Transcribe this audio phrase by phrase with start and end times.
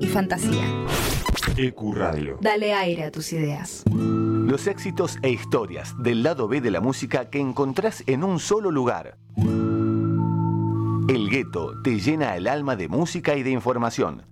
[0.00, 0.64] y fantasía.
[1.56, 2.38] EQ Radio.
[2.40, 3.84] Dale aire a tus ideas.
[3.90, 8.70] Los éxitos e historias del lado B de la música que encontrás en un solo
[8.70, 9.16] lugar.
[11.08, 14.22] El gueto te llena el alma de música y de información.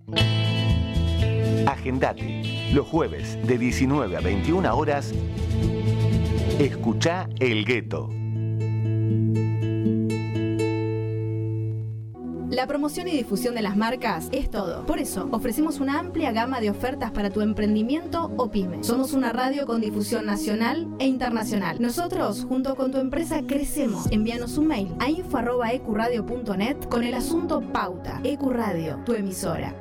[1.67, 2.71] Agendate.
[2.73, 5.13] Los jueves de 19 a 21 horas.
[6.59, 8.11] Escucha El Gueto.
[12.55, 14.87] La promoción y difusión de las marcas es todo.
[14.87, 18.85] Por eso, ofrecemos una amplia gama de ofertas para tu emprendimiento o pyme.
[18.85, 21.83] Somos una radio con difusión nacional e internacional.
[21.83, 24.07] Nosotros, junto con tu empresa, crecemos.
[24.13, 28.21] Envíanos un mail a info.ecuradio.net con el asunto Pauta.
[28.23, 29.75] Ecuradio, tu emisora.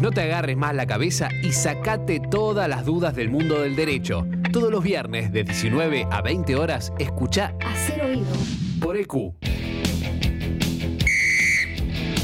[0.00, 4.26] No te agarres más la cabeza y sacate todas las dudas del mundo del derecho.
[4.52, 8.26] Todos los viernes de 19 a 20 horas, escucha Hacer oído.
[8.80, 9.36] por EQ.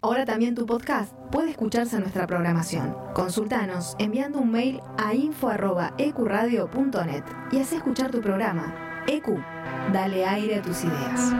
[0.00, 2.94] Ahora también tu podcast puede escucharse en nuestra programación.
[3.14, 9.02] Consultanos enviando un mail a info.ecuradio.net y haz escuchar tu programa.
[9.06, 9.38] EQ,
[9.92, 11.32] dale aire a tus ideas.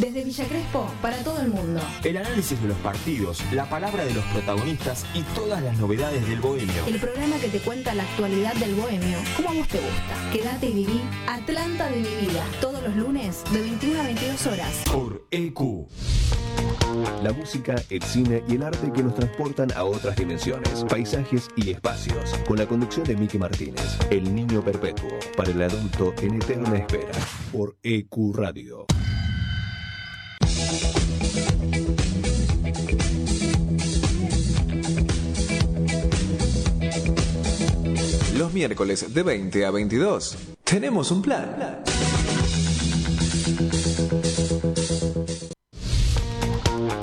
[0.00, 1.80] Desde Villa Crespo, para todo el mundo.
[2.04, 6.40] El análisis de los partidos, la palabra de los protagonistas y todas las novedades del
[6.40, 6.86] bohemio.
[6.86, 10.30] El programa que te cuenta la actualidad del bohemio, como a vos te gusta.
[10.32, 14.84] Quédate y viví Atlanta de mi vida, todos los lunes de 21 a 22 horas.
[14.92, 15.88] Por EQ.
[17.24, 21.70] La música, el cine y el arte que nos transportan a otras dimensiones, paisajes y
[21.70, 22.34] espacios.
[22.46, 27.12] Con la conducción de Miki Martínez, El Niño Perpetuo, para el adulto en eterna espera.
[27.50, 28.86] Por EQ Radio.
[38.38, 41.82] Los miércoles de 20 a 22 tenemos un plan.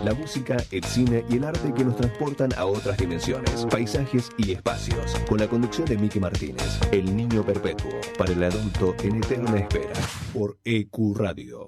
[0.04, 4.52] La música, el cine y el arte que nos transportan a otras dimensiones, paisajes y
[4.52, 5.16] espacios.
[5.28, 9.94] Con la conducción de Miki Martínez, El Niño Perpetuo, para el adulto en eterna espera.
[10.32, 11.68] Por EQ Radio.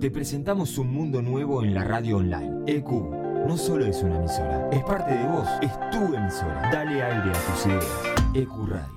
[0.00, 2.62] Te presentamos un mundo nuevo en la radio online.
[2.66, 2.90] EQ
[3.46, 6.68] no solo es una emisora, es parte de vos, es tu emisora.
[6.72, 7.84] Dale aire a tus ideas.
[8.34, 8.96] EQ Radio.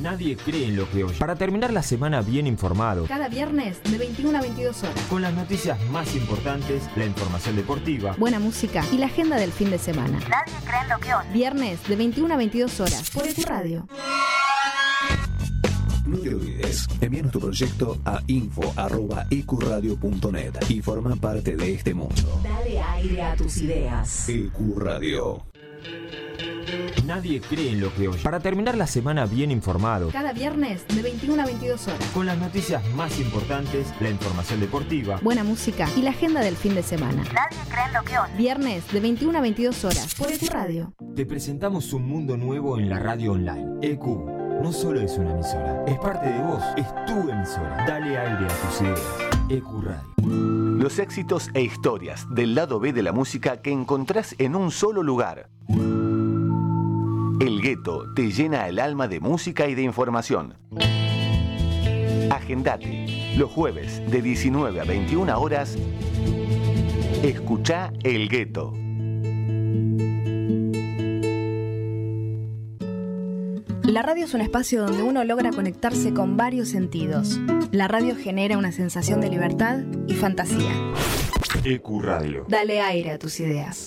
[0.00, 1.18] Nadie cree en lo que oye.
[1.18, 4.94] Para terminar la semana bien informado, Cada viernes de 21 a 22 horas.
[5.10, 9.70] con las noticias más importantes, la información deportiva, Buena música y la agenda del fin
[9.70, 10.18] de semana.
[10.20, 11.28] Nadie cree en lo que oye.
[11.32, 13.86] Viernes de 21 a 22 horas por EQ Radio.
[16.08, 22.40] No te olvides, envíanos tu proyecto a info.ecuradio.net y forma parte de este mundo.
[22.42, 24.26] Dale aire a tus ideas.
[24.28, 25.44] EQ Radio.
[27.04, 28.22] nadie cree en lo que oye.
[28.22, 32.04] Para terminar la semana bien informado, Cada viernes de 21 a 22 horas.
[32.14, 36.74] con las noticias más importantes, la información deportiva, Buena música y la agenda del fin
[36.74, 37.22] de semana.
[37.24, 38.32] Nadie cree en lo que oye.
[38.38, 40.94] Viernes de 21 a 22 horas por EQ Radio.
[41.14, 43.66] te presentamos un mundo nuevo en la radio online.
[43.82, 47.84] EQ no solo es una emisora, es parte de vos, es tu emisora.
[47.86, 49.00] Dale aire a tus ideas.
[49.48, 50.02] EQ Radio.
[50.78, 55.02] Los éxitos e historias del lado B de la música que encontrás en un solo
[55.02, 55.48] lugar.
[57.40, 60.54] El gueto te llena el alma de música y de información.
[62.30, 63.34] Agendate.
[63.36, 65.76] Los jueves de 19 a 21 horas.
[67.22, 68.74] Escucha El Gueto.
[73.88, 77.40] La radio es un espacio donde uno logra conectarse con varios sentidos.
[77.72, 80.70] La radio genera una sensación de libertad y fantasía.
[81.64, 82.44] EQ Radio.
[82.48, 83.86] Dale aire a tus ideas.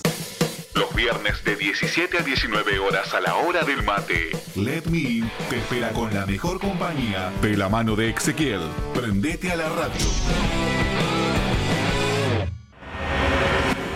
[0.74, 4.30] Los viernes de 17 a 19 horas a la hora del mate.
[4.56, 8.62] Let Me In te espera con la mejor compañía de la mano de Ezequiel.
[8.94, 10.71] Prendete a la radio.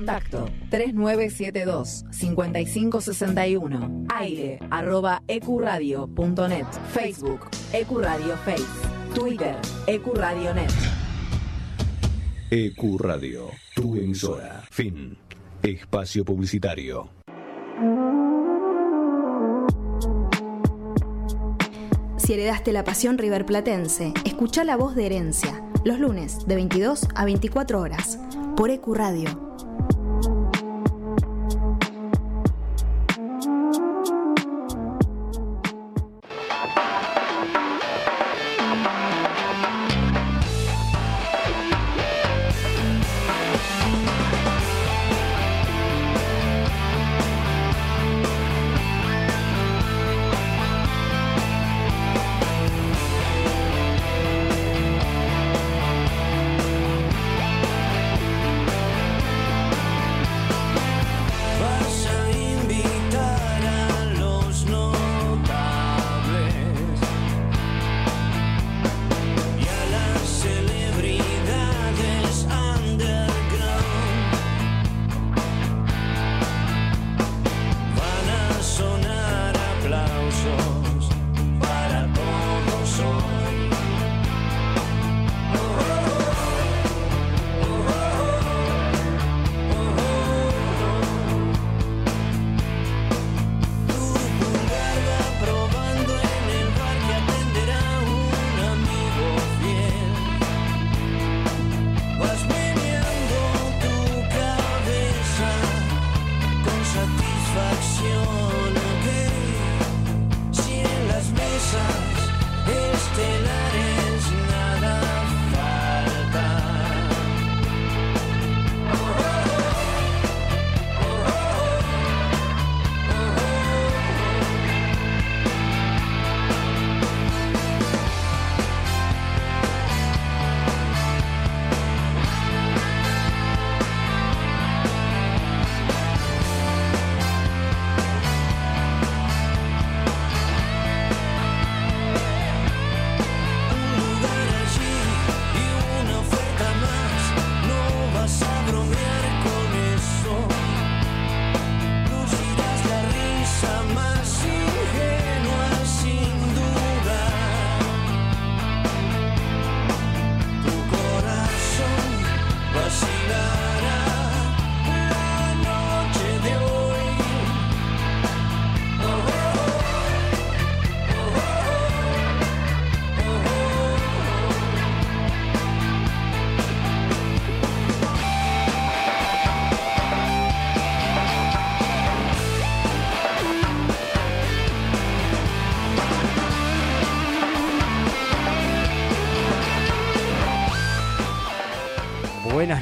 [0.00, 4.06] Contacto 3972 5561.
[4.08, 6.64] Aire arroba ecuradio.net.
[6.90, 8.64] Facebook Ecuradio Face.
[9.14, 9.56] Twitter
[9.86, 10.72] Ecuradionet.
[12.50, 14.62] Ecuradio, tu emisora.
[14.70, 15.18] Fin.
[15.62, 17.10] Espacio publicitario.
[22.16, 27.26] Si heredaste la pasión riverplatense, escucha la voz de herencia, los lunes de 22 a
[27.26, 28.18] 24 horas,
[28.56, 29.49] por Ecuradio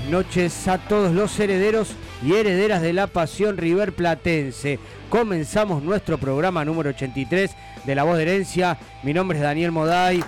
[0.09, 4.79] noches a todos los herederos y herederas de la pasión River Platense.
[5.11, 7.51] Comenzamos nuestro programa número 83
[7.85, 8.79] de La Voz de Herencia.
[9.03, 10.25] Mi nombre es Daniel Moday.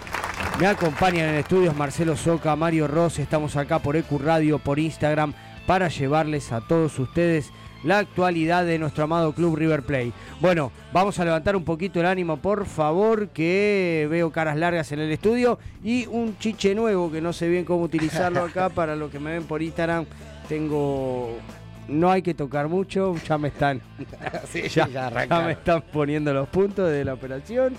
[0.58, 3.18] Me acompañan en estudios Marcelo Soca, Mario Ross.
[3.18, 5.34] Estamos acá por ECU Radio, por Instagram,
[5.66, 7.50] para llevarles a todos ustedes
[7.84, 10.12] la actualidad de nuestro amado club River Plate.
[10.40, 15.00] Bueno, vamos a levantar un poquito el ánimo, por favor, que veo caras largas en
[15.00, 19.10] el estudio y un chiche nuevo que no sé bien cómo utilizarlo acá para lo
[19.10, 20.06] que me ven por Instagram.
[20.48, 21.36] Tengo
[21.88, 23.80] no hay que tocar mucho, ya me están
[24.70, 27.74] ya, ya me están poniendo los puntos de la operación.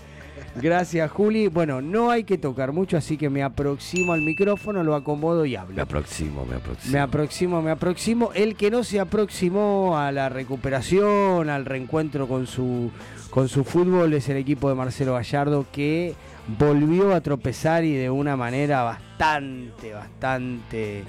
[0.55, 1.47] Gracias, Juli.
[1.47, 5.55] Bueno, no hay que tocar mucho, así que me aproximo al micrófono, lo acomodo y
[5.55, 5.75] hablo.
[5.75, 6.91] Me aproximo, me aproximo.
[6.91, 8.31] Me aproximo, me aproximo.
[8.33, 12.91] El que no se aproximó a la recuperación, al reencuentro con su,
[13.29, 16.15] con su fútbol, es el equipo de Marcelo Gallardo, que
[16.59, 21.03] volvió a tropezar y de una manera bastante, bastante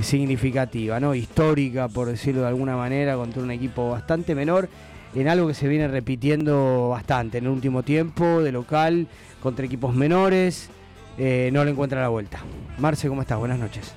[0.00, 1.14] significativa, ¿no?
[1.14, 4.68] Histórica, por decirlo de alguna manera, contra un equipo bastante menor
[5.14, 9.08] en algo que se viene repitiendo bastante en el último tiempo, de local,
[9.42, 10.70] contra equipos menores,
[11.18, 12.40] eh, no le encuentra la vuelta.
[12.78, 13.38] Marce, ¿cómo estás?
[13.38, 13.92] Buenas noches.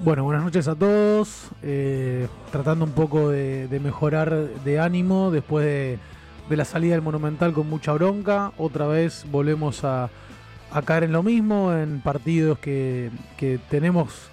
[0.00, 1.50] Bueno, buenas noches a todos.
[1.62, 5.98] Eh, tratando un poco de, mejorar de ánimo después de,
[6.56, 8.52] la salida del Monumental con mucha bronca.
[8.58, 10.10] Otra vez volvemos a,
[10.84, 14.31] caer en lo mismo, en partidos que, que tenemos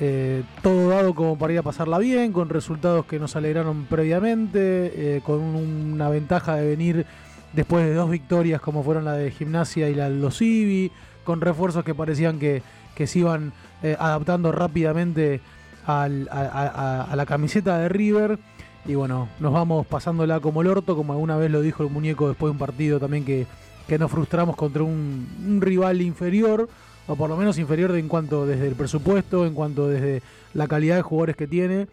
[0.00, 5.16] eh, todo dado como para ir a pasarla bien, con resultados que nos alegraron previamente,
[5.16, 7.06] eh, con una ventaja de venir
[7.52, 10.90] después de dos victorias como fueron la de Gimnasia y la de los Ibi,
[11.24, 12.62] con refuerzos que parecían que,
[13.06, 13.52] se iban
[13.82, 15.40] eh, adaptando rápidamente
[15.86, 18.38] al- a, la camiseta de River.
[18.86, 22.28] Y bueno, nos vamos pasándola como el orto, como alguna vez lo dijo el muñeco
[22.28, 23.46] después de un partido también que,
[23.86, 26.68] que nos frustramos contra un rival inferior,
[27.10, 30.22] o por lo menos inferior en cuanto desde el presupuesto, en cuanto desde
[30.54, 31.88] la calidad de jugadores que tiene.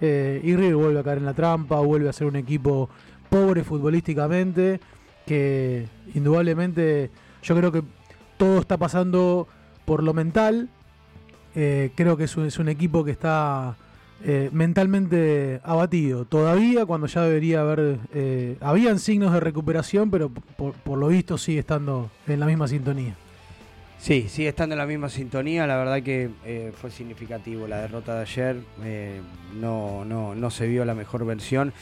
[0.00, 2.88] Eh, y River vuelve a caer en la trampa, vuelve a ser un equipo
[3.28, 4.80] pobre futbolísticamente,
[5.26, 7.10] que indudablemente
[7.42, 7.82] yo creo que
[8.36, 9.48] todo está pasando
[9.84, 10.68] por lo mental.
[11.56, 13.74] Eh, creo que es un, equipo que está
[14.22, 16.26] eh, mentalmente abatido.
[16.26, 17.98] Todavía cuando ya debería haber...
[18.14, 22.68] eh, habían signos de recuperación, pero por, por lo visto sigue estando en la misma
[22.68, 23.16] sintonía.
[24.00, 25.66] Sí, sigue estando en la misma sintonía.
[25.66, 28.56] La verdad que eh, fue significativo la derrota de ayer.
[28.82, 29.20] eh,
[29.60, 31.74] no, no, no se vio la mejor versión.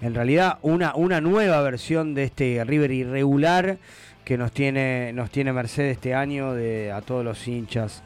[0.00, 3.76] En realidad, una, una nueva versión de este River irregular
[4.24, 8.02] que nos tiene, nos tiene Mercedes este año de, a todos los hinchas.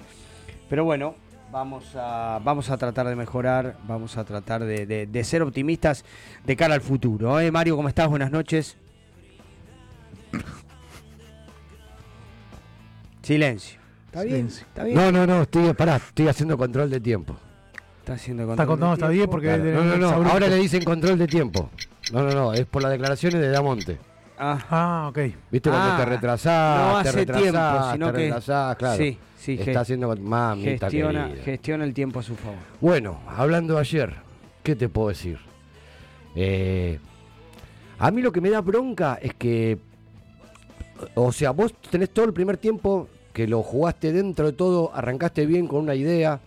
[0.69, 1.15] Pero bueno,
[1.53, 6.05] vamos a, vamos a tratar de mejorar, vamos a tratar de, ser optimistas
[6.45, 7.39] de cara al futuro.
[7.39, 7.53] ¿eh?
[7.53, 8.09] Mario, ¿cómo estás?
[8.09, 8.77] Buenas noches.
[13.34, 13.78] Silencio.
[14.06, 14.34] ¿Está bien?
[14.50, 14.66] Silencio.
[14.66, 14.96] ¿Está bien?
[14.96, 17.37] No, no, no, estoy, pará, estoy haciendo control de tiempo.
[18.00, 20.32] Está haciendo Está contando, está bien porque Claro, no, no, no, sabroso.
[20.32, 21.70] ahora le dicen control de tiempo.
[22.12, 23.99] No, no, no, es por las declaraciones de Damonte.
[24.37, 25.18] Ah, Ah, ok.
[25.52, 26.80] ¿Viste cuando Ah, te retrasás?
[26.96, 28.96] no te hace retrasás, tiempo, sino te que- retrasás, claro.
[28.96, 32.58] Sí, sí, Está haciendo con- mamita gestiona, gestiona el tiempo a su favor.
[32.80, 34.12] Bueno, hablando de ayer,
[34.64, 35.38] ¿qué te puedo decir?
[36.34, 36.99] Eh,
[37.96, 39.78] a mí lo que me da bronca es que,
[41.14, 45.46] o sea, vos tenés todo el primer tiempo que lo jugaste dentro de todo, arrancaste
[45.46, 46.40] bien con una idea,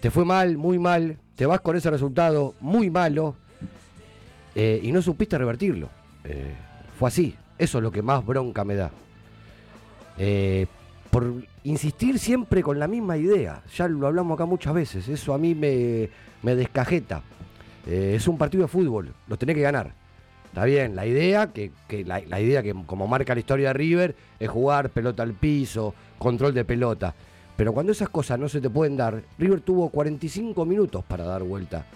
[0.00, 3.36] te fue mal, muy mal, te vas con ese resultado muy malo
[4.54, 5.88] eh, y no supiste revertirlo.
[6.24, 6.52] Eh,
[6.98, 8.90] fue así, eso es lo que más bronca me da.
[10.18, 10.66] Eh,
[11.10, 11.32] por
[11.64, 13.62] insistir siempre con la misma idea.
[13.76, 15.08] Ya lo hablamos acá muchas veces.
[15.08, 16.08] Eso a mí me,
[16.42, 17.22] me descajeta.
[17.86, 19.92] Es un partido de fútbol, lo tenés que ganar.
[20.52, 24.14] Está bien, la idea, que, que la, idea que como marca la historia de River,
[24.38, 27.14] es jugar pelota al piso, control de pelota.
[27.56, 31.42] Pero cuando esas cosas no se te pueden dar, River tuvo 45 minutos para dar
[31.42, 31.86] vuelta.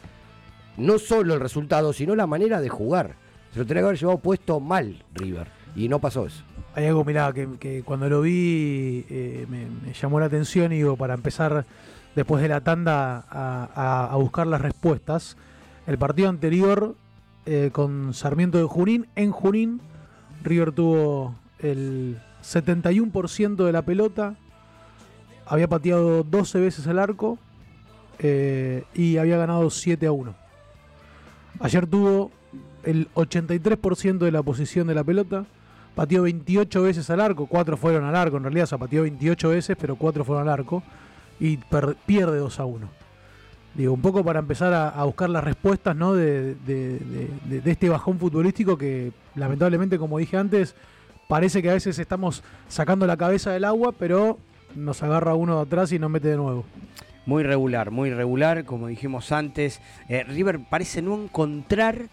[0.78, 3.14] No solo el resultado, sino la manera de jugar.
[3.52, 5.48] Se lo tenía que haber llevado puesto mal River.
[5.75, 6.42] Y no pasó eso.
[6.75, 10.96] Hay algo, mirá, que, que cuando lo vi eh, me, llamó la atención y digo,
[10.96, 11.66] para empezar
[12.14, 15.36] después de la tanda a- a buscar las respuestas.
[15.86, 16.94] El partido anterior
[17.46, 19.80] eh, con Sarmiento de Junín, en Junín,
[20.42, 24.36] River tuvo el 71% de la pelota,
[25.46, 27.38] había pateado 12 veces el arco
[28.18, 30.34] eh, y había ganado 7 a 1.
[31.60, 32.32] Ayer tuvo
[32.82, 35.46] el 83% de la posición de la pelota,
[35.94, 39.48] pateó 28 veces al arco, 4 fueron al arco, en realidad, o sea, pateó 28
[39.50, 40.82] veces, pero 4 fueron al arco,
[41.40, 41.58] y
[42.06, 43.05] pierde 2 a 1.
[43.76, 46.14] Digo, un poco para empezar a, buscar las respuestas ¿no?
[46.14, 46.99] de- de-
[47.61, 50.75] de este bajón futbolístico que, lamentablemente, como dije antes,
[51.28, 54.38] parece que a veces estamos sacando la cabeza del agua, pero
[54.75, 56.64] nos agarra uno de atrás y nos mete de nuevo.
[57.26, 59.80] Muy regular, muy regular, como dijimos antes.
[60.09, 62.06] Eh, River parece no encontrar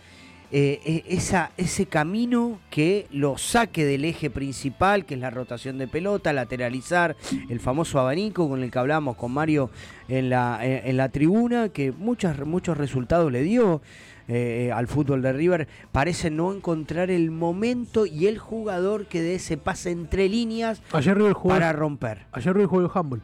[0.55, 5.79] eh, eh, esa, ese camino que lo saque del eje principal, que es la rotación
[5.79, 7.15] de pelota, lateralizar,
[7.50, 9.72] el famoso abanico con el que hablamos con Mario
[10.07, 13.81] en la, en, en la tribuna, que muchas, muchos resultados le dio.
[14.29, 19.36] eh, al fútbol de River parece no encontrar el momento y el jugador que dé
[19.36, 22.25] ese pase entre líneas Ayer River jugó, para romper.
[22.31, 23.22] ayer River jugó el handball.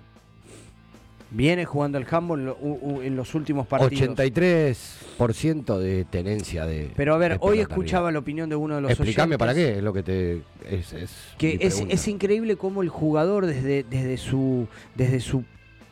[1.32, 2.56] Viene jugando el handball
[3.04, 4.18] en, los últimos partidos.
[4.18, 6.92] 83% de tenencia de.
[6.96, 8.14] Pero a ver, hoy escuchaba arriba.
[8.14, 10.42] la opinión de uno de los Explícame oyentes para qué, es lo que te.
[10.70, 15.44] Es, es Que es, es increíble cómo el jugador desde, desde su desde su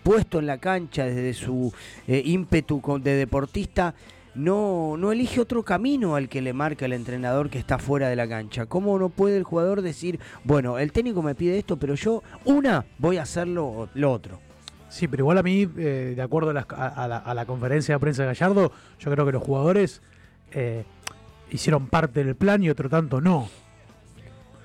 [0.08, 1.74] puesto en la cancha, desde su
[2.08, 3.94] eh, ímpetu de deportista,
[4.36, 8.16] no, no elige otro camino al que le marca el entrenador que está fuera de
[8.16, 8.68] la cancha.
[8.68, 12.86] ¿Cómo no puede el jugador decir, bueno, el técnico me pide esto, pero yo, una,
[13.00, 14.47] voy a hacer lo, lo otro?
[14.90, 18.24] Sí, pero igual a mí, eh, de acuerdo a, la, a la conferencia de prensa
[18.24, 20.02] de Gallardo, yo creo que los jugadores
[20.52, 20.86] eh,
[21.52, 23.50] hicieron parte del plan y otro tanto no.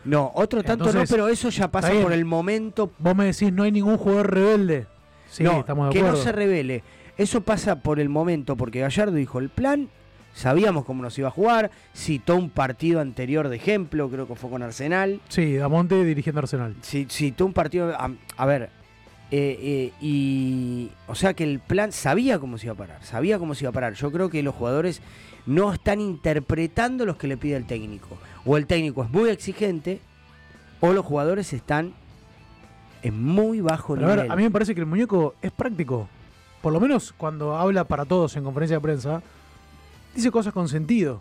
[0.05, 3.53] No, otro tanto Entonces, no, pero eso ya pasa por el momento Vos me decís,
[3.53, 4.87] no hay ningún jugador rebelde.
[5.31, 6.19] Sí, no, estamos de que acuerdo.
[6.19, 6.83] no se revele.
[7.17, 9.89] Eso pasa por el momento, porque Gallardo dijo el plan,
[10.35, 14.51] sabíamos cómo nos iba a jugar, citó un partido anterior de ejemplo, creo que fue
[14.51, 16.75] con Arsenal, Sí, Damonte dirigiendo Arsenal.
[16.83, 18.71] ci- citó un partido, a, a ver,
[19.35, 23.39] eh, eh, y o sea que el plan sabía cómo se iba a parar, sabía
[23.39, 23.95] cómo se iba a parar.
[23.95, 25.01] Yo creo que los jugadores
[25.47, 28.19] no están interpretando los que le pide el técnico.
[28.45, 30.01] O el técnico es muy exigente,
[30.81, 31.93] o los jugadores están
[33.03, 34.23] en muy bajo Pero a nivel.
[34.25, 36.09] ver, a mí me parece que el muñeco es práctico.
[36.61, 39.23] por lo menos cuando habla para todos en conferencia de prensa,
[40.15, 41.21] dice cosas con sentido.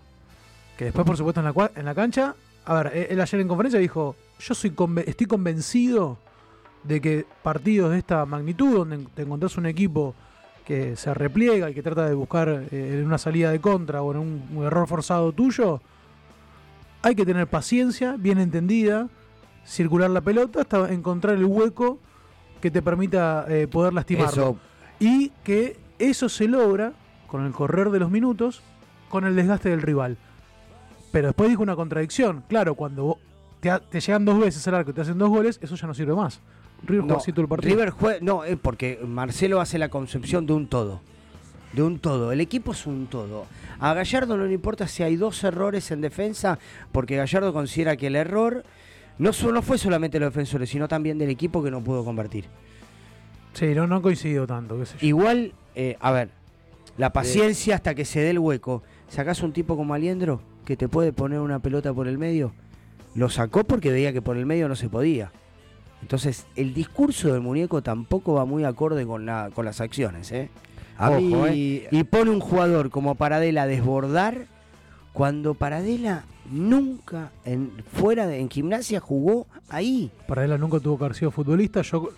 [0.77, 3.80] Que después, por supuesto, en la, en la cancha, a ver, él ayer en conferencia
[3.80, 6.18] dijo, yo soy conve- estoy convencido
[6.83, 10.15] de que partidos de esta magnitud, donde te encontrás un equipo
[10.65, 14.11] que se repliega y que trata de buscar eh, en una salida de contra o
[14.11, 15.81] en un, un error forzado tuyo,
[17.01, 19.09] hay que tener paciencia, bien entendida,
[19.65, 22.00] circular la pelota hasta encontrar el hueco
[22.61, 24.31] que te permita eh, poder lastimarlo.
[24.31, 24.57] Eso.
[25.00, 26.93] Y que eso se logra
[27.27, 28.61] con el correr de los minutos,
[29.09, 30.17] con el desgaste del rival.
[31.11, 32.43] Pero después dijo una contradicción.
[32.47, 33.17] Claro, cuando
[33.59, 35.93] te, te llegan dos veces al arco y te hacen dos goles, eso ya no
[35.93, 36.39] sirve más.
[36.83, 37.75] River No, el partido.
[37.75, 41.01] River juega, no, es porque Marcelo hace la concepción de un todo.
[41.73, 42.31] De un todo.
[42.31, 43.45] El equipo es un todo.
[43.79, 46.59] A Gallardo no le importa si hay dos errores en defensa,
[46.91, 48.63] porque Gallardo considera que el error
[49.17, 52.45] no, no fue solamente de los defensores, sino también del equipo que no pudo convertir.
[53.53, 54.77] Sí, no, no coincido tanto.
[54.79, 55.07] qué sé yo.
[55.07, 56.29] Igual, eh, a ver,
[56.97, 58.83] la paciencia hasta que se dé el hueco.
[59.07, 62.53] Sacás un tipo como Aliendro que te puede poner una pelota por el medio.
[63.13, 65.31] Lo sacó porque veía que por el medio no se podía.
[66.01, 70.31] Entonces, el discurso del muñeco tampoco va muy acorde con, la, con las acciones.
[70.31, 70.50] ¿eh?
[70.98, 71.34] A Ojo, mí-
[71.84, 71.88] ¿eh?
[71.91, 74.48] Y pone un jugador como Paradela a desbordar
[75.13, 80.12] cuando Paradela nunca en, fuera de, en gimnasia jugó ahí.
[80.27, 81.81] Para él nunca tuvo que haber sido futbolista.
[81.81, 82.10] Yo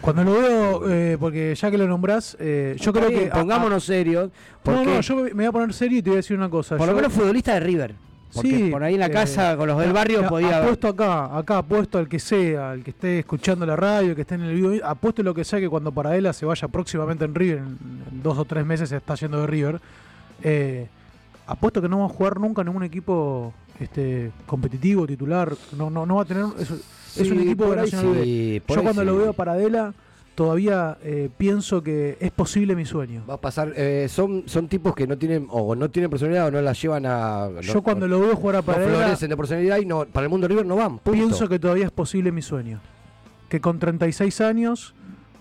[0.00, 3.30] cuando lo veo, eh, porque ya que lo nombrás, eh, yo Está creo bien, que.
[3.38, 4.28] pongámonos serios.
[4.28, 6.50] No, porque no, yo me voy a poner serio y te voy a decir una
[6.50, 6.76] cosa.
[6.76, 7.94] por lo menos futbolista de River.
[8.34, 10.58] Porque Sí, por ahí en la eh, casa con los del barrio a- podía.
[10.58, 14.34] Apuesto acá, acá apuesto al que sea, al que esté escuchando la radio, que esté
[14.34, 17.58] en el vivo, apuesto lo que sea que cuando Paradela se vaya próximamente en River,
[17.58, 17.78] en,
[18.10, 19.80] en dos o tres meses se está yendo de River,
[20.42, 20.86] eh,
[21.46, 26.04] apuesto que no va a jugar nunca en ningún equipo este, competitivo, titular, no, no,
[26.04, 26.70] no va a tener, es,
[27.16, 29.94] es un equipo de por ahí sí, por Yo ahí cuando lo veo a Paradela,
[30.36, 33.24] todavía eh, pienso que es posible mi sueño.
[33.28, 36.50] Va a pasar, eh, son, son tipos que no tienen, o no tienen personalidad o
[36.52, 37.48] no la llevan a.
[37.52, 40.04] no- Yo cuando no- lo veo jugar a no Paradela, florecen de personalidad y no,
[40.04, 40.98] para el mundo River no van.
[40.98, 41.10] punto.
[41.10, 42.78] Pienso que todavía es posible mi sueño.
[43.48, 44.94] Que con 36 años,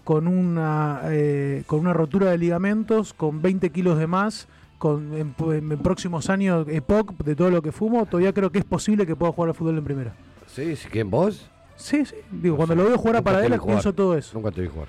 [0.03, 5.34] con una, eh, con una rotura de ligamentos, con 20 kilos de más, con en,
[5.51, 9.15] en próximos años EPOC de todo lo que fumo, todavía creo que es posible que
[9.15, 10.13] pueda jugar al fútbol en primera.
[10.47, 11.49] Sí, ¿quién vos?
[11.77, 12.15] Sí, sí.
[12.31, 13.75] Digo, cuando lo veo jugar a Nunca te vi Paradela, jugar.
[13.77, 14.31] pienso todo eso.
[14.38, 14.88] Nunca te vi jugar.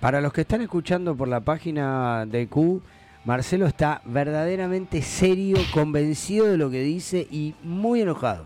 [0.00, 2.80] Para los que están escuchando por la página de Q,
[3.24, 8.44] Marcelo está verdaderamente serio, convencido de lo que dice y muy enojado.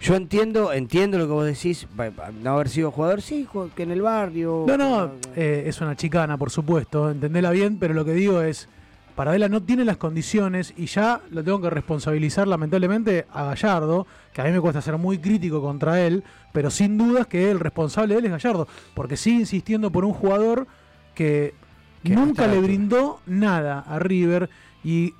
[0.00, 3.70] Yo entiendo, entiendo lo que vos decís, pa- pa- no haber sido jugador, sí, ju-
[3.74, 4.64] que en el barrio.
[4.66, 8.66] No, no, eh, es una chicana, por supuesto, entendela bien, pero lo que digo es,
[9.14, 14.40] Paradela no tiene las condiciones y ya lo tengo que responsabilizar lamentablemente a Gallardo, que
[14.40, 18.14] a mí me cuesta ser muy crítico contra él, pero sin dudas que el responsable
[18.14, 20.66] de él es Gallardo, porque sigue insistiendo por un jugador
[21.14, 21.54] que,
[22.02, 24.48] nunca le brindó nada a River
[24.82, 25.12] y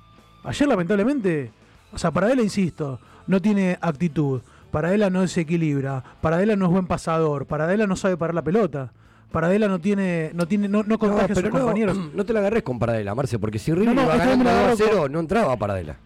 [0.43, 1.51] ayer lamentablemente,
[1.93, 7.45] o sea, Paradela, insisto, no tiene actitud, Paradela no desequilibra, Paradela no es buen pasador,
[7.45, 8.91] Paradela no sabe parar la pelota.
[9.31, 11.97] Paradela no tiene, no tiene, no, no contagia a sus no, compañeros.
[12.13, 14.37] no te la agarres con Paradela, Marce, porque si River No, no, iba esta vez
[14.37, 15.97] me ganando la 2 a agarro 0, con- no entraba Paradela.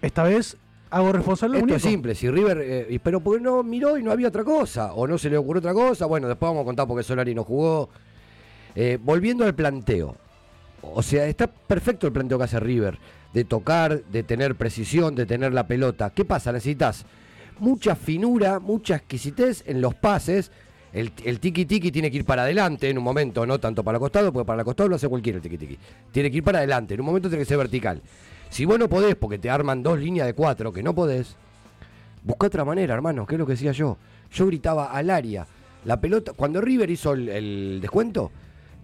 [0.00, 0.56] Esta vez
[0.90, 1.76] hago responsable Esto muñeco.
[1.76, 5.06] es simple, si River, eh, pero porque no miró y no había otra cosa, o
[5.06, 7.90] no se le ocurrió otra cosa, bueno, después vamos a contar porque Solari no jugó.
[8.74, 10.16] Eh, volviendo al planteo,
[10.82, 12.98] o sea, está perfecto el planteo que hace River,
[13.34, 16.10] de tocar, de tener precisión, de tener la pelota.
[16.10, 16.52] ¿Qué pasa?
[16.52, 17.04] Necesitas
[17.58, 20.52] mucha finura, mucha exquisitez en los pases.
[20.98, 23.96] El, el tiki tiki tiene que ir para adelante en un momento, no tanto para
[23.96, 25.78] el costado, porque para el costado lo hace cualquiera el tiki tiki.
[26.10, 28.02] Tiene que ir para adelante, en un momento tiene que ser vertical.
[28.50, 31.36] Si vos no podés, porque te arman dos líneas de cuatro que no podés,
[32.24, 33.96] busca otra manera, hermano, que es lo que decía yo.
[34.32, 35.46] Yo gritaba al área.
[35.84, 38.32] La pelota, cuando River hizo el, el descuento,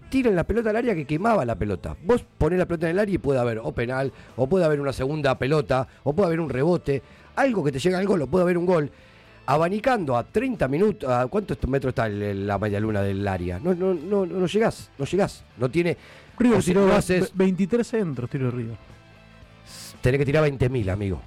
[0.08, 1.96] tiran la pelota al área que quemaba la pelota.
[2.04, 4.80] Vos ponés la pelota en el área y puede haber o penal, o puede haber
[4.80, 7.02] una segunda pelota, o puede haber un rebote,
[7.34, 8.90] algo que te llega al gol, o puede haber un gol.
[9.46, 13.58] Abanicando a 30 minutos, ¿a cuántos metros está el- el- la media luna del área?
[13.58, 15.44] No, no, no, no llegás, no llegás.
[15.58, 15.96] No tiene.
[16.38, 18.76] River o si no haces- 23 centros, tiró River.
[20.00, 21.20] tenés que tirar 20.000, amigo.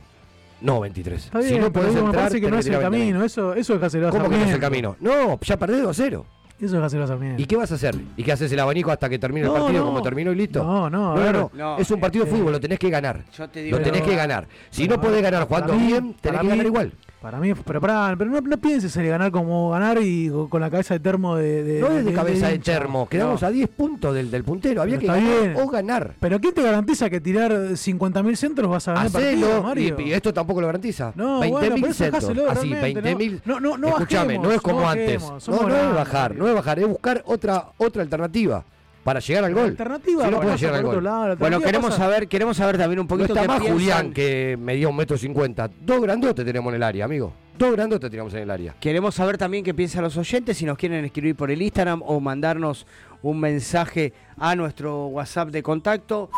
[0.61, 1.25] No 23.
[1.25, 2.99] Está bien, si no podés me entrar, parece que no es el tirar 20.000.
[3.13, 3.23] camino.
[3.25, 4.95] Eso, eso es Cáceres ¿Cómo que no es el camino?
[4.99, 6.25] No, ya perdés 2 a 0.
[6.59, 7.41] Eso es Cáceres Sarmiento.
[7.41, 7.95] ¿Y qué vas a hacer?
[8.17, 9.85] ¿Y qué haces el abanico hasta que termine el partido no.
[9.85, 10.63] como terminó y listo?
[10.63, 11.33] No, no, no, ver.
[11.35, 13.23] no, No, Es un partido de este, fútbol, lo tenés que ganar.
[13.37, 14.47] Yo te digo, Lo tenés pero- que ganar.
[14.71, 16.91] Si no podés ganar jugando mí- bien, tenés que ganar igual.
[17.21, 20.61] Para mí, pero, pará, pero no, no pienses en ganar como ganar y co- con
[20.61, 21.63] la cabeza de termo de.
[21.63, 23.09] de- No es de de- cabeza de termo.
[23.09, 23.47] Quedamos No.
[23.47, 24.83] a 10 puntos del, del puntero.
[24.83, 25.55] Había Pero que ganar bien.
[25.57, 26.13] o ganar.
[26.19, 29.63] Pero ¿quién te garantiza que tirar 50.000 centros vas a ganar partido, Hacelo.
[29.63, 29.95] Mario?
[29.99, 31.11] Y, y esto tampoco lo garantiza.
[31.15, 31.49] No, 20.000
[31.81, 32.23] bueno, centros.
[32.49, 33.41] Así, realmente, 20.000.
[33.45, 35.23] no, no, no Escúchame, bajemos, no es como antes.
[35.47, 38.63] No, no es bajar, no es bajar, es buscar otra, otra alternativa.
[39.07, 39.63] Para llegar al gol.
[39.69, 41.01] alternativa, Si no bueno, puede llegar al gol.
[41.01, 43.59] lado, la Bueno, queremos pasa- saber, queremos saber también un No poquito está qué más
[43.61, 45.69] piensan- Julián que medía un metro cincuenta.
[45.79, 47.31] Dos grandotes tenemos en el área, amigo.
[47.57, 48.75] Dos grandotes tenemos en el área.
[48.81, 52.19] Queremos saber también qué piensan los oyentes, si nos quieren escribir por el Instagram o
[52.19, 52.85] mandarnos
[53.21, 56.29] un mensaje a nuestro WhatsApp de contacto,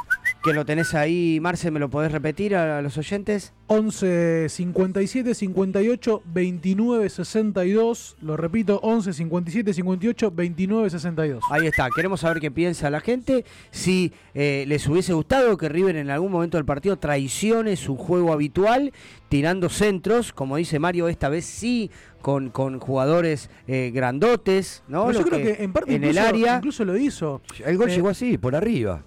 [0.43, 3.53] que lo tenés ahí, Marce, ¿me lo podés repetir a los oyentes?
[3.67, 8.17] 11 57 58 29 62.
[8.21, 11.43] Lo repito, 11 57 58 29 62.
[11.51, 15.97] Ahí está, queremos saber qué piensa la gente, si eh, les hubiese gustado que River
[15.97, 18.93] en algún momento del partido traicione su juego habitual,
[19.27, 25.05] tirando centros, como dice Mario, esta vez sí, con, con jugadores eh, grandotes, ¿no?
[25.07, 26.55] Pero yo Lo creo que, en parte en el incluso, área...
[26.57, 27.41] incluso lo hizo.
[27.65, 29.03] El gol Eh, llegó así, por arriba.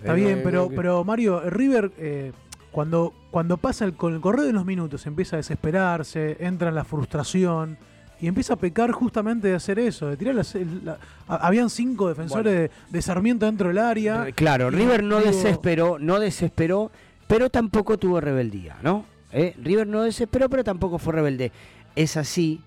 [0.00, 2.32] Está Eh, bien, eh, pero, eh, pero Mario, River, eh,
[2.70, 6.74] cuando, cuando pasa el, con el correr de los minutos, empieza a desesperarse, entra en
[6.74, 7.78] la frustración
[8.20, 10.54] y empieza a pecar justamente de hacer eso, de tirar las-
[10.84, 14.26] la- habían cinco defensores de, de Sarmiento dentro del área.
[14.34, 16.90] Claro, River no digo, desesperó, no desesperó,
[17.26, 19.04] pero tampoco tuvo rebeldía, ¿no?
[19.32, 21.52] Eh, River no desesperó, pero tampoco fue rebelde.
[21.94, 22.60] Es así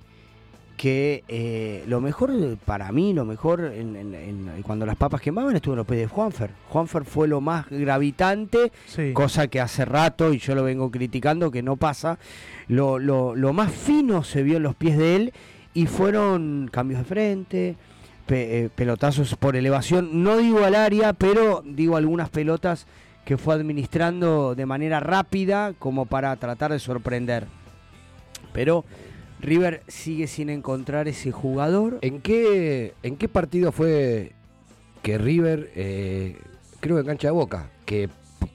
[0.79, 2.31] que eh, lo mejor
[2.63, 5.99] para mí, lo mejor en, en- en- cuando las papas quemaban estuvo en los pies
[5.99, 6.51] de Juanfer.
[6.69, 9.11] Juanfer fue lo más gravitante, Sí.
[9.11, 12.17] cosa que hace rato, y yo lo vengo criticando, que no pasa.
[12.69, 15.33] Lo, lo- lo más fino se vio en los pies de él
[15.73, 17.75] y fueron cambios de frente,
[18.25, 22.87] pe- eh, pelotazos por elevación, no digo al área, pero digo algunas pelotas
[23.25, 27.47] que fue administrando de manera rápida como para tratar de sorprender.
[28.53, 28.85] Pero
[29.41, 31.99] River sigue sin encontrar ese jugador.
[32.01, 34.33] ¿En qué, ¿En qué partido fue
[35.01, 36.37] que River, eh,
[36.79, 38.09] creo que en cancha de Boca, que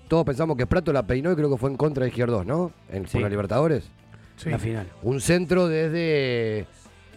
[0.08, 2.70] todos pensamos que Prato la peinó y creo que fue en contra de Izquierdos, ¿no?
[2.90, 3.12] En, Sí.
[3.14, 3.84] por la Libertadores.
[4.36, 4.50] Sí.
[4.50, 4.86] La final.
[5.02, 6.66] Un centro desde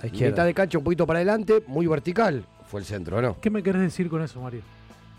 [0.01, 2.45] La mitad de cancha, un poquito para adelante, muy vertical.
[2.67, 3.39] Fue el centro, ¿no?
[3.41, 4.62] ¿Qué me querés decir con eso, Mario?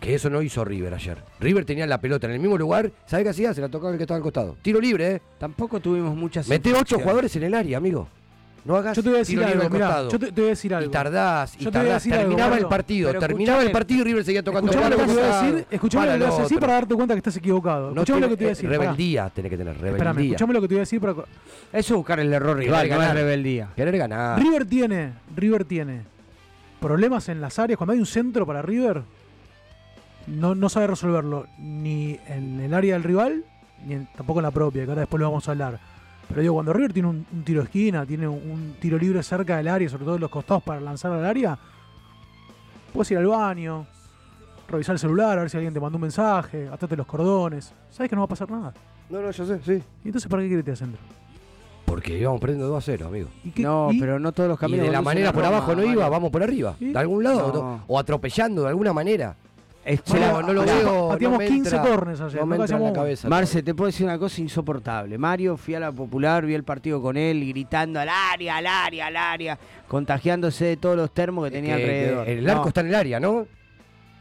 [0.01, 1.19] Que eso no hizo River ayer.
[1.41, 2.93] River tenía la pelota en el mismo lugar.
[3.07, 3.53] ¿Sabe qué hacía?
[3.53, 4.57] Se la tocaba el que estaba al costado.
[4.63, 5.23] Tiro libre, ¿eh?
[5.39, 6.49] Tampoco tuvimos muchas.
[6.49, 8.07] Mete ocho jugadores en el área, amigo.
[8.69, 10.51] No hagas Yo te voy a decir algo, al mirá, yo te, te voy a
[10.51, 10.89] decir algo.
[10.91, 12.05] Y tardás, y Yo te voy a tardás.
[12.05, 15.07] decir algo, Terminaba el partido, terminaba el partido y River seguía tocando Escuchame lo que
[15.07, 17.19] te voy a decir, escuchame lo que te voy a decir para darte cuenta que
[17.19, 17.87] estás equivocado.
[17.93, 18.69] No Escuchame lo que te voy a decir.
[18.69, 18.79] pará.
[18.83, 20.25] rebeldía tenés que tener, Espérame, rebeldía.
[20.27, 21.13] escuchame lo que te voy a decir para...
[21.15, 21.25] Eso
[21.73, 23.17] es buscar el error rival, Querer no es ganar.
[23.25, 23.69] rebeldía.
[23.75, 24.39] Querer ganar.
[24.39, 26.03] River tiene, River tiene
[26.79, 27.79] problemas en las áreas.
[27.79, 29.03] Cuando hay un centro para River,
[30.27, 33.45] no, no sabe resolverlo ni en el área del rival,
[33.87, 35.81] ni en- tampoco en la propia, que ahora después lo vamos a hablar.
[36.29, 39.23] Pero digo, cuando River tiene un, un tiro de esquina, tiene un, un tiro libre
[39.23, 41.59] cerca del área, sobre todo en los costados para lanzar al área,
[42.93, 43.87] puedes ir al baño,
[44.69, 47.73] revisar el celular, a ver si alguien te mandó un mensaje, atate los cordones.
[47.91, 48.75] Sabes que no va a pasar nada.
[49.09, 49.83] No, no, yo sé, sí.
[50.05, 51.01] ¿Y entonces para qué querés ir al centro?
[51.87, 53.29] Porque íbamos perdiendo 2 a 0, amigo.
[53.43, 54.87] ¿Y qué- No, y- pero no todos los Y caminos.
[54.87, 56.77] de la manera por Roma, abajo no iba, vamos por arriba.
[56.79, 57.51] De algún lado.
[57.55, 57.85] No.
[57.87, 59.35] O atropellando de alguna manera.
[59.85, 61.09] Es- No, la- no lo veo.
[61.09, 63.29] pateamos no me 15 entra- corners ayer, No me nunca entra en la cabeza.
[63.29, 65.17] Marce, te puedo decir una cosa insoportable.
[65.17, 69.07] Mario, fui a la popular, vi el partido con él, gritando al área, al área,
[69.07, 72.29] al área, contagiándose de todos los termos que tenía alrededor.
[72.29, 73.47] el arco No, está en el área, ¿no?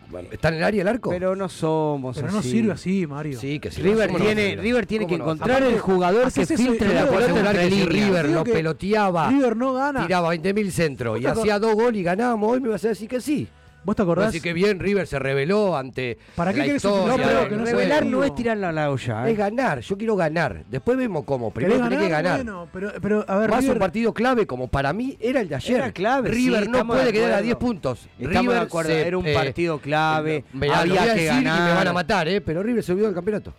[0.09, 1.09] Bueno, ¿Está en el área el arco?
[1.09, 2.35] Pero no somos Pero así.
[2.37, 3.37] no sirve así, Mario.
[3.37, 3.81] sí, que sí.
[3.81, 4.55] River ¿cómo no tiene?
[4.55, 7.83] River tiene que encontrar Aparte, el jugador que filtre la pelota que si.
[7.85, 10.05] River lo peloteaba, River no gana.
[10.07, 12.87] tiraba 20.000 centros y ¿Vos te hacía dos goles y ganábamos, hoy me vas a
[12.87, 13.49] decir que sí.
[13.87, 14.27] ¿Vos te acordás?
[14.27, 17.07] Así que bien, River se rebeló ante ¿Para qué la querés historia.
[17.07, 19.25] No, pero que no revelar no es tirarla a la olla.
[19.25, 19.31] ¿eh?
[19.31, 20.65] Es ganar, yo quiero ganar.
[20.69, 21.53] Después vemos cómo.
[21.53, 22.35] ¿Querés Primero tenés que ganar.
[22.35, 25.47] Bueno, pero, pero a ver, Más River, un partido clave como para mí era el
[25.47, 25.77] de ayer.
[25.77, 27.43] Era clave, River sí, no puede de quedar a acuerdo.
[27.45, 27.99] 10 puntos.
[28.19, 31.13] Estamos River de acuerdo, se, era un eh, partido clave, me- lo había voy a
[31.13, 31.57] que decir ganar.
[31.59, 32.41] y me van a matar, ¿eh?
[32.41, 33.53] pero River se olvidó del campeonato.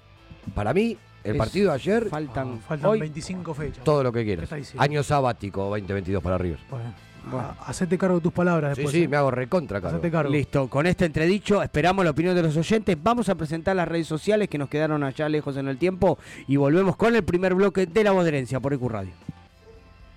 [0.54, 3.82] Para mí, el Es- partido de ayer, Faltan, Ah, faltan hoy, 25 fechas.
[3.82, 4.72] todo lo que ¿Qué quieras.
[4.76, 6.58] Año sabático 2022 para River.
[6.70, 6.92] Bueno,
[7.24, 7.54] Bueno.
[7.61, 8.94] a- hacete cargo de tus palabras Sí, después.
[8.94, 9.09] sí, ¿eh?
[9.09, 9.98] me hago recontra, Carlos.
[10.00, 10.31] Hacete cargo.
[10.33, 12.96] Listo, con este entredicho esperamos la opinión de los oyentes.
[13.02, 16.57] Vamos a presentar las redes sociales que nos quedaron allá lejos en el tiempo y
[16.57, 19.12] volvemos con el primer bloque de La Voz de Herencia por EQ Radio.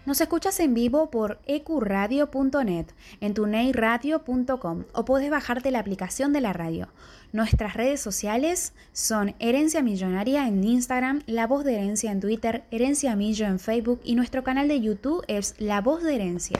[0.03, 2.87] Nos escuchas en vivo por ecuradio.net,
[3.21, 6.87] en tuneiradio.com o podés bajarte la aplicación de la radio.
[7.33, 13.15] Nuestras redes sociales son Herencia Millonaria en Instagram, La Voz de Herencia en Twitter, Herencia
[13.15, 16.59] Millo en Facebook y nuestro canal de YouTube es La Voz de Herencia.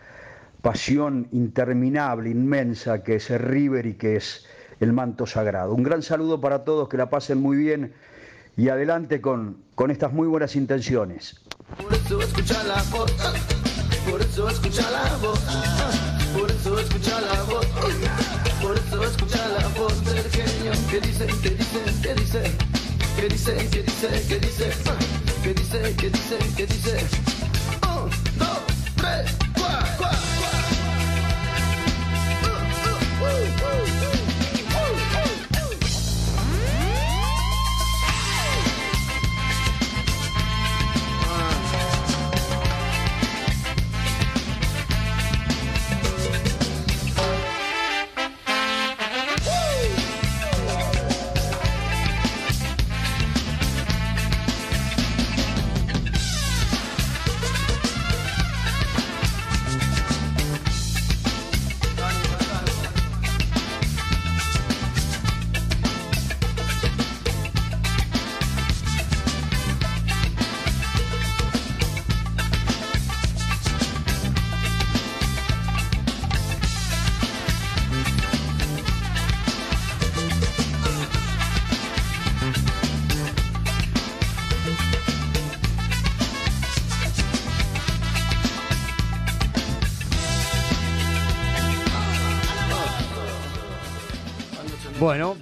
[0.61, 4.45] pasión interminable, inmensa, que es el River y que es
[4.79, 5.73] el manto sagrado.
[5.73, 7.93] Un gran saludo para todos, que la pasen muy bien
[8.57, 11.41] y adelante con, con estas muy buenas intenciones.
[33.41, 34.00] woo, woo.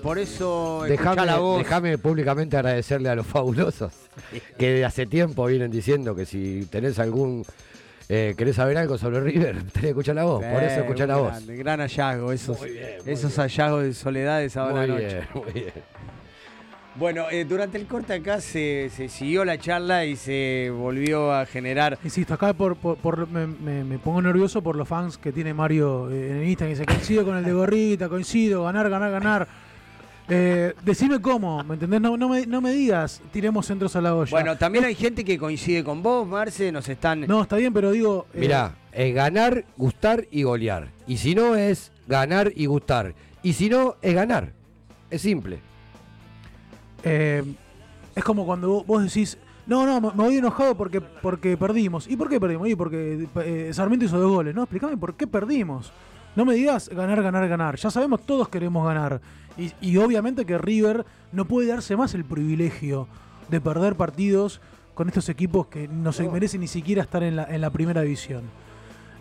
[0.10, 1.60] Por eso escuchá la voz.
[1.60, 3.94] Déjame públicamente agradecerle a los fabulosos
[4.58, 7.46] que de hace tiempo vienen diciendo que si tenés algún.
[8.10, 10.44] eh, querés saber algo sobre River, tenés que escuchar la voz.
[10.44, 11.32] por eso Eh, escuchá la muy voz.
[11.34, 15.06] grande, Gran hallazgo, esos, Muy bien, muy esos hallazgos de soledad de esa Muy noche.
[15.06, 15.74] bien, muy bien.
[16.96, 21.46] Bueno, eh, durante el corte acá se, se siguió la charla y se volvió a
[21.46, 21.98] generar.
[22.04, 25.54] Insisto, acá por, por- por- me, me- me pongo nervioso por los fans que tiene
[25.54, 26.74] Mario eh, en el Instagram.
[26.76, 29.48] Que dice, coincido con el de Gorrita, coincido, ganar, ganar, ganar.
[30.32, 32.00] Eh, decime cómo, ¿me entendés?
[32.02, 34.30] No, no, me, no me digas, tiremos centros a la olla.
[34.30, 37.22] Bueno, también hay gente que coincide con vos, Marce, nos están.
[37.22, 38.28] No, está bien, pero digo...
[38.36, 40.90] eh, Mirá, es ganar, gustar y golear.
[41.08, 43.16] Y si no es ganar y gustar.
[43.42, 44.54] Y si no, es ganar.
[45.10, 45.60] Es simple.
[47.04, 47.44] Eh,
[48.16, 52.08] es como cuando vos- vos decís, no, no, me me voy enojado porque, porque perdimos.
[52.08, 52.68] ¿Y por qué perdimos?
[52.70, 54.54] Y porque eh, Sarmiento hizo dos goles.
[54.54, 55.92] No, explícame por qué perdimos.
[56.36, 57.76] No me digas ganar, ganar, ganar.
[57.78, 59.20] Ya sabemos, todos queremos ganar.
[59.58, 63.08] Y, y obviamente que River no puede darse más el privilegio
[63.50, 64.62] de perder partidos
[64.94, 68.02] con estos equipos que no se merecen ni siquiera estar en la, en la primera
[68.02, 68.44] división.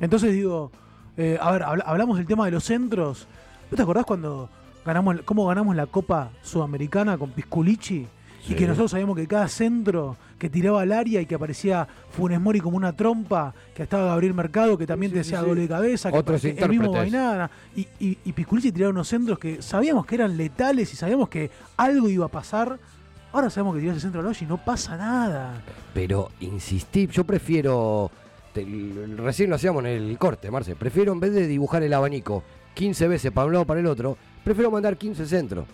[0.01, 0.71] Entonces digo,
[1.16, 3.27] eh, a ver, habla- hablamos del tema de los centros.
[3.71, 4.49] ¿Vos te acordás cuando
[4.85, 8.07] ganamos, cómo ganamos la Copa Sudamericana con Pisculichi?
[8.49, 12.40] Y que nosotros sabíamos que cada centro que tiraba al área y que aparecía Funes
[12.40, 15.46] Mori como una trompa, que estaba Gabriel Mercado, que también te decía sí.
[15.46, 16.92] gol de cabeza, que Otros el mismo.
[16.92, 17.51] Bainada.
[17.74, 18.33] Y, y, y
[18.72, 22.79] tiraba unos centros que sabíamos que eran letales y sabíamos que algo iba a pasar.
[23.33, 25.61] Ahora sabemos que tirás el centro al hoyo y no pasa nada.
[25.92, 28.11] Pero insistí, yo prefiero.
[28.55, 28.64] te-
[29.16, 30.77] recién lo hacíamos en el corte, Marce.
[30.77, 32.42] Prefiero en vez de dibujar el abanico
[32.74, 35.66] 15 veces para un lado para el otro, prefiero mandar 15 centros.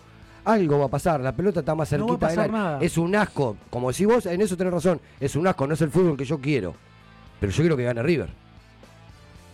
[0.45, 2.51] Algo va a pasar, la pelota está más No va a cerquita pasar área.
[2.51, 2.79] nada.
[2.81, 5.01] Es un asco, como decís vos, en eso tenés razón.
[5.19, 6.73] Es un asco, no es el fútbol que yo quiero.
[7.39, 8.29] Pero yo quiero que gane River.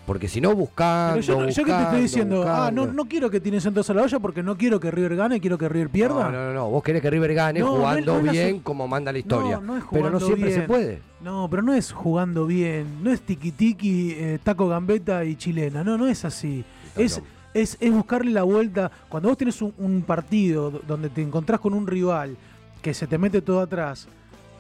[0.06, 1.22] Porque si no, buscando.
[1.26, 4.20] Pero yo, que te estoy diciendo, ah, no, quiero que tiene centros a la olla
[4.20, 6.26] porque no quiero que River gane, quiero que River pierda.
[6.26, 6.70] No, no, no, no.
[6.70, 9.58] Vos querés que River gane No, jugando no es la bien como manda la historia.
[9.58, 11.02] No, no es pero no siempre se puede.
[11.22, 15.98] No, pero no es jugando bien, no es tiki, eh, taco gambeta y chilena, no,
[15.98, 16.66] no es así.
[16.98, 17.22] Es,
[17.54, 18.92] es, es buscarle la vuelta.
[19.10, 22.38] Cuando vos tenés un, partido do- donde te encontrás con un rival
[22.82, 24.08] que se te mete todo atrás,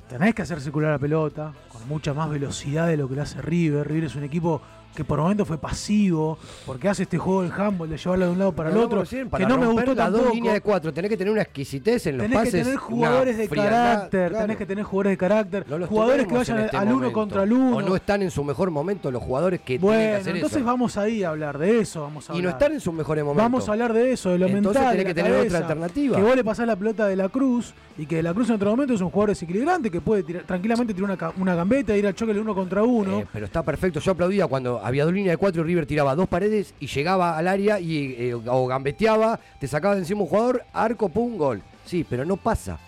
[0.09, 3.41] tenés que hacer circular la pelota con mucha más velocidad de lo que lo hace
[3.41, 3.87] River.
[3.87, 4.61] River es un equipo
[4.95, 8.39] que por momentos fue pasivo, porque hace este juego del handball de llevarla de un
[8.39, 10.35] lado para el otro, para que no me gustó las dos tampoco.
[10.35, 12.53] líneas de cuatro, tenés que tener una exquisitez en los Tenés pases.
[12.53, 14.43] que tener jugadores de frialdad, carácter, claro.
[14.45, 17.53] tenés que tener jugadores de carácter, No jugadores que vayan este al uno contra el
[17.53, 17.77] uno.
[17.77, 20.57] O no están en su mejor momento los jugadores que tienen que Bueno, hacer entonces
[20.57, 20.65] eso.
[20.65, 23.43] vamos ahí a hablar de eso, vamos a Y no están en sus mejores momentos.
[23.43, 24.91] Vamos a hablar de eso, de lo Entonces mental.
[24.91, 26.17] tenés que tener otra cabeza, alternativa.
[26.17, 28.55] Que vos le pasás la pelota de la Cruz y que de la Cruz en
[28.55, 32.07] otro momento es un jugador desequilibrante que puede tirar- tranquilamente tirar una, una gambeta, ir
[32.07, 33.19] al choque de uno contra uno.
[33.19, 33.99] Eh, pero está perfecto.
[33.99, 37.37] Yo aplaudía cuando había dos líneas de cuatro y River tiraba dos paredes y llegaba
[37.37, 41.61] al área y eh, o gambeteaba, te sacaba de encima un jugador, arco, pum, gol.
[41.85, 42.79] Sí, pero no pasa.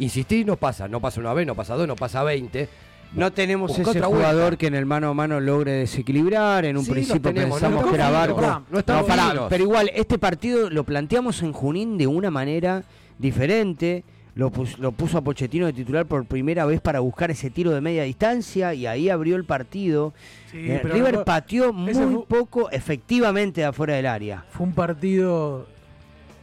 [0.00, 0.88] Insistí, no pasa.
[0.88, 2.68] No pasa una vez, no pasa dos, no pasa veinte.
[3.14, 4.56] No tenemos ese jugador vuelta.
[4.56, 6.64] que en el mano a mano logre desequilibrar.
[6.64, 8.40] En un Sí, principio tenemos, pensamos no que era Barco.
[8.40, 9.46] finos, no estamos pará, finos.
[9.48, 12.82] pero igual, este partido lo planteamos en Junín de una manera
[13.16, 14.02] diferente.
[14.36, 17.72] Lo, pus- lo puso a Pochettino de titular por primera vez para buscar ese tiro
[17.72, 20.12] de media distancia y ahí abrió el partido.
[20.52, 24.44] Sí, Eh, River no- pateó muy fue- poco efectivamente de afuera del área.
[24.50, 25.66] Fue un partido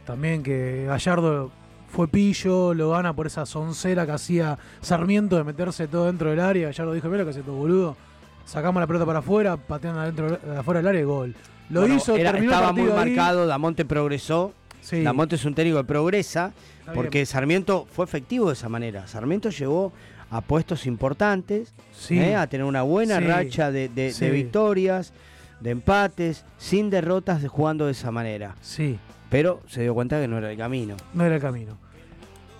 [0.04, 1.50] también que Gallardo
[1.88, 6.40] fue pillo, lo gana por esa soncera que hacía Sarmiento de meterse todo dentro del
[6.40, 6.66] área.
[6.68, 7.96] Gallardo dijo, mira lo que hace todo boludo.
[8.44, 11.34] Sacamos la pelota para afuera, pateando adentro, de afuera del área y gol.
[11.70, 12.96] Lo Bueno, hizo, era- terminó el estaba muy ahí.
[13.14, 14.52] marcado, Damonte progresó.
[14.84, 15.02] Sí.
[15.02, 17.26] Damonte es un técnico que progresa Está porque bien.
[17.26, 19.06] Sarmiento fue efectivo de esa manera.
[19.06, 19.92] Sarmiento llegó
[20.30, 22.18] a puestos importantes, Sí.
[22.18, 22.36] ¿eh?
[22.36, 23.24] a tener una buena Sí.
[23.24, 24.28] racha de, de- de Sí.
[24.28, 25.12] victorias,
[25.60, 28.56] de empates, sin derrotas, de- jugando de esa manera.
[28.60, 28.98] Sí.
[29.30, 30.96] Pero se dio cuenta que no era el camino.
[31.14, 31.78] No era el camino.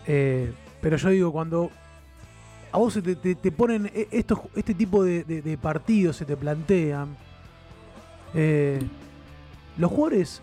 [0.07, 1.71] Eh, pero yo digo, cuando
[2.73, 7.17] a vos te, te- te ponen e- estos, este tipo de, partidos, se te plantean,
[8.35, 8.81] eh,
[9.77, 10.41] los jugadores,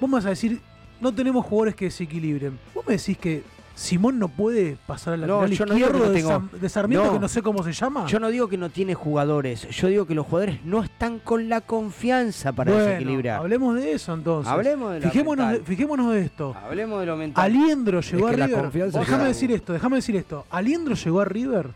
[0.00, 0.60] vos vas a decir,
[1.00, 2.58] no tenemos jugadores que desequilibren.
[2.74, 3.42] Vos me decís que
[3.74, 6.50] Simón no puede pasar al No, lateral yo no digo que izquierdo no de, Sam-
[6.60, 7.12] de Sarmiento, No.
[7.14, 8.04] que no sé cómo se llama.
[8.06, 11.48] Yo no digo que no tiene jugadores, yo digo que los jugadores no están con
[11.48, 13.40] la confianza para Bueno, desequilibrar.
[13.40, 14.52] Hablemos de eso entonces.
[14.52, 15.66] Hablemos de lo fijémonos, de, mental.
[15.66, 16.54] fijémonos de esto.
[16.62, 17.42] Hablemos de lo mental.
[17.44, 18.90] Aliendro llegó Es a que la River.
[18.92, 20.44] Déjame decir esto, déjame decir esto.
[20.50, 21.68] Aliendro llegó a River,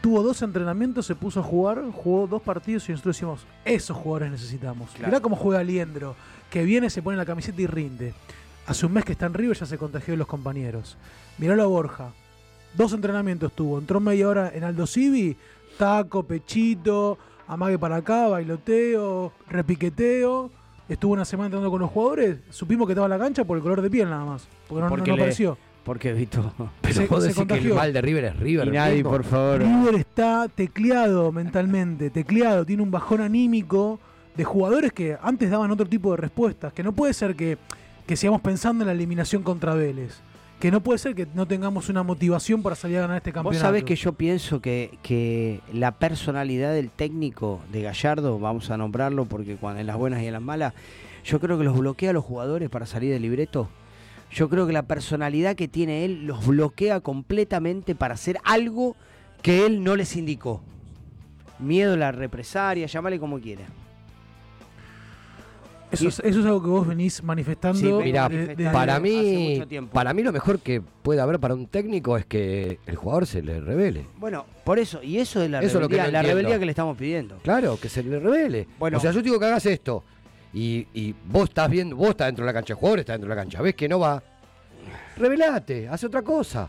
[0.00, 4.30] tuvo dos entrenamientos, se puso a jugar, jugó dos partidos y nosotros decimos, esos jugadores
[4.30, 4.90] necesitamos.
[4.90, 5.08] Claro.
[5.08, 6.14] Mirá cómo juega Aliendro,
[6.50, 8.14] que viene, se pone la camiseta y rinde.
[8.66, 10.96] Hace un mes que está en River ya se contagió de los compañeros.
[11.38, 12.12] Miralo a Borja.
[12.74, 13.78] Dos entrenamientos tuvo.
[13.78, 15.36] Entró media hora en Aldo Civi,
[15.78, 20.50] taco, pechito, amague para acá, bailoteo, repiqueteo.
[20.88, 22.38] Estuvo una semana entrenando con los jugadores.
[22.50, 24.46] Supimos que estaba en la cancha por el color de piel nada más.
[24.68, 25.58] Porque no, no- Porque no le- apareció.
[25.84, 26.52] Porque Vito.
[26.80, 28.68] Pero Se- vos se decís que el mal de River es River.
[28.68, 29.60] Y nadie, por favor.
[29.62, 34.00] River está tecleado mentalmente, tecleado, tiene un bajón anímico
[34.36, 37.58] de jugadores que antes daban otro tipo de respuestas, que no puede ser que,
[38.06, 40.20] que sigamos pensando en la eliminación contra Vélez,
[40.60, 43.36] que no puede ser que no tengamos una motivación para salir a ganar este Vos
[43.36, 43.60] campeonato.
[43.60, 49.24] sabés que yo pienso que, que la personalidad del técnico de Gallardo, vamos a nombrarlo
[49.26, 50.74] porque cuando en las buenas y en las malas,
[51.24, 53.68] yo creo que los bloquea a los jugadores para salir del libreto.
[54.30, 58.96] Yo creo que la personalidad que tiene él los bloquea completamente para hacer algo
[59.42, 60.62] que él no les indicó.
[61.58, 63.64] Miedo a la represalia, llámale como quiera.
[65.90, 67.78] Eso es, eso es algo que vos venís manifestando.
[67.78, 69.92] Sí, Mira, de- de- para hace mí, mucho tiempo.
[69.92, 73.40] para mí lo mejor que puede haber para un técnico es que el jugador se
[73.42, 74.06] le revele.
[74.18, 76.66] Bueno, por eso, y eso es la Eso es lo que rebeldía, la rebeldía que
[76.66, 77.36] le estamos pidiendo.
[77.42, 78.66] Claro, que se le revele.
[78.78, 78.98] Bueno.
[78.98, 80.02] o sea, yo te digo que hagas esto
[80.52, 83.28] y, y vos estás viendo, vos estás dentro de la cancha, el jugador está dentro
[83.30, 84.22] de la cancha, ves que no va,
[85.16, 86.68] revelate, haz otra cosa.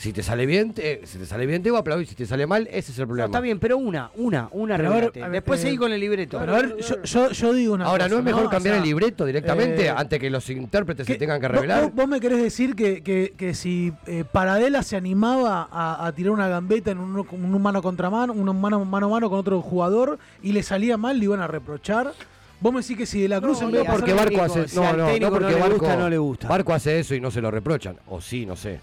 [0.00, 2.24] Si te sale bien, te, si te sale bien te va a aplaudir, si te
[2.24, 3.26] sale mal, ese es el No, problema.
[3.26, 6.38] está bien, pero una, una, una Pero ver, Después eh, seguí con el libreto.
[6.38, 8.76] Pero a ver, yo, yo- yo digo una Ahora, cosa, ¿no es mejor O cambiar
[8.76, 11.82] sea, el libreto directamente eh, antes que los intérpretes que- se tengan que revelar?
[11.82, 16.12] Vos, vos me querés decir que, que- que si eh, Paradela se animaba a, a
[16.12, 19.38] tirar una gambeta en un, un mano contra mano, un mano, mano a mano con
[19.38, 22.14] otro jugador y le salía mal, le iban a reprochar.
[22.58, 24.28] Vos me decís que si de la Cruz No, en vez No, de porque Barco
[24.30, 24.68] técnico, hace.
[24.68, 26.48] si No, no, no, porque no le Barco, gusta, no le gusta.
[26.48, 27.96] Barco hace eso y no se lo reprochan.
[28.08, 28.80] O sí, no sé.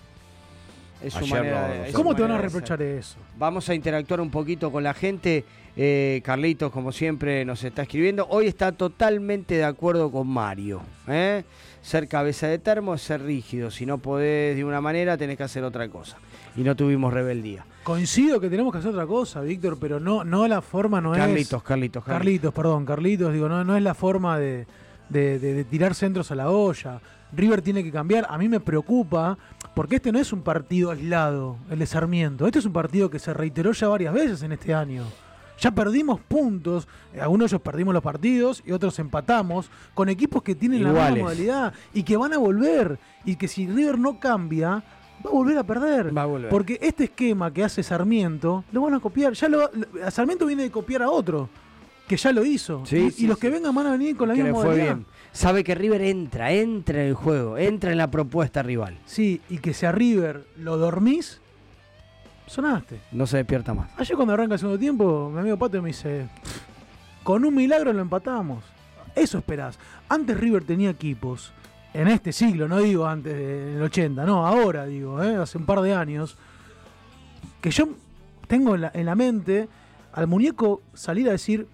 [1.01, 3.17] Es su manera no- ¿Cómo te van a reprochar eso?
[3.37, 5.45] Vamos a interactuar un poquito con la gente.
[5.79, 8.25] Eh, Carlitos, como siempre, nos está escribiendo.
[8.29, 10.81] Hoy está totalmente de acuerdo con Mario.
[11.07, 11.43] ¿eh?
[11.83, 13.69] Ser cabeza de termo es ser rígido.
[13.69, 16.17] Si no podés de una manera, tenés que hacer otra cosa.
[16.55, 17.63] Y no tuvimos rebeldía.
[17.83, 21.59] Coincido que tenemos que hacer otra cosa, Víctor, pero no, no la forma no Carlitos,
[21.59, 21.63] es.
[21.63, 22.03] Carlitos, Carlitos.
[22.03, 24.65] Carlitos, perdón, Carlitos, digo, no, no es la forma de,
[25.09, 26.99] de- de- de tirar centros a la olla.
[27.33, 28.25] River tiene que cambiar.
[28.29, 29.37] A mí me preocupa,
[29.77, 32.47] porque este no es un partido aislado, el de Sarmiento.
[32.47, 35.03] Este es un partido que se reiteró ya varias veces en este año.
[35.59, 40.41] Ya perdimos puntos, eh, algunos de ellos perdimos los partidos y otros empatamos, con equipos
[40.41, 42.97] que tienen la misma modalidad y que van a volver.
[43.23, 44.83] Y que si River no cambia,
[45.23, 46.17] va a volver a perder.
[46.17, 46.49] Va a volver.
[46.49, 49.33] Porque este esquema que hace Sarmiento, lo van a copiar.
[49.33, 49.69] Ya lo,
[50.09, 51.49] Sarmiento viene de copiar a otro,
[52.07, 52.83] que ya lo hizo.
[52.83, 53.41] Sí, y, sí, y los sí.
[53.41, 54.95] que vengan van a venir con la que misma fue modalidad.
[54.95, 55.05] bien.
[55.37, 58.97] Sabe que River entra, entra en el juego, entra en la propuesta rival.
[59.05, 61.39] Sí, y que si a River lo dormís,
[62.47, 63.01] sonaste.
[63.11, 63.91] No se despierta más.
[63.97, 66.27] Ayer cuando arranca el segundo tiempo, mi amigo Pato me dice,
[67.21, 68.63] con un milagro lo empatamos.
[69.13, 69.77] Eso esperás.
[70.09, 71.53] Antes River tenía equipos,
[71.93, 75.35] en este siglo, no digo antes del 80, no, ahora digo, ¿eh?
[75.35, 76.35] hace un par de años,
[77.61, 77.89] que yo
[78.47, 79.69] tengo en la, en la mente
[80.13, 81.67] al muñeco salir a decir,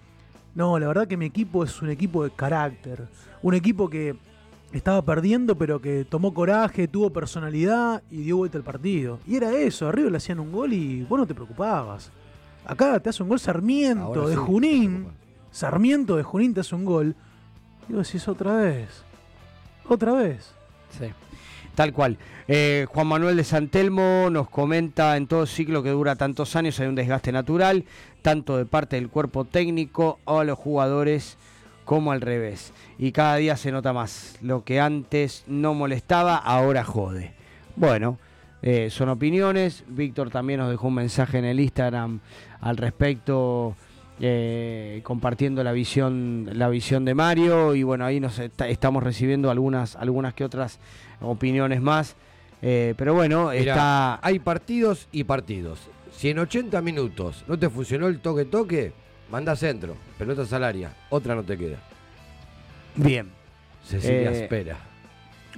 [0.54, 3.08] no, la verdad que mi equipo es un equipo de carácter,
[3.42, 4.16] un equipo que
[4.72, 9.18] estaba perdiendo pero que tomó coraje, tuvo personalidad y dio vuelta el partido.
[9.26, 12.10] Y era eso, arriba le hacían un gol y vos no te preocupabas.
[12.64, 15.06] Acá te hace un gol Sarmiento Ahora de sí, Junín,
[15.50, 17.14] Sarmiento de Junín te hace un gol.
[17.88, 19.04] Digo, si es otra vez,
[19.88, 20.54] otra vez.
[20.98, 21.06] Sí.
[21.74, 22.16] Tal cual.
[22.46, 26.86] Eh, Juan Manuel de Santelmo nos comenta en todo ciclo que dura tantos años hay
[26.86, 27.84] un desgaste natural,
[28.24, 31.36] tanto de parte del cuerpo técnico o a los jugadores
[31.84, 32.72] como al revés.
[32.98, 34.38] Y cada día se nota más.
[34.40, 37.34] Lo que antes no molestaba, ahora jode.
[37.76, 38.18] Bueno,
[38.62, 39.84] eh, son opiniones.
[39.88, 42.20] Víctor también nos dejó un mensaje en el Instagram
[42.62, 43.76] al respecto.
[44.20, 49.50] eh, compartiendo la visión la visión de Mario y bueno ahí nos está- estamos recibiendo
[49.50, 50.78] algunas algunas que otras
[51.20, 52.14] opiniones más
[52.62, 55.80] Eh, pero bueno Mirá, está Hay partidos y partidos.
[56.24, 58.94] Si en 80 minutos no te funcionó el toque-toque,
[59.30, 61.76] manda centro, pelota salaria, otra no te queda.
[62.94, 63.28] bien
[63.86, 64.78] Cecilia Eh, espera.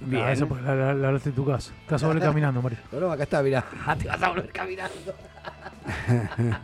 [0.00, 1.72] bien Ah, eso porque la, la, la hablaste en tu casa.
[1.86, 2.78] Te vas a volver caminando, Mario.
[2.90, 3.64] No, no, acá está, mirá.
[4.02, 5.14] te vas a volver caminando.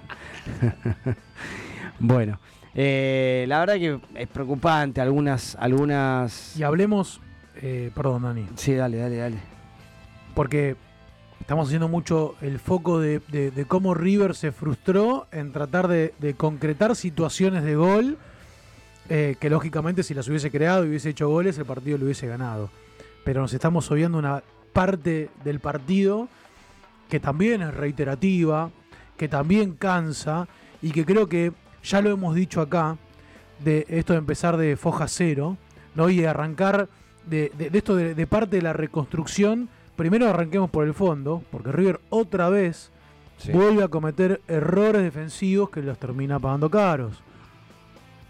[2.00, 2.40] bueno
[2.74, 7.20] eh, la verdad que es preocupante algunas algunas Y hablemos,
[7.54, 9.36] eh, perdón, Dani, sí dale dale dale
[10.34, 10.74] porque
[11.42, 16.94] estamos haciendo mucho el foco de, de- cómo River se frustró en tratar de, concretar
[16.96, 18.16] situaciones de gol
[19.08, 22.26] eh, que lógicamente si las hubiese creado y hubiese hecho goles el partido lo hubiese
[22.28, 22.70] ganado.
[23.24, 26.28] Pero nos estamos obviando una parte del partido
[27.10, 28.70] que también es reiterativa,
[29.16, 30.48] que también cansa
[30.80, 31.52] y que creo que
[31.84, 32.96] ya lo hemos dicho acá,
[33.62, 35.56] de esto de empezar de foja cero,
[35.94, 36.08] ¿no?
[36.08, 36.88] Y arrancar
[37.28, 39.68] de, de- de esto de parte de la reconstrucción.
[40.02, 42.90] Primero arranquemos por el fondo, porque River otra vez
[43.36, 43.52] Sí.
[43.52, 47.22] vuelve a cometer errores defensivos que los termina pagando caros.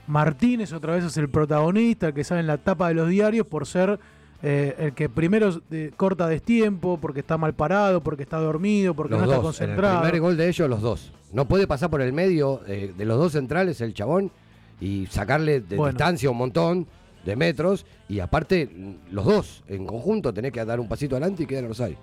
[0.07, 3.47] Martínez otra vez es el protagonista, el que sale en la tapa de los diarios
[3.47, 3.99] por ser
[4.43, 9.13] eh, el que primero eh, corta destiempo, porque está mal parado, porque está dormido, porque
[9.15, 9.35] Los no está.
[9.37, 10.03] En el concentrado.
[10.03, 11.11] primer gol de ellos, los dos.
[11.33, 14.31] No puede pasar por el medio eh, de los dos centrales el chabón
[14.79, 15.93] y sacarle de Bueno.
[15.93, 16.87] distancia un montón
[17.25, 17.87] de metros.
[18.09, 18.69] Y aparte,
[19.11, 21.99] los dos en conjunto tenés que dar un pasito adelante y quedar en los aires.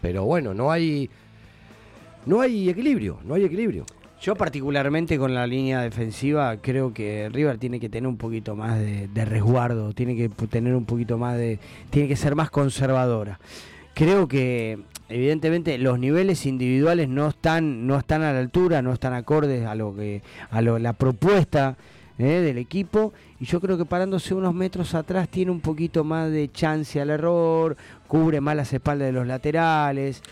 [0.00, 1.10] Pero bueno, no hay.
[2.26, 3.86] No hay equilibrio, no hay equilibrio.
[4.20, 8.78] Yo particularmente con la línea defensiva creo que River tiene que tener un poquito más
[8.80, 13.38] de, resguardo, tiene que tener un poquito más de, tiene que ser más conservadora.
[13.94, 19.14] Creo que evidentemente los niveles individuales no están, no están a la altura, no están
[19.14, 21.76] acordes a lo que, a lo, la propuesta
[22.18, 26.30] eh, del equipo y yo creo que parándose unos metros atrás tiene un poquito más
[26.30, 27.76] de chance al error,
[28.06, 30.22] cubre más las espaldas de los laterales.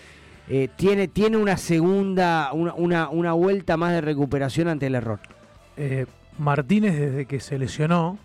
[0.49, 5.21] Eh, tiene, tiene una segunda, una, una, una vuelta más de recuperación ante el error.
[5.77, 6.07] Eh,
[6.39, 8.19] Martínez desde que se lesionó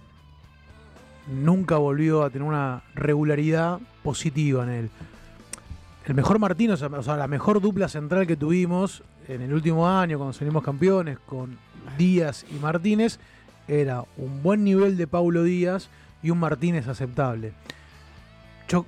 [1.31, 4.89] nunca volvió a tener una regularidad positiva en él.
[6.05, 10.17] El mejor Martínez, o sea, la mejor dupla central que tuvimos en el último año
[10.17, 11.57] cuando salimos campeones con
[11.97, 13.19] Díaz y Martínez
[13.71, 15.89] era un buen nivel de Paulo Díaz
[16.21, 17.53] y un Martínez aceptable.
[18.67, 18.85] Yo,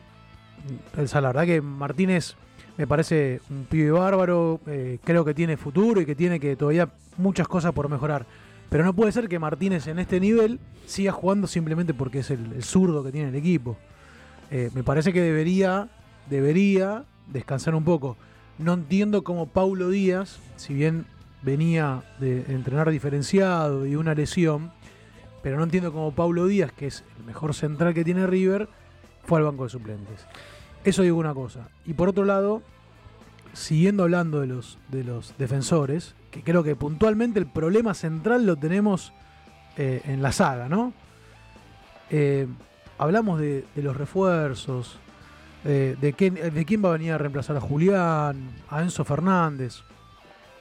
[0.95, 2.35] la verdad que Martínez
[2.77, 6.89] me parece un pibe bárbaro, eh, creo que tiene futuro y que tiene que todavía
[7.17, 8.25] muchas cosas por mejorar.
[8.69, 12.51] Pero no puede ser que Martínez en este nivel siga jugando simplemente porque es el,
[12.53, 13.77] el zurdo que tiene el equipo.
[14.51, 15.87] Eh, me parece que debería,
[16.29, 18.17] debería descansar un poco.
[18.57, 21.05] No entiendo cómo Paulo Díaz, si bien
[21.43, 24.71] venía de entrenar diferenciado y una lesión,
[25.41, 28.69] pero no entiendo cómo Paulo Díaz, que es el mejor central que tiene River,
[29.25, 30.25] fue al banco de suplentes.
[30.83, 31.69] Eso digo una cosa.
[31.85, 32.61] Y por otro lado,
[33.53, 38.55] siguiendo hablando de los, de los defensores, que creo que puntualmente el problema central lo
[38.55, 39.13] tenemos
[39.77, 40.93] eh, en la saga, ¿no?
[42.09, 42.47] Eh,
[42.97, 44.97] hablamos de, los refuerzos,
[45.65, 49.83] eh, de, quién, de quién va a venir a reemplazar a Julián, a Enzo Fernández.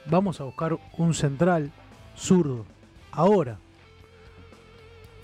[0.05, 1.71] Vamos a buscar un central
[2.15, 2.65] zurdo.
[3.11, 3.57] Ahora.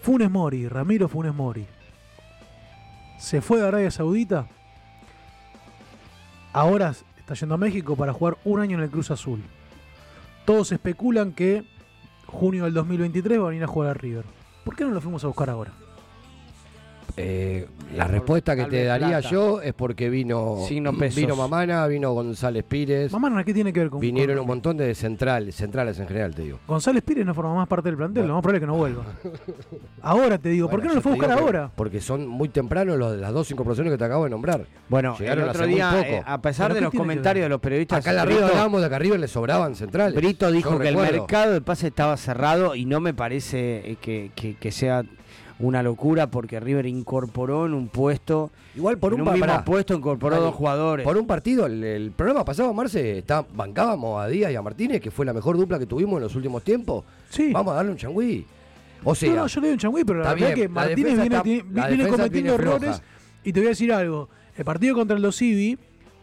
[0.02, 1.66] Funes Mori, Ramiro Funes Mori.
[3.18, 4.48] Se fue de Arabia Saudita.
[6.54, 9.44] Ahora está yendo a México para jugar un año en el Cruz Azul.
[10.46, 11.66] Todos especulan que
[12.26, 14.26] junio del 2023 va a venir a jugar River.
[14.64, 15.74] ¿Por qué no lo fuimos a buscar ahora?
[17.22, 19.30] Eh, la respuesta que te daría plata.
[19.30, 21.16] yo es porque vino Signo pesos.
[21.18, 24.78] vino Mamana, vino González Pires, Mamá, ¿qué tiene que ver con vinieron con- un montón
[24.78, 26.60] de centrales, centrales en general, te digo.
[26.68, 29.04] González Pires no forma más parte del plantel, lo más probable es que no vuelva.
[30.02, 31.72] Ahora te digo, ¿por qué no Bueno, lo fue a buscar ahora?
[31.76, 34.66] Porque son muy tempranos los, las dos incorporaciones que te acabo de nombrar.
[34.88, 36.04] Bueno, Llegaron el otro hace muy día, poco.
[36.06, 38.96] eh, a pesar ¿Pero de los comentarios de los periodistas, Acá Brito- hablábamos de que
[38.96, 40.16] a River le sobraban centrales.
[40.16, 43.98] Brito dijo Yo que el mercado de pase estaba cerrado y no me parece eh,
[44.02, 45.04] que, que- que sea
[45.60, 49.66] una locura porque River incorporó en un puesto, Igual por en un, un mismo pará,
[49.66, 51.04] puesto incorporó dos jugadores.
[51.04, 55.02] Por un partido, el, el programa pasado, Marce, está, bancábamos a Díaz y a Martínez,
[55.02, 57.04] que fue la mejor dupla que tuvimos en los últimos tiempos.
[57.30, 57.52] Sí.
[57.52, 58.46] Vamos a darle un changüí.
[59.04, 61.16] O sea, no, no, yo le doy un changüí, pero la verdad bien, que Martínez
[61.16, 63.02] viene, está- cometiendo viene errores.
[63.44, 64.30] Y te voy a decir algo.
[64.58, 65.78] El partido contra el Dosivi,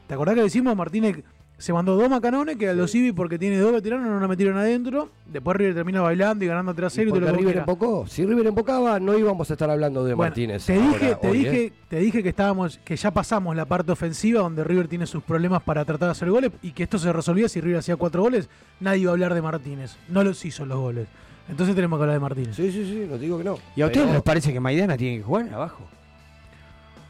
[0.07, 1.23] ¿te acordás que decimos Martínez
[1.59, 5.09] se mandó dos macanones que al Dosivi porque tiene dos veteranos no la metieron adentro?
[5.25, 8.07] Después River termina bailando y ganando 3 a 0 y, lo River empocó.
[8.07, 10.67] Si River empocaba, no íbamos a estar hablando de Bueno, Martínez.
[10.67, 11.73] Te dije, ahora, te hoy, dije, ¿eh?
[11.89, 15.63] te dije que estábamos, que ya pasamos la parte ofensiva donde River tiene sus problemas
[15.63, 18.51] para tratar de hacer goles y que esto se resolvía si River hacía cuatro goles,
[18.81, 19.97] nadie iba a hablar de Martínez.
[20.09, 21.09] No los hizo los goles.
[21.49, 22.57] Entonces tenemos que hablar de Martínez.
[22.57, 23.59] Sí, sí, sí, no digo que no.
[23.75, 25.85] ¿Y a ustedes les parece que Maidana tiene que jugar abajo?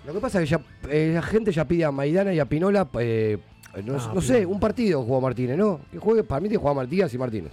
[0.06, 2.44] Lo que pasa es que ya, eh, la gente ya pide a Maidana y a
[2.44, 3.38] Pinola, eh,
[3.84, 5.80] no, Ah, no sé, un partido jugó Martínez, ¿no?
[5.90, 7.52] Que juegue, para mí tiene que jugar Martínez y Martínez.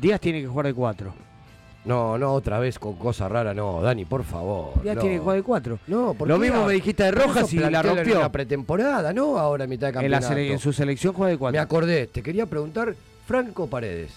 [0.00, 1.12] Díaz tiene que jugar de cuatro.
[1.84, 4.82] No, no, otra vez con cosas raras, no, Dani, por favor.
[4.82, 5.00] Díaz no.
[5.00, 5.78] tiene que jugar de cuatro.
[5.86, 8.14] No, ¿por Lo mismo me dijiste de Rojas y la rompió.
[8.16, 9.38] En la pretemporada, ¿no?
[9.38, 10.28] Ahora en mitad de En, la campeonato.
[10.34, 11.52] sele- en su selección juega de cuatro.
[11.56, 12.94] Me acordé, te quería preguntar,
[13.26, 14.12] Franco Paredes.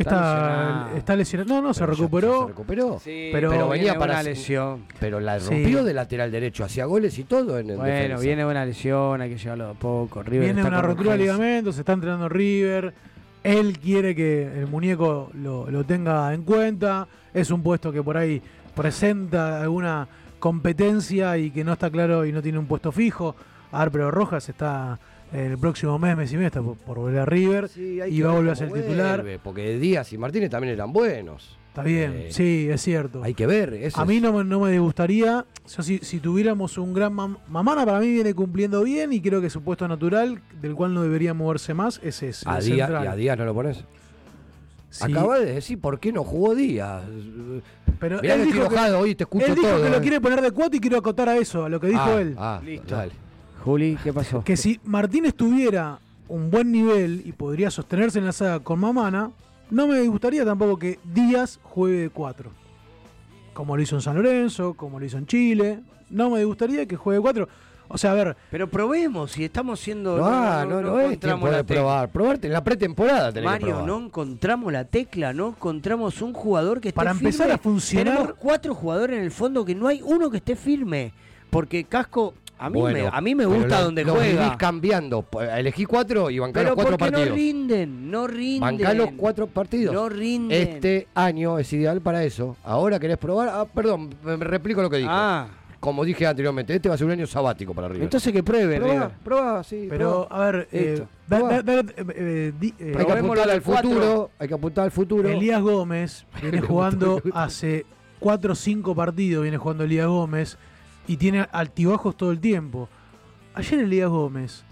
[0.00, 1.48] Está, está lesionado.
[1.54, 2.42] No, no, se recuperó.
[2.42, 3.00] ¿Se recuperó?
[3.02, 4.84] Sí, pero, venía para una lesión.
[4.98, 5.48] Pero la Sí.
[5.50, 8.22] rompió de lateral derecho, hacía goles y todo en, en Bueno, defensa.
[8.22, 10.22] viene una lesión, hay que llevarlo de a poco.
[10.22, 11.32] River Viene una rotura de urgencia.
[11.36, 12.92] ligamento, se está entrenando River.
[13.42, 17.06] Él quiere que el muñeco lo, lo tenga en cuenta.
[17.32, 18.42] Es un puesto que por ahí
[18.74, 20.06] presenta alguna
[20.38, 23.36] competencia y que no está claro y no tiene un puesto fijo.
[23.72, 24.98] A ver, pero Rojas está
[25.32, 28.24] el próximo mes, mes y mes, está por, por volver a River Sí, y que
[28.24, 29.24] va a ver volver a ser titular.
[29.42, 31.56] Porque Díaz y Martínez también eran buenos.
[31.68, 33.22] Está bien, Eh, sí, es cierto.
[33.22, 33.74] Hay que ver.
[33.74, 35.44] eso A mí es- no, me- no me disgustaría,
[35.76, 39.40] yo, si, si tuviéramos un gran mam- Mamana para mí viene cumpliendo bien y creo
[39.40, 42.48] que su puesto natural, del cual no debería moverse más, es ese.
[42.48, 42.90] a Díaz.
[42.90, 43.84] ¿Y a Díaz no lo pones?
[44.90, 45.04] Sí.
[45.12, 47.04] Acaba de decir por qué no jugó Díaz.
[48.00, 49.82] Pero Mirá él que estoy dijo que- enojado hoy, te escucho Él dijo todo.
[49.84, 50.00] que lo eh.
[50.00, 52.34] quiere poner de cuatro y quiero acotar a eso, a lo que dijo Ah, él.
[52.36, 52.96] Ah, Listo.
[52.96, 53.12] dale.
[53.64, 54.42] Juli, ¿qué pasó?
[54.44, 55.98] Que si Martínez tuviera
[56.28, 59.30] un buen nivel y podría sostenerse en la saga con Mamana,
[59.70, 62.50] no me gustaría tampoco que Díaz juegue de cuatro.
[63.52, 65.80] Como lo hizo en San Lorenzo, como lo hizo en Chile.
[66.08, 67.48] No me gustaría que juegue de cuatro.
[67.92, 70.16] O sea, a ver, Pero probemos, si estamos siendo.
[70.16, 72.08] No, ah, no, no, es tiempo de probar.
[72.08, 73.86] Probarte en la pretemporada tenés que Mario, probar.
[73.86, 77.54] no encontramos la tecla, no encontramos un jugador que esté Para empezar firme.
[77.54, 81.12] a funcionar- Tenemos cuatro jugadores en el fondo que no hay uno que esté firme.
[81.50, 84.42] Porque Casco, a mí, Bueno, me, a mí me gusta lo- donde lo juega.
[84.44, 85.22] vivís cambiando.
[85.22, 87.36] Pues, Elegí cuatro y bancá los cuatro porque no partidos.
[87.36, 88.60] rinden, no rinden.
[88.60, 89.94] Bancá los cuatro partidos.
[89.94, 90.68] No rinden.
[90.68, 92.56] Este año es ideal para eso.
[92.62, 93.48] Ahora querés probar.
[93.48, 95.08] Ah, perdón, me, replico lo que dije.
[95.10, 95.48] Ah,
[95.80, 98.02] Como dije anteriormente, este va a ser un año sabático para River.
[98.02, 99.10] entonces que pruebe, probá, River.
[99.24, 99.86] probá, sí.
[99.88, 100.48] pero probá.
[100.48, 101.84] a ver, eh, da- da- da-
[102.14, 103.88] eh, di- eh, hay que apuntar al cuatro.
[103.90, 104.30] futuro.
[104.38, 105.26] Hay que apuntar al futuro.
[105.30, 107.86] Elías Gómez viene jugando hace
[108.18, 110.58] 4 o 5 partidos, viene jugando Elías Gómez
[111.12, 112.88] y tiene altibajos todo el tiempo.
[113.54, 114.62] Ayer Elías Gómez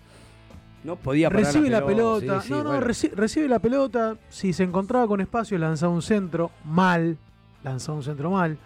[0.85, 2.87] No podía parar recibe la pelota, sí, sí, no, no, bueno.
[3.17, 7.17] recibe la pelota, si se encontraba con espacio lanzaba un centro mal,
[7.65, 8.57] lanzaba un centro mal.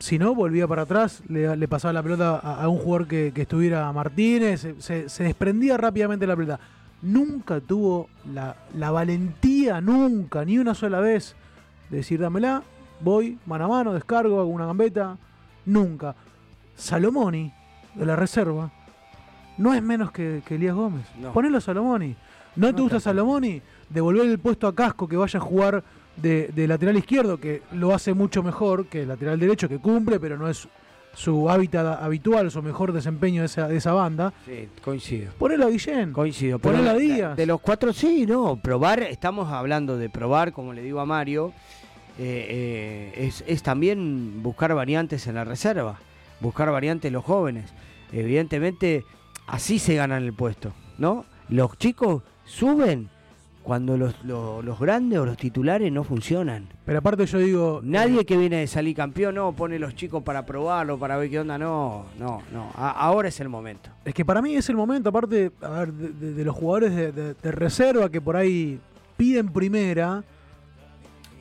[0.00, 3.32] Si no, volvía para atrás, le, le pasaba la pelota a, a un jugador que,
[3.34, 6.60] que estuviera Martínez, se, se- se desprendía rápidamente la pelota.
[7.02, 11.36] Nunca tuvo la, la valentía, nunca, ni una sola vez,
[11.90, 12.62] de decir dámela,
[13.00, 15.16] voy, mano a mano, descargo, hago una gambeta.
[15.66, 16.14] Nunca.
[16.78, 17.52] Salomoni,
[17.94, 18.70] de la reserva,
[19.58, 21.04] no es menos que, que Elías Gómez.
[21.20, 21.32] No.
[21.32, 22.14] Ponelo a Salomoni.
[22.56, 23.60] ¿No, te gusta Salomoni?
[23.90, 25.84] Devolver el puesto a Casco que vaya a jugar
[26.16, 30.18] de, de lateral izquierdo, que lo hace mucho mejor que el lateral derecho, que cumple,
[30.18, 30.66] pero no es
[31.14, 34.32] su hábitat habitual, su mejor desempeño de esa, de esa banda.
[34.46, 35.32] Sí, coincido.
[35.38, 36.12] Ponelo a Guillén.
[36.12, 36.58] Coincido.
[36.58, 37.36] Ponelo a Díaz.
[37.36, 38.56] De los cuatro, sí, no.
[38.56, 41.52] Probar, estamos hablando de probar, como le digo a Mario,
[42.18, 45.98] eh, eh, es, es también buscar variantes en la reserva,
[46.40, 47.70] buscar variantes los jóvenes.
[48.12, 49.04] Evidentemente,
[49.46, 51.24] así se ganan el puesto, ¿no?
[51.48, 53.08] Los chicos suben
[53.62, 56.68] cuando los, los- los grandes o los titulares no funcionan.
[56.86, 57.80] Pero aparte yo digo...
[57.82, 61.40] Nadie que viene de salir campeón, no, pone los chicos para probarlo, para ver qué
[61.40, 62.70] onda, no, no, no.
[62.74, 63.90] A- ahora es el momento.
[64.06, 66.94] Es que para mí es el momento, aparte, a ver, de, de- de los jugadores
[66.94, 68.80] de reserva que por ahí
[69.18, 70.24] piden primera,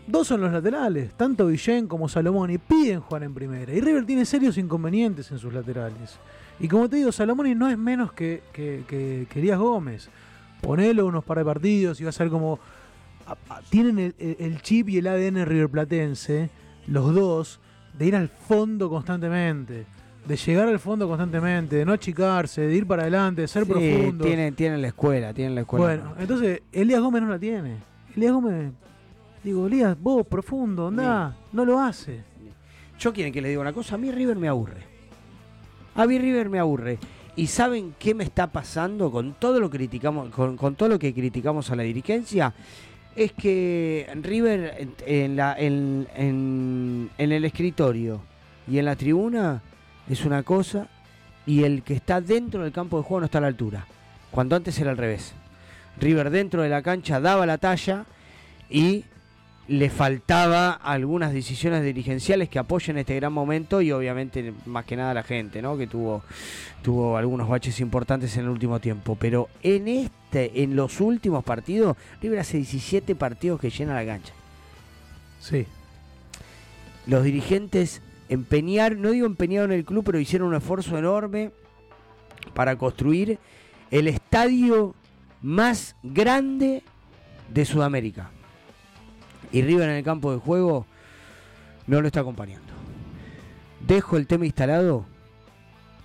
[0.08, 3.72] dos son los laterales, tanto Villén como Salomoni piden jugar en primera.
[3.74, 6.18] Y River tiene serios inconvenientes en sus laterales.
[6.60, 10.10] Y como te digo, Salomoni no es menos que, que, que- que Elías Gómez.
[10.62, 14.90] Ponelo unos par de partidos y vas a a- a- tienen el, el- el chip
[14.90, 16.50] y el ADN riverplatense,
[16.88, 17.60] los dos,
[17.98, 19.86] de ir al fondo constantemente.
[20.28, 23.70] De llegar al fondo constantemente, de no achicarse, de ir para adelante, de ser Sí,
[23.72, 24.26] profundo.
[24.26, 25.86] Tienen, tienen la escuela, tienen la escuela.
[25.86, 27.76] Bueno, entonces Elías Gómez no la tiene.
[28.16, 28.72] Elías Gómez,
[29.48, 32.22] digo, Elías, vos profundo, andá, no lo hace.
[33.00, 34.82] Yo quieren que le diga una cosa, a mí River me aburre.
[35.96, 36.98] A mí River me aburre.
[37.36, 40.98] ¿Y saben qué me está pasando con todo lo que criticamos, con, con todo lo
[41.00, 42.54] que criticamos a la dirigencia?
[43.16, 48.22] Es que River en, en la, en, en- en el escritorio
[48.68, 49.62] y en la tribuna
[50.10, 50.88] es una cosa
[51.46, 53.86] y el que está dentro del campo de juego no está a la altura.
[54.32, 55.34] Cuando antes era al revés.
[56.00, 58.06] River dentro de la cancha daba la talla
[58.70, 59.06] y
[59.68, 65.14] le faltaba algunas decisiones dirigenciales que apoyen este gran momento y obviamente más que nada
[65.14, 65.78] la gente, ¿no?
[65.78, 66.24] Que tuvo,
[66.82, 69.18] tuvo algunos baches importantes en el último tiempo.
[69.20, 74.34] Pero en este, en los últimos partidos, River hace 17 partidos que llena la cancha.
[75.42, 75.66] Sí.
[77.06, 81.52] Los dirigentes empeñaron, no digo empeñaron el club, pero hicieron un esfuerzo enorme
[82.54, 83.38] para construir
[83.92, 84.96] el estadio
[85.42, 86.84] más grande
[87.54, 88.32] de Sudamérica.
[89.52, 90.86] Y River en el campo de juego
[91.86, 92.74] no lo está acompañando.
[93.80, 95.06] Dejo el tema instalado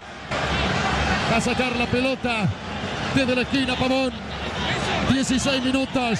[1.32, 2.46] A sacar la pelota
[3.14, 4.12] desde la esquina Pavón.
[5.12, 6.18] 16 minutos.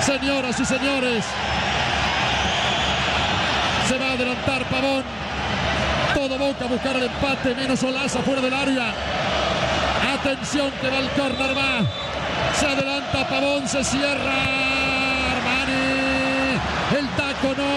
[0.00, 1.24] Señoras y señores.
[3.88, 5.04] Se va a adelantar Pavón.
[6.14, 8.92] Todo Boca a buscar el empate, menos Olaza fuera del área.
[10.14, 11.80] Atención que va el córner, va.
[12.58, 14.34] Se adelanta Pavón, se cierra.
[15.32, 16.58] Armani.
[16.98, 17.67] El taco no.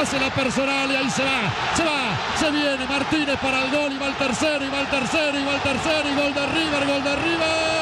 [0.00, 1.40] Hace la personal y ahí se va.
[1.74, 2.16] Se va.
[2.38, 3.92] Se viene Martínez para el gol.
[3.92, 6.08] Y va el tercero, y va el tercero, y va el tercero.
[6.08, 7.80] Y gol de River, gol de River.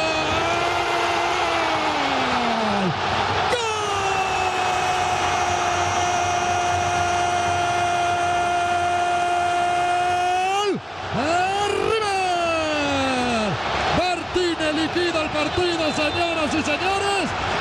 [14.73, 17.58] liquida el partido, señoras y señores.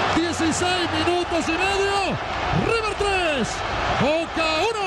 [0.59, 2.17] 16 minutos y medio.
[2.65, 3.47] River 3,
[4.01, 4.86] Boca 1.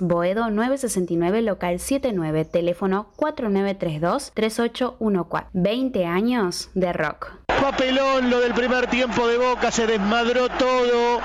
[0.01, 5.45] Boedo 969 local 79, teléfono 4932-3814.
[5.53, 7.33] 20 años de rock.
[7.45, 11.21] Papelón lo del primer tiempo de Boca, se desmadró todo.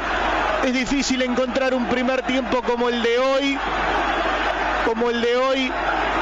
[0.62, 3.56] Es difícil encontrar un primer tiempo como el de hoy,
[4.84, 5.72] como el de hoy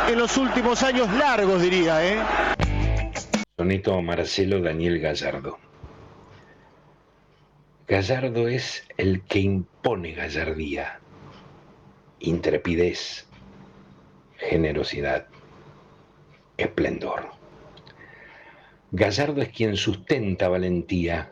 [0.08, 2.20] en los últimos años largos, diría, ¿eh?
[3.56, 5.58] Soneto Marcelo Daniel Gallardo.
[7.88, 11.00] Gallardo es el que impone gallardía,
[12.28, 13.26] intrepidez,
[14.36, 15.26] generosidad,
[16.56, 17.30] esplendor.
[18.92, 21.30] Gallardo es quien sustenta valentía,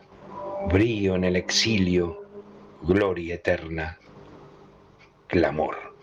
[0.67, 2.23] brío en el exilio,
[2.81, 3.99] gloria eterna,
[5.27, 5.95] clamor.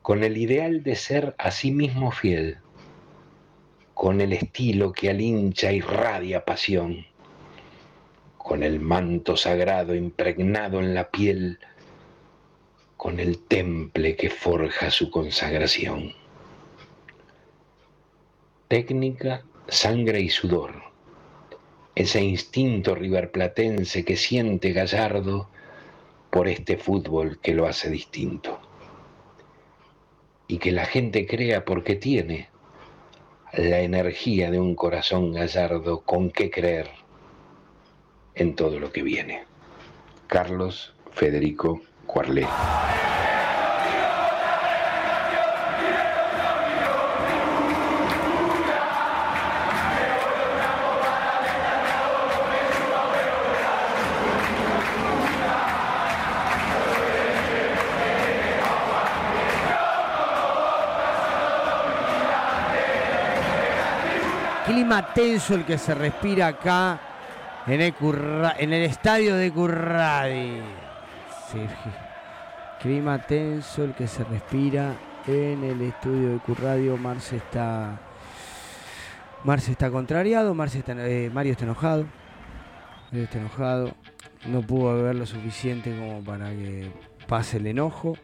[0.00, 2.58] Con el ideal de ser a sí mismo fiel,
[3.94, 7.06] con el estilo que al hincha irradia pasión,
[8.36, 11.58] con el manto sagrado impregnado en la piel,
[13.02, 16.12] con el temple que forja su consagración.
[18.68, 20.84] Técnica, sangre y sudor,
[21.96, 25.48] ese instinto riverplatense que siente Gallardo
[26.30, 28.60] por este fútbol que lo hace distinto
[30.46, 32.50] y que la gente crea porque tiene
[33.52, 36.88] la energía de un corazón gallardo con que creer
[38.36, 39.42] en todo lo que viene.
[40.28, 42.46] Carlos Federico Cuarlé.
[65.14, 67.00] Tenso el que se respira acá
[67.66, 70.60] en el, Curra- en el estadio de Curradi.
[71.50, 71.58] Sí,
[72.80, 74.94] clima tenso el que se respira
[75.26, 76.96] en el estudio de Curradio.
[76.96, 77.98] Marce está.
[79.44, 82.06] Marce está contrariado, Marce está, eh, Mario está enojado.
[83.10, 83.92] Mario está enojado.
[84.46, 86.90] No pudo beber lo suficiente como para que
[87.26, 88.16] pase el enojo.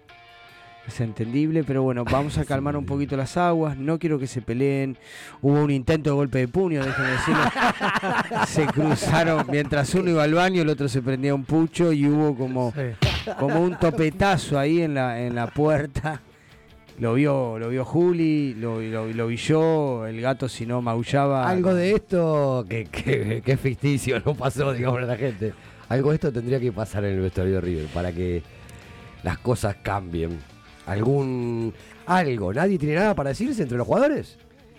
[0.88, 3.76] Es entendible, pero bueno, vamos a calmar un poquito las aguas.
[3.76, 4.96] No quiero que se peleen.
[5.42, 7.42] Hubo un intento de golpe de puño, déjenme decirlo.
[8.46, 12.34] se cruzaron mientras uno iba al baño, el otro se prendía un pucho y hubo
[12.34, 12.72] como,
[13.38, 16.22] como un topetazo ahí en la, en la puerta.
[16.98, 21.48] Lo vio, lo vio Juli, lo, lo- lo vi yo, el gato si no maullaba.
[21.48, 25.52] Algo de esto que, que- que es ficticio, no pasó, digamos, a la gente.
[25.90, 28.42] Algo de esto tendría que pasar en el vestuario de River para que
[29.22, 30.38] las cosas cambien.
[30.88, 31.72] Algún.
[32.06, 32.52] Algo.
[32.52, 34.36] ¿Nadie tiene nada para decirse entre los jugadores?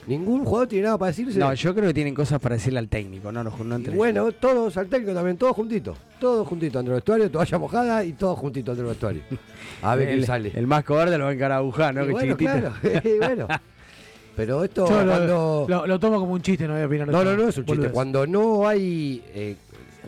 [0.07, 1.37] ¿Ningún jugador tiene nada para decirse?
[1.37, 4.31] No, yo creo que tienen cosas para decirle al técnico, no, no, no entre bueno,
[4.31, 5.97] todos al técnico también, todos juntitos.
[6.19, 9.21] Todos juntitos entre el vestuario, toalla mojada y todos juntitos entre el vestuario.
[9.83, 10.51] A ver quién sale.
[10.55, 12.03] El más cobarde lo va a encarar a ¿no?
[12.03, 12.73] Y que bueno, chiquitito.
[12.81, 13.47] claro, y bueno.
[14.35, 15.65] Pero esto Yo cuando.
[15.67, 17.07] lo- lo tomo como un chiste, no voy a opinar.
[17.09, 17.89] No, no, no es un chiste.
[17.89, 19.21] Cuando no hay.
[19.35, 19.57] eh,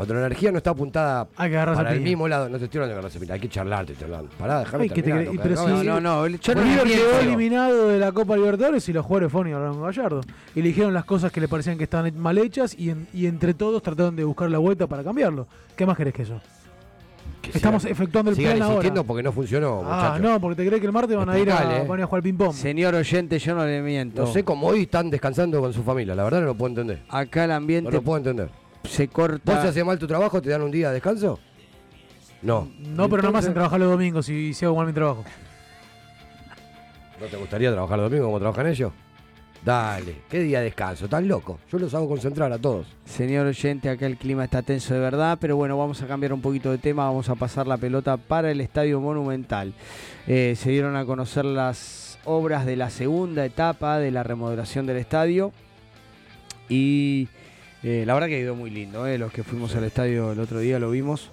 [0.02, 3.00] cuando la energía no está apuntada para el mismo lado, no te estoy hablando de
[3.00, 4.30] agarrarse a piña, hay que charlar, te estoy hablando.
[4.38, 5.18] Pará, déjame te pero
[5.50, 5.86] déjame si-.
[5.88, 9.52] No, no, yo no River quedó eliminado de la Copa Libertadores y los jugadores fueron
[9.52, 10.22] y hablaron con Gallardo.
[10.56, 13.28] Y le dijeron las cosas que le parecían que estaban mal hechas y, en- y
[13.28, 15.48] entre todos trataron de buscar la vuelta para cambiarlo.
[15.76, 16.42] ¿Qué más querés que eso?
[17.42, 18.66] Que Estamos sigan- efectuando el plan ahora.
[18.68, 21.52] insistiendo porque no funcionó, Ah, no, porque te crees que el martes van a ir
[21.52, 21.86] a, eh.
[21.88, 22.54] van a ir a jugar ping-pong.
[22.54, 24.22] Señor oyente, yo no le miento.
[24.24, 27.02] No sé cómo hoy están descansando con su familia, la verdad no lo puedo entender.
[27.10, 28.50] Acá el No ambiente lo puedo entender.
[28.84, 29.62] Se ¿Vos corta.
[29.62, 31.40] si haces mal tu trabajo te dan un día de descanso?
[32.42, 32.72] No.
[32.80, 35.24] No, pero no me hacen trabajar los domingos si, si hago mal mi trabajo.
[37.20, 38.92] ¿No te gustaría trabajar los domingos como trabajan ellos?
[39.64, 41.06] Dale, ¿qué día de descanso?
[41.06, 41.60] ¿Estás loco?
[41.72, 42.88] Yo los hago concentrar a todos.
[43.06, 46.42] Señor oyente, acá el clima está tenso de verdad, pero bueno, vamos a cambiar un
[46.42, 49.74] poquito de tema, vamos a pasar la pelota para el Estadio Monumental.
[50.26, 54.98] Eh, se dieron a conocer las obras de la segunda etapa de la remodelación del
[54.98, 55.52] estadio
[56.68, 57.28] y
[57.84, 60.60] eh, la verdad que quedó muy lindo, eh, los que fuimos al estadio el otro
[60.60, 61.32] día lo vimos.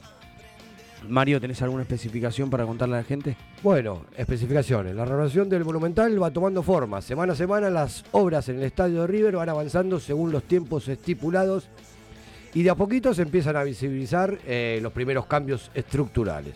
[1.06, 3.36] Mario, ¿tenés alguna especificación para contarle a la gente?
[3.62, 4.96] Bueno, especificaciones.
[4.96, 7.00] La renovación del Monumental va tomando forma.
[7.00, 10.88] Semana a semana las obras en el estadio de River van avanzando según los tiempos
[10.88, 11.68] estipulados
[12.54, 16.54] y de a poquito se empiezan a visibilizar eh, los primeros cambios estructurales.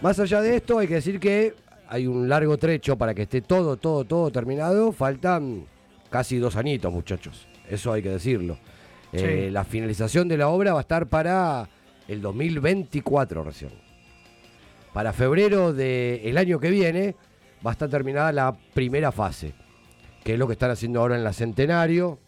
[0.00, 1.54] Más allá de esto, hay que decir que
[1.88, 4.92] hay un largo trecho para que esté todo, todo, todo terminado.
[4.92, 5.64] Faltan
[6.10, 7.46] casi dos añitos, muchachos.
[7.68, 8.58] Eso hay que decirlo.
[9.12, 11.68] Eh, la finalización de la obra va a estar para
[12.08, 13.70] el 2024 recién.
[14.92, 17.14] Para febrero del año que viene
[17.64, 19.52] va a estar terminada la primera fase,
[20.24, 22.18] que es lo que están haciendo ahora en la Centenario,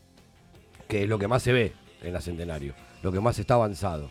[0.89, 1.73] que es lo que más se ve
[2.03, 4.11] en la Centenario, lo que más está avanzado.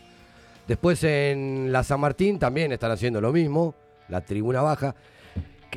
[0.66, 3.74] Después en la San Martín también están haciendo lo mismo,
[4.08, 4.94] la tribuna baja.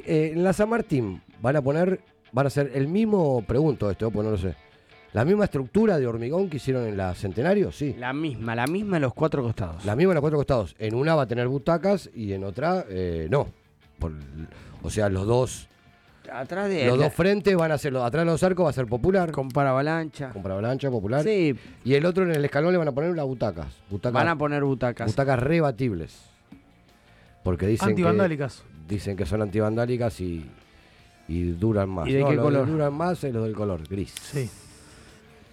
[0.06, 4.10] Eh, en la San Martín van a poner, van a hacer el mismo, pregunto esto,
[4.12, 4.56] pues no lo sé,
[5.18, 7.96] la misma estructura de hormigón que hicieron en la Centenario, sí.
[7.98, 9.84] La misma, la misma en los cuatro costados.
[9.84, 10.76] La misma en los cuatro costados.
[10.78, 13.48] En una va a tener butacas y en otra eh, no.
[13.98, 14.12] Por-
[14.84, 15.68] o sea, los dos,
[16.32, 18.70] Atrás de los la- dos frentes van a ser, los- atrás de los arcos va
[18.70, 19.32] a ser popular.
[19.32, 20.30] con paravalancha.
[20.30, 21.24] Con avalancha popular.
[21.24, 23.68] Sí, Y el otro en el escalón le van a poner las butacas.
[23.90, 25.08] Butacas, van a poner butacas.
[25.08, 26.16] butacas rebatibles.
[27.44, 28.62] Porque dicen Antivandálicas.
[28.88, 30.46] que, dicen que son antivandálicas y,
[31.28, 32.08] y duran más.
[32.08, 32.66] ¿Y de No, qué los color?
[32.66, 34.14] que duran más es los del color, gris.
[34.22, 34.50] Sí.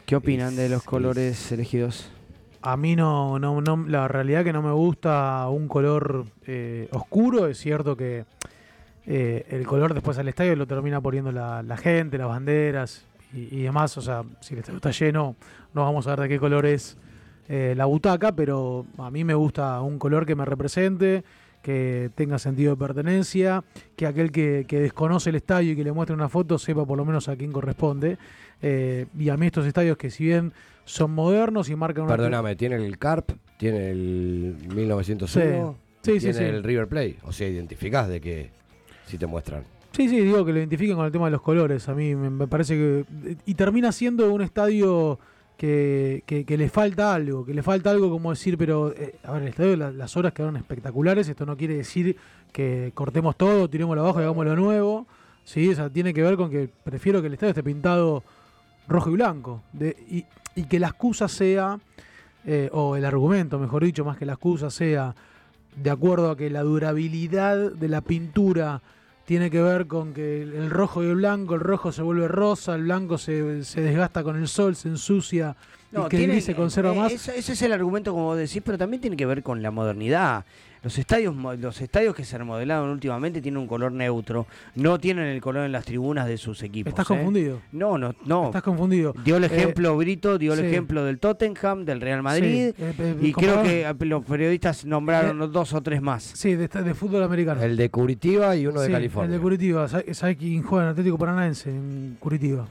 [0.07, 2.11] ¿Qué opinan de los colores elegidos?
[2.61, 7.47] A mí no, no, no, la realidad que no me gusta un color eh, oscuro.
[7.47, 8.25] Es cierto que
[9.07, 13.55] eh, el color después al estadio lo termina poniendo la, la gente, las banderas y,
[13.55, 13.97] y demás.
[13.97, 15.37] O sea, si el estadio está lleno,
[15.73, 16.99] no vamos a ver de qué color es
[17.49, 21.25] eh, la butaca, pero a mí me gusta un color que me represente,
[21.65, 23.65] que tenga sentido de pertenencia,
[23.97, 26.99] que aquel que, que desconoce el estadio y que le muestre una foto sepa por
[26.99, 28.19] lo menos a quién corresponde.
[28.61, 30.53] Eh, y a mí estos estadios que si bien
[30.85, 32.17] son modernos y marcan una...
[32.17, 36.45] Perdóname, tiene el CARP, tiene el 1901, Sí, sí, tiene sí.
[36.45, 37.17] el River Play.
[37.23, 38.51] O sea, identificás de que
[39.07, 39.65] si te muestran.
[39.93, 41.89] Sí, sí, digo que lo identifiquen con el tema de los colores.
[41.89, 43.37] A mí me parece que.
[43.47, 45.19] Y termina siendo un estadio
[45.65, 47.45] que, le falta algo.
[47.45, 48.93] Que le falta algo como decir, pero.
[48.93, 51.29] eh, a ver, el estadio, la- las horas quedaron espectaculares.
[51.29, 52.17] Esto no quiere decir
[52.53, 55.07] que cortemos todo, tirémoslo abajo y hagamos lo nuevo.
[55.45, 58.23] Sí, o tiene que ver con que prefiero que el estadio esté pintado
[58.89, 59.63] rojo y blanco.
[60.57, 61.79] Y que la excusa sea.
[62.47, 65.15] eh, o el argumento, mejor dicho, más que la excusa sea
[65.83, 68.83] de acuerdo a que la durabilidad de la pintura
[69.25, 72.75] tiene que ver con que el rojo y el blanco, el rojo se vuelve rosa,
[72.75, 75.57] el blanco se, se desgasta con el sol, se ensucia
[75.91, 77.13] y que el tiene- gris se conserva eh, más.
[77.13, 79.71] Ese, ese es el argumento, como vos decís, pero también tiene que ver con la
[79.71, 80.45] modernidad.
[80.85, 85.41] Los estadios, los estadios que se remodelaron últimamente tienen un color neutro, no tienen el
[85.41, 86.91] color en las tribunas de sus equipos.
[86.93, 87.15] Estás ¿eh?
[87.17, 87.61] confundido.
[87.73, 88.47] No, no, no.
[88.47, 89.15] Estás confundido.
[89.25, 90.67] Dio el Eh, ejemplo Brito, dio el sí.
[90.67, 95.51] ejemplo del Tottenham, del Real Madrid, Sí, eh, eh, y creo que los periodistas nombraron
[95.51, 96.23] dos o tres más.
[96.23, 97.63] Sí, de, de fútbol americano.
[97.63, 99.27] El de Curitiba y uno de California.
[99.27, 99.89] El de Curitiba.
[99.89, 102.69] ¿Sabes sabe quién juega en Atlético Paranaense en Curitiba?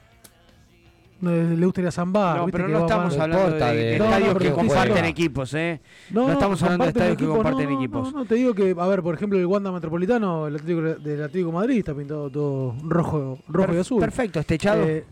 [1.24, 2.38] No, le gusta ir a Zambar.
[2.38, 3.32] No, ¿viste pero que no estamos mal?
[3.34, 5.80] hablando de, de No, no, estadios que comparten equipos, ¿eh?
[6.12, 8.12] No, estamos hablando de estadios que comparten equipos.
[8.14, 11.24] No, no, te digo que, a ver, por ejemplo, el Wanda Metropolitano, el Atlético del
[11.24, 14.00] Atlético de Madrid está pintado todo rojo, rojo y azul.
[14.02, 14.84] perfecto, ¿es techado?
[14.84, 15.06] Eh,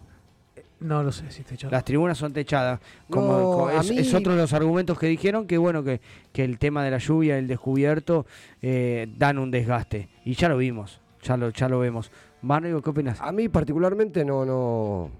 [0.81, 1.71] no lo sé si techado.
[1.71, 2.79] Las tribunas son techadas.
[3.09, 6.01] Como, No, es, mí- es otro de los argumentos que dijeron que bueno que,
[6.33, 8.25] que el tema de la lluvia, el descubierto,
[8.61, 10.09] eh, dan un desgaste.
[10.25, 12.11] Y ya lo vimos, ya lo, ya lo vemos.
[12.41, 13.21] Mario, ¿qué opinas?
[13.21, 15.11] A mí particularmente no, no.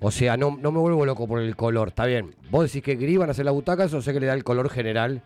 [0.00, 2.34] O sea, no, no me vuelvo loco por el color, está bien.
[2.50, 4.44] Vos decís que gris van a hacer las butacas o sé que le da el
[4.44, 5.22] color general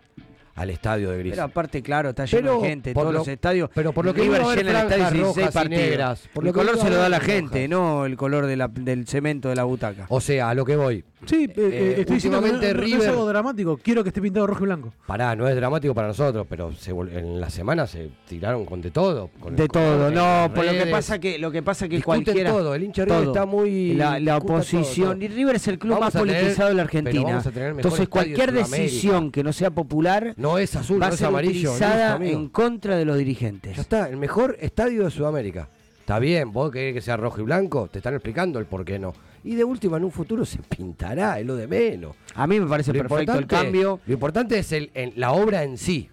[0.56, 1.32] al estadio de gris.
[1.32, 3.70] Pero aparte, claro, está lleno Pero de gente, todos lo- los estadios.
[3.74, 6.28] pero por lo que River iba a haber llena el estadio franjas 16 rojas negras,
[6.32, 7.32] por el lo color se lo da la rojas.
[7.34, 10.06] gente, no el color de la- del cemento de la butaca.
[10.08, 11.04] O sea, a lo que voy.
[11.26, 13.76] Sí, eh, eh, estoy diciendo que no, no es River- algo dramático.
[13.82, 14.92] Quiero que esté pintado rojo y blanco.
[15.06, 18.80] Pará, no es dramático para nosotros, pero se vol- en la semana se tiraron con
[18.80, 19.30] de todo.
[19.40, 21.88] con el De color, todo, en no, por lo que pasa que lo que pasa
[21.88, 23.32] que Discuten cualquiera todo, el hincha River todo.
[23.32, 25.24] está muy- la, la oposición todo, todo.
[25.24, 27.42] y River es el club Vamos más tener- politizado de la Argentina.
[27.54, 31.28] el Entonces cualquier decisión que no sea popular No es azul, va no es ser
[31.28, 33.76] amarillo, utilizada en contra de los dirigentes.
[33.76, 35.68] Ya está, el mejor estadio de Sudamérica.
[36.00, 38.98] Está bien, vos querés que sea rojo y blanco, te están explicando el por qué
[38.98, 39.14] no.
[39.44, 42.16] Y de última, en un futuro se pintará, es lo de menos.
[42.34, 44.00] A mí me parece Lo perfecto el cambio.
[44.06, 46.08] Lo importante es el, en la obra en sí.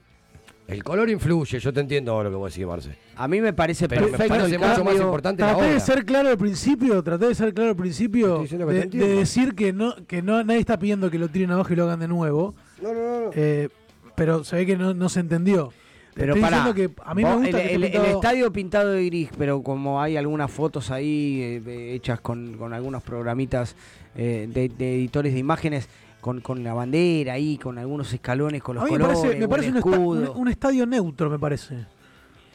[0.67, 2.97] El color influye, yo te entiendo lo que vos decís, Marce.
[3.17, 4.93] A mí me parece Pero me perfecto parece el mucho cambio.
[4.93, 5.79] más importante la Traté de obra.
[5.81, 9.95] ser claro al principio, traté de ser claro al principio de, de decir que no
[10.07, 12.55] que no nadie está pidiendo que lo tiren abajo y lo hagan de nuevo.
[12.81, 13.29] No, no, no.
[13.33, 13.67] Eh,
[14.15, 15.73] pero se ve que no, no se entendió.
[16.13, 19.29] Pero para que a mí me gusta el, que el- el estadio pintado de gris,
[19.37, 23.75] pero como hay algunas fotos ahí eh, hechas con, con algunos programitas
[24.15, 25.87] eh, de, de editores de imágenes,
[26.19, 29.39] con, con la bandera ahí, con algunos escalones, con los a mí me colores, parece,
[29.39, 31.85] me o parece el un, esta- escudo, un- un estadio neutro, me parece.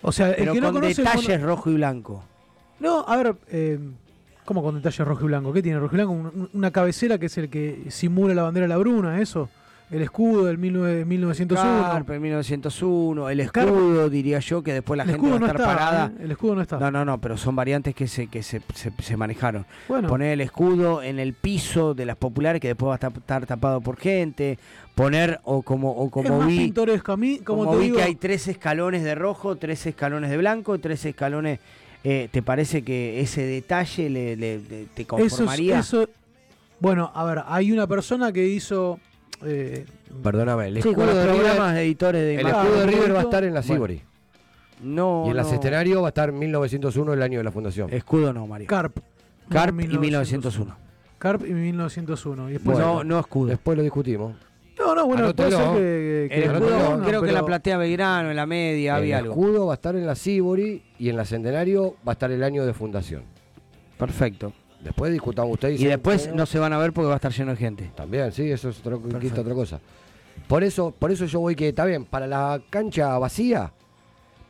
[0.02, 2.24] O sea, el pero que no con conoce el detalles rojo y blanco.
[2.78, 3.78] No, a ver, eh,
[4.44, 5.52] ¿cómo con detalle rojo y blanco?
[5.54, 6.12] ¿Qué tiene rojo y blanco?
[6.12, 9.48] Un- una cabecera que es el que simula la bandera de la Bruna, eso.
[9.89, 11.82] El escudo del 19 1901.
[11.93, 15.61] Carpe, 1901, el escudo, diría yo, que después la El gente va a no estar
[15.61, 16.07] está, parada.
[16.18, 16.24] ¿eh?
[16.24, 16.78] El escudo no está.
[16.80, 19.64] No, no, no, pero son variantes que se, que se, se- se manejaron.
[19.87, 20.09] Bueno.
[20.09, 23.80] Poner el escudo en el piso de las populares que después va a estar, tapado
[23.80, 24.59] por gente.
[24.97, 27.84] Poner, o como, o es como más vi, pintoresco a mí, como, como te vi
[27.84, 31.61] digo, que hay tres escalones de rojo, tres escalones de blanco, tres escalones.
[32.03, 35.78] eh, ¿Te parece que ese detalle le, le- le- te eso, es- conformaría?
[35.78, 36.09] eso-
[36.80, 38.99] bueno, a ver, hay una persona que hizo...
[39.45, 39.84] eh,
[40.22, 42.61] Perdóname, el Sí, escudo de River, programas de editores de el imagen.
[42.61, 44.03] escudo de River va a estar en la Sibori.
[44.82, 45.49] No, y en la no.
[45.49, 47.93] Centenario va a estar 1901, el año de la fundación.
[47.93, 48.66] Escudo no, Mario.
[48.66, 48.99] Carp.
[49.49, 50.76] Carp No, y 1901.
[51.18, 52.51] Carp y 1901.
[52.51, 53.49] Y después, no, no escudo.
[53.49, 54.34] Después lo discutimos.
[54.78, 56.26] no, no, bueno, puede ser que...
[56.28, 59.32] que- El escudo, no, creo que la platea Belgrano, en la media, el había algo.
[59.32, 62.43] escudo va a estar en la Sibori y en la Centenario va a estar el
[62.43, 63.22] año de fundación.
[63.99, 64.53] Perfecto.
[64.87, 65.80] Después discutamos ustedes.
[65.80, 67.91] Y después no se van a ver porque va a estar lleno de gente.
[67.97, 69.80] También, sí, eso es otro, otra cosa.
[70.47, 73.72] Por eso, por eso yo voy que está bien, para la cancha vacía,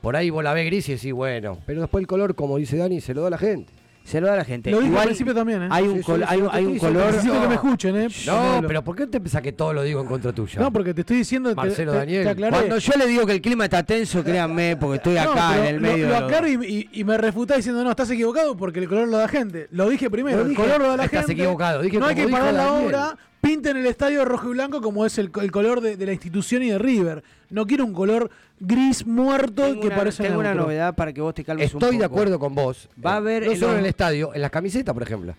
[0.03, 2.77] por ahí vos la ves gris y decís, bueno, pero después el color, como dice
[2.77, 3.73] Dani, se lo da a la gente.
[4.07, 4.71] Se lo da a la gente.
[4.71, 5.69] Lo dije al Igual principio también, ¿eh?
[5.69, 7.07] hay un, Sí, col- sí, hay, un- hay color.
[7.07, 8.09] Necesito que me escuchen, ¿eh?
[8.27, 10.61] No, pero ¿por qué te pensás que todo lo digo en contra tuya?
[10.61, 11.53] No, porque te estoy diciendo...
[11.57, 12.37] Marcelo te- Daniel.
[12.37, 12.49] te.
[12.51, 15.81] Cuando yo le digo que el clima está tenso, créanme, porque estoy acá en el
[15.81, 16.09] medio.
[16.09, 16.53] Lo, aclaro y,
[16.93, 19.67] y- y me refutás diciendo, no, estás equivocado porque el color lo da gente.
[19.73, 21.43] Lo dije primero, Lo el color lo da la estás gente.
[21.43, 25.05] equivocado, dije no hay que pagar la obra, pinten el estadio rojo y blanco como
[25.05, 27.25] es el, el color de, de la institución y de River.
[27.51, 31.21] No quiero un color gris muerto Tengo que una, parece tengo una novedad para que
[31.21, 32.15] vos te calmes un Estoy de poco.
[32.15, 32.89] acuerdo con vos.
[33.05, 35.03] Va a Eh, haber No en solo los- en el estadio, en las camisetas, por
[35.03, 35.35] ejemplo.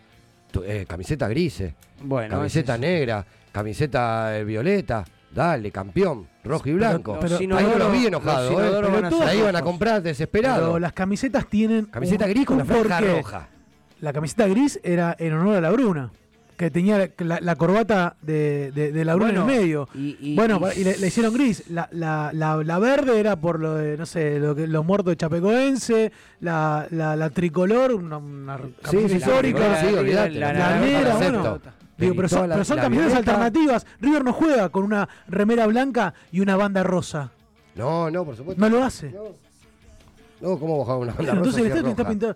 [0.51, 5.03] Tu- eh, camiseta grises, Bueno, camiseta es- negra, camiseta eh, violeta.
[5.30, 7.18] Dale, campeón, rojo y blanco.
[7.20, 8.89] pero- Ahí pero- lo vi los enojado, inodoros
[9.34, 9.41] ¿eh?
[9.43, 10.68] van a comprar desesperado.
[10.68, 11.86] Pero las camisetas tienen.
[11.86, 13.47] Camiseta un- gris con un la franja roja.
[13.99, 16.12] La camiseta gris era en honor a la Bruna.
[16.58, 19.89] Que tenía la, la corbata de, de, de la Bruna Bueno, en el medio.
[19.93, 21.70] y- y- bueno, y- y le, le hicieron gris.
[21.70, 25.12] La, la, la, la verde era por lo de, no sé, lo que, los muertos
[25.12, 26.12] de Chapecoense.
[26.39, 29.60] La, la, la tricolor, una, una camiseta sí, histórica.
[29.70, 29.86] la sí,
[30.82, 31.60] negra, bueno.
[31.95, 33.86] Digo, pero son, La- pero son alternativas.
[34.01, 37.32] River no juega con una remera blanca y una banda rosa.
[37.76, 38.60] No, no, por supuesto.
[38.60, 39.14] No lo hace.
[40.39, 42.36] No, ¿cómo bajaba una banda Entonces el rosa si estadio es está pintado.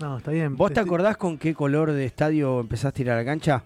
[0.00, 0.56] No, está bien.
[0.56, 3.62] ¿Vos te acordás con qué color de estadio empezaste a ir a la cancha?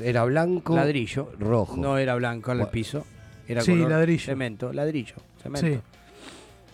[0.00, 0.74] era blanco.
[0.74, 1.30] Ladrillo.
[1.38, 1.76] Rojo.
[1.76, 3.06] No era blanco el piso.
[3.46, 4.24] Era Sí, color ladrillo.
[4.24, 5.14] Cemento, ladrillo.
[5.40, 5.66] Cemento.
[5.68, 5.80] Sí.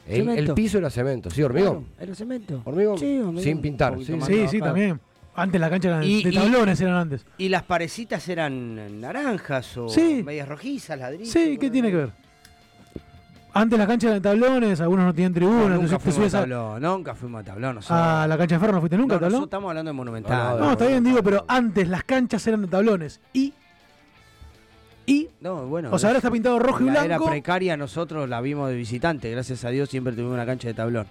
[0.09, 1.43] El, piso era cemento, ¿sí?
[1.43, 1.85] ¿Hormigón?
[1.85, 2.63] Claro, era cemento.
[2.65, 2.99] ¿Hormigón?
[2.99, 3.43] Sí, hormigón.
[3.45, 3.97] Sin pintar.
[3.99, 4.49] Sí, sí.
[4.49, 4.99] Sí, también.
[5.35, 7.27] Antes la cancha eran Y- de y- tablones eran antes.
[7.39, 10.23] ¿Y las parecitas eran naranjas o Sí.
[10.25, 11.29] medias rojizas, ladrillos?
[11.29, 12.11] Sí, ¿qué tiene que ver?
[13.53, 16.83] Antes la cancha eran de tablones, algunos no tenían tribuna, No, nunca fuimos a tablón,
[16.83, 17.75] nunca fuimos a tablón.
[17.77, 17.99] nosotros.
[18.01, 19.43] a la cancha de ferro, ¿no fuiste nunca No, a tablón?
[19.45, 20.61] estamos hablando de Monumental.
[20.61, 23.21] No, está bien, digo, pero antes las canchas eran de tablones.
[23.33, 23.53] Y.
[25.07, 25.29] Y.
[25.41, 25.89] No, bueno.
[25.93, 27.25] O sea, ahora está pintado rojo y la blanco.
[27.25, 29.31] era precaria, nosotros la vimos de visitante.
[29.31, 31.07] Gracias a Dios siempre tuvimos una cancha de tablón.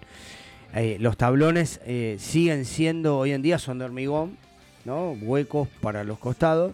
[0.73, 4.37] Eh, los tablones eh, siguen siendo, hoy en día son de hormigón,
[4.85, 5.11] ¿no?
[5.21, 6.73] Huecos para los costados,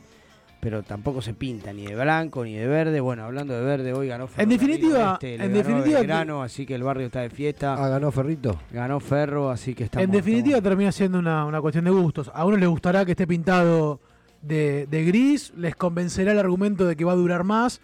[0.66, 3.00] pero tampoco se pinta ni de blanco ni de verde.
[3.00, 6.66] Bueno, hablando de verde, hoy ganó En definitiva- Oeste, le en ganó definitiva- Belgrano, así
[6.66, 7.76] que el barrio está de fiesta.
[7.76, 8.60] Ah, ganó Ferrito.
[8.72, 10.04] Ganó Ferro, así que estamos.
[10.06, 12.32] En definitiva termina siendo una, una cuestión de gustos.
[12.34, 14.00] A uno les gustará que esté pintado
[14.42, 17.80] de, de gris, les convencerá el argumento de que va a durar más.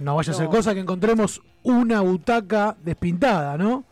[0.00, 3.84] No vaya a ser cosa que encontremos una butaca despintada, ¿no?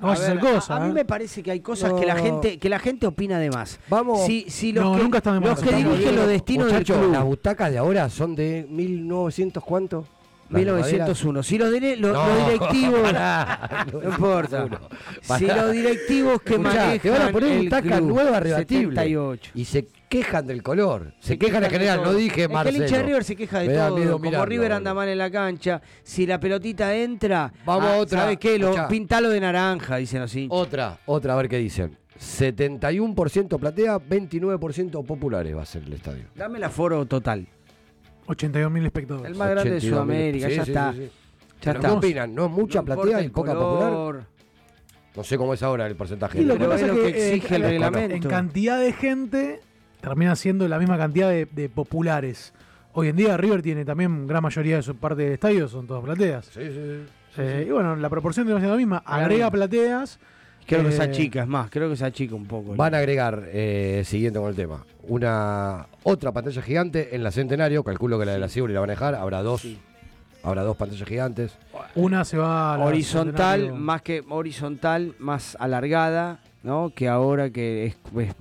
[0.00, 0.36] No A ver,
[0.82, 0.92] mí ¿eh?
[0.92, 3.80] me parece que hay cosas que la gente que la gente opina de más.
[3.88, 4.24] Vamos.
[4.26, 5.60] Si, si los No, que, nunca están de más.
[5.60, 9.64] los que dirigen los destinos del Muchachos, club, las butacas de ahora son de 1900
[9.64, 10.04] cuánto?
[10.48, 11.42] Las 1901.
[11.42, 13.00] Si los, dire- los- No, los directivos.
[13.02, 14.62] pará, no importa.
[14.64, 14.88] 1901.
[15.20, 15.62] Si Pará.
[15.62, 16.98] los directivos que Escuchá, manejan.
[17.00, 18.94] te van a poner butaca club, nueva rebatible.
[18.96, 19.50] 78.
[19.54, 21.12] Y se quejan del color.
[21.20, 22.76] Se, quejan en general, no dije Es que Marcelo.
[22.76, 23.88] el hincha de River se queja de todo.
[23.96, 27.98] Como mirarlo, River anda mal en la cancha, si la pelotita entra, Vamos a ah,
[27.98, 28.20] otra.
[28.20, 28.58] ¿Sabes qué?
[28.58, 28.88] Lo, Escuchá.
[28.88, 30.58] pintalo de naranja, dicen los hinchas.
[30.58, 31.96] Otra, otra, a ver qué dicen.
[32.18, 36.24] 71% platea, 29% populares va a ser el estadio.
[36.34, 37.46] Dame el aforo total.
[38.28, 39.30] 82.000 espectadores.
[39.32, 39.90] El más grande de 82.000.
[39.90, 40.92] Sudamérica, Sí, ya sí, está.
[40.92, 41.04] sí, sí.
[41.04, 41.10] Ya
[41.60, 41.88] ¿Pero está.
[41.88, 42.34] ¿Qué opinan?
[42.34, 44.26] ¿No es mucha No platea y el poca popular?
[45.16, 46.40] No sé cómo es ahora el porcentaje.
[46.40, 48.14] Y lo que Pero pasa es es lo que, que eh, exige el en- reglamento.
[48.16, 49.60] En cantidad de gente
[50.00, 52.52] termina siendo la misma cantidad de, de populares.
[52.92, 56.04] Hoy en día River tiene también gran mayoría de su parte del estadio son todas
[56.04, 56.46] plateas.
[56.46, 57.40] Sí, sí, sí.
[57.42, 59.02] Eh, Y bueno, la proporción termina siendo la misma.
[59.04, 60.18] Agrega plateas.
[60.68, 62.76] Creo que eh, se achica, es más, creo que se achica un poco.
[62.76, 67.82] Van a agregar, eh, siguiente con el tema, una otra pantalla gigante en la Centenario.
[67.82, 69.14] Calculo que la de la Cibri la van a dejar.
[69.14, 69.66] Habrá dos.
[70.42, 71.56] Habrá dos pantallas gigantes.
[71.94, 73.82] Una se va a la horizontal, Centenario.
[73.82, 76.92] más que horizontal, más alargada, ¿no?
[76.94, 78.34] Que ahora que es, es,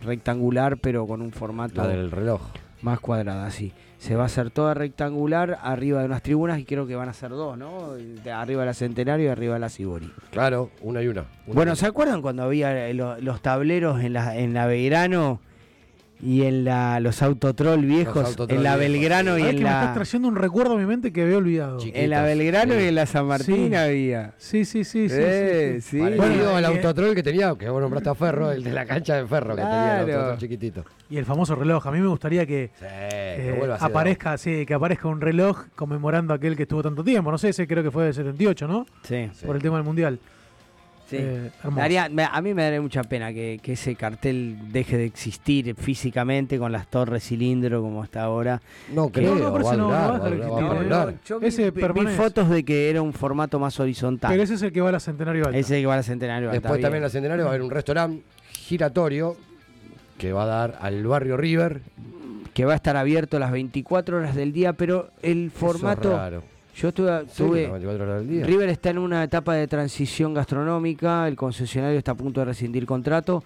[0.00, 2.40] rectangular, pero con un formato La del reloj.
[2.82, 3.72] más cuadrada, sí.
[3.98, 7.12] Se va a hacer toda rectangular arriba de unas tribunas y creo que van a
[7.12, 7.94] ser dos, ¿no?
[8.32, 10.10] Arriba de la Centenario y arriba de la Sibori.
[10.30, 11.22] Claro, una y una.
[11.46, 14.66] Una Bueno, y ¿se acuerdan cuando había eh, lo- los tableros en la, en la
[14.66, 15.40] Belgrano
[16.20, 18.24] y en la, los autotrol viejos?
[18.24, 20.74] autotrol en la viejos, Belgrano y ¿Sabés en que me estás la, trayendo un recuerdo
[20.74, 21.78] a mi mente que había olvidado.
[21.84, 23.74] en la Belgrano y en la San Martín Sí.
[23.74, 24.32] había.
[24.36, 25.14] Sí, sí, sí, sí.
[25.18, 28.72] Eh, sí, Bueno, al y- autotrol que tenía, que vos nombraste a Ferro, el de
[28.72, 30.84] la cancha de Ferro, que tenía el autotrol chiquitito.
[31.10, 31.86] Y el famoso reloj.
[31.86, 36.34] A mí me gustaría que, Sí, eh, que aparezca, sí, que aparezca un reloj conmemorando
[36.34, 37.30] aquel que estuvo tanto tiempo.
[37.30, 38.86] No sé, ese creo que fue del 78, ¿no?
[39.02, 39.30] Sí.
[39.46, 40.18] Por el tema del mundial.
[41.08, 41.16] Sí.
[41.18, 41.50] Eh.
[41.74, 45.74] Daría- me- a mí me daría mucha pena que, que ese cartel deje de existir
[45.74, 48.60] físicamente con las torres cilindro como está ahora.
[48.94, 51.16] No Que- creo, no, va a no- va a a dejar a ¿eh?
[51.24, 54.30] Yo Ese vi- vi fotos de que era un formato más horizontal.
[54.30, 55.56] Pero ese es el que va a la Centenario Alta.
[55.58, 56.50] Ese que va al centenario.
[56.50, 59.36] Después también en la Centenario va a haber un restaurante giratorio
[60.18, 61.80] que va a dar al barrio River.
[62.54, 66.10] que va a estar abierto las 24 horas del día, pero el Eso es formato...
[66.16, 66.42] raro.
[66.80, 68.46] Yo estuve, Sí, tuve- las 24 horas del día.
[68.46, 72.86] River está en una etapa de transición gastronómica, el concesionario está a punto de rescindir
[72.86, 73.42] contrato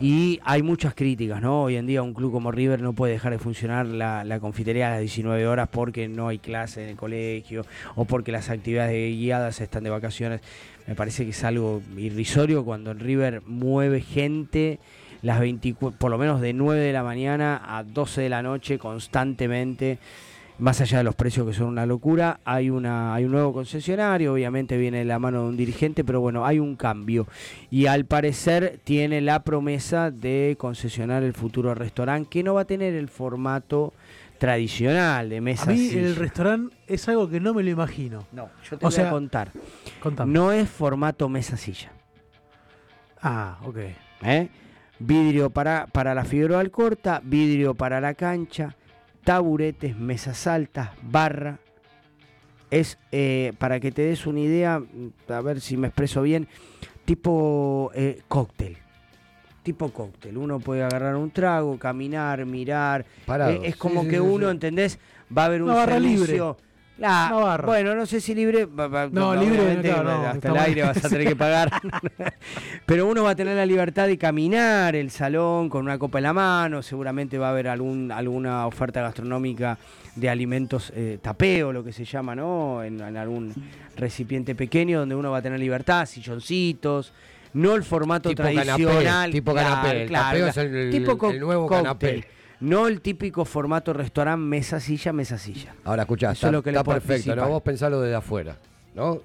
[0.00, 1.64] y hay muchas críticas, ¿no?
[1.64, 4.86] Hoy en día un club como River no puede dejar de funcionar la, la confitería
[4.86, 7.66] a las 19 horas porque no hay clase en el colegio
[7.96, 10.40] o porque las actividades guiadas están de vacaciones.
[10.86, 14.78] Me parece que es algo irrisorio cuando el River mueve gente
[15.22, 18.78] las 24, por lo menos de 9 de la mañana a 12 de la noche
[18.78, 19.98] constantemente
[20.60, 24.32] más allá de los precios que son una locura, hay una hay un nuevo concesionario,
[24.32, 27.26] obviamente viene de la mano de un dirigente, pero bueno, hay un cambio
[27.70, 32.64] y al parecer tiene la promesa de concesionar el futuro restaurante que no va a
[32.66, 33.92] tener el formato
[34.38, 36.00] tradicional de A mesa mí silla.
[36.00, 38.26] el restaurante es algo que no me lo imagino.
[38.32, 39.50] No, yo te O voy sea, a contar.
[40.02, 40.32] Contame.
[40.32, 41.92] No es formato mesa silla.
[43.22, 43.76] Ah, ok.
[44.22, 44.48] ¿eh?
[44.98, 48.76] Vidrio para, para la fibra corta, vidrio para la cancha,
[49.24, 51.58] taburetes, mesas altas, barra.
[52.70, 54.80] Es, eh, para que te des una idea,
[55.28, 56.46] a ver si me expreso bien,
[57.04, 58.76] tipo eh, cóctel.
[59.62, 60.38] Tipo cóctel.
[60.38, 63.04] Uno puede agarrar un trago, caminar, mirar.
[63.28, 64.52] Eh, es como Sí, que sí, uno, sí.
[64.52, 64.98] ¿entendés?
[65.36, 66.56] Va a haber un servicio.
[67.00, 67.66] La- Una barra.
[67.66, 68.66] Bueno, no sé si libre.
[68.66, 70.64] va- va- No, libre, obviamente, claro, no, hasta el mal.
[70.66, 71.70] aire vas a tener que pagar.
[72.86, 76.24] Pero uno va a tener la libertad de caminar el salón con una copa en
[76.24, 76.82] la mano.
[76.82, 79.78] Seguramente va a haber algún, alguna oferta gastronómica
[80.14, 82.82] de alimentos eh, tapeo, lo que se llama, ¿no?
[82.84, 83.54] En, en algún
[83.96, 87.12] recipiente pequeño donde uno va a tener libertad, silloncitos.
[87.52, 89.30] No el formato Tipo canapé, tradicional.
[89.32, 90.02] tipo claro, canapé.
[90.02, 91.82] El claro, tapeo la- es el- el- tipo el nuevo cóctel.
[91.82, 92.24] canapé.
[92.60, 95.74] No el típico formato restaurante, mesa, silla, mesa, silla.
[95.84, 97.34] Ahora, escuchá, Eso está, es lo que está perfecto.
[97.34, 97.48] ¿no?
[97.48, 98.56] Vos pensalo desde afuera,
[98.94, 99.20] ¿no?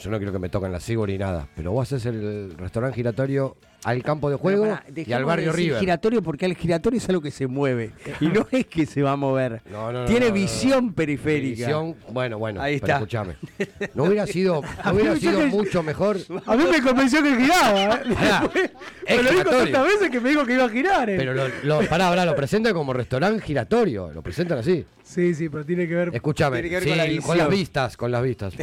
[0.00, 2.96] Yo no quiero que me toquen la Cibor ni nada, pero vos haces el restaurante
[2.96, 5.78] giratorio al campo de juego Pero y al barrio de River.
[5.80, 9.12] giratorio porque el giratorio es algo que se mueve y no es que se va
[9.12, 9.60] a mover.
[9.70, 11.66] No, no, no, Tiene visión periférica.
[11.66, 12.94] Visión, bueno, bueno, Ahí pero está.
[12.96, 13.34] escuchame.
[13.94, 16.16] No hubiera sido, hubiera sido mucho mejor.
[16.46, 17.94] A mí me convenció que giraba.
[17.96, 18.00] ¿eh?
[18.14, 18.50] Pará,
[19.06, 21.10] es lo dijo tantas veces que me dijo que iba a girar.
[21.10, 21.16] eh.
[21.18, 24.84] Pero lo, lo, pará, lo presentan como restaurante giratorio, lo presentan así.
[25.02, 26.10] Sí, sí, pero tiene que ver.
[26.14, 28.54] Escúchame, tiene que ver sí, con la con, las vistas, con las vistas.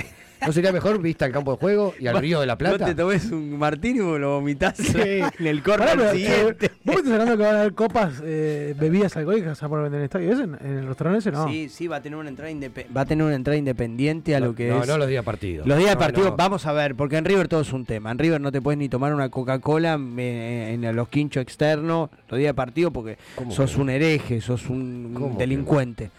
[0.45, 2.77] ¿No sería mejor vista al campo de juego y al río de la Plata?
[2.79, 4.97] No te tomes un martini y lo vomitas Sí.
[5.39, 6.65] en el Pará, pero, siguiente.
[6.67, 9.93] eh, ¿Vos me estás hablando que van a haber copas, eh, bebidas alcohólicas para vender
[9.93, 10.31] en el estadio?
[10.31, 11.31] ¿Es en, en el restaurante ese?
[11.31, 11.47] No.
[11.47, 14.39] Sí, sí, va a tener una entrada indepe- va a tener una entrada independiente a
[14.39, 14.87] No, lo que no, es.
[14.87, 15.63] no los días de partido.
[15.65, 16.35] Los días de No, partido, no.
[16.37, 18.11] vamos a ver, porque en River todo es un tema.
[18.11, 22.37] En River no te puedes ni tomar una Coca-Cola eh, en los quinchos externos, los
[22.39, 23.81] días de partido, porque ¿Cómo sos que?
[23.81, 26.09] un hereje, sos un ¿Cómo que delincuente.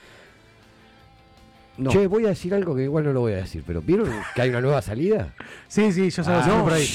[1.78, 1.90] No.
[1.90, 4.42] Che, voy a decir algo que igual no lo voy a decir, pero ¿vieron que
[4.42, 5.32] hay una nueva salida?
[5.68, 6.64] Sí, sí, yo sabía Ah, no.
[6.64, 6.86] por ahí.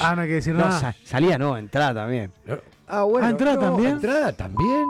[0.00, 0.80] Ah, no hay que decir No, nada.
[0.80, 2.32] sa- salía no, entrada también.
[2.88, 3.26] Ah, bueno.
[3.26, 3.92] Ah, ¿entrada no, también?
[3.92, 4.84] ¿Entrada también?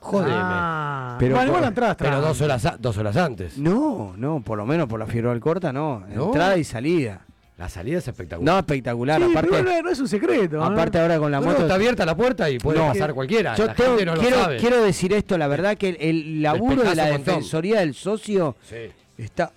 [0.00, 0.32] Jódeme.
[0.34, 3.56] Ah, Pero bueno, por- entrada Pero dos horas, dos horas antes.
[3.58, 6.00] No, no, por lo menos por la fiebre corta no.
[6.12, 6.26] ¿No?
[6.26, 7.20] Entrada y salida.
[7.62, 8.52] La salida es espectacular.
[8.54, 9.22] No, espectacular.
[9.22, 10.56] Sí, aparte, pero no, no es un secreto.
[10.56, 10.64] ¿eh?
[10.64, 11.62] aparte ahora con la moto.
[11.62, 12.88] está abierta la puerta y puede No.
[12.88, 13.54] pasar cualquiera.
[13.54, 14.56] Yo la tengo- gente no quiero, lo sabe.
[14.56, 18.90] quiero decir esto, la verdad que el, el laburo de la defensoría del socio Sí.
[19.16, 19.52] está,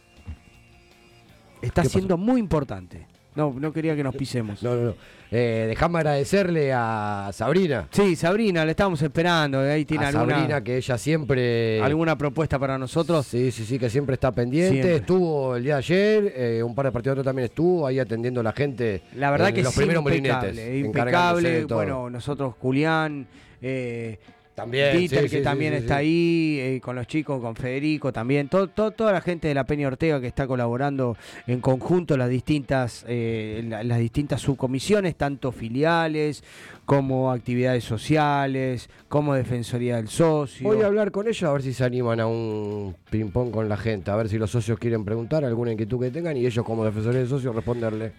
[1.64, 3.08] está ¿Qué siendo muy importante.
[3.36, 4.64] No, no quería que nos pisemos.
[4.64, 4.96] No, no, no.
[5.32, 7.88] Eh, dejame agradecerle a Sabrina.
[7.92, 9.60] Sí, Sabrina, le estábamos esperando.
[9.60, 11.82] Ahí tiene a alguna, Sabrina, que ella siempre.
[11.82, 13.26] alguna propuesta para nosotros.
[13.26, 14.72] Sí, sí, sí, que siempre está pendiente.
[14.74, 14.96] Siempre.
[14.96, 18.44] Estuvo el día de ayer, eh, un par de partidos también estuvo ahí atendiendo a
[18.44, 19.02] la gente.
[19.16, 20.86] La verdad en que los sí, primeros impecable, molinetes.
[20.86, 21.66] impecable.
[21.66, 23.28] Bueno, nosotros, Julián,
[23.62, 24.20] eh,
[24.56, 28.14] También, Dieter, sí, que sí, también sí, está ahí, eh, con los chicos, con Federico
[28.14, 32.16] también, todo, todo- toda la gente de la Peña Ortega que está colaborando en conjunto
[32.16, 36.42] las distintas, eh, la- las distintas subcomisiones, tanto filiales
[36.86, 40.66] como actividades sociales, como Defensoría del Socio.
[40.68, 43.76] Voy a hablar con ellos a ver si se animan a un ping-pong con la
[43.76, 46.86] gente, a ver si los socios quieren preguntar alguna inquietud que tengan y ellos como
[46.86, 48.14] defensores de socios responderle.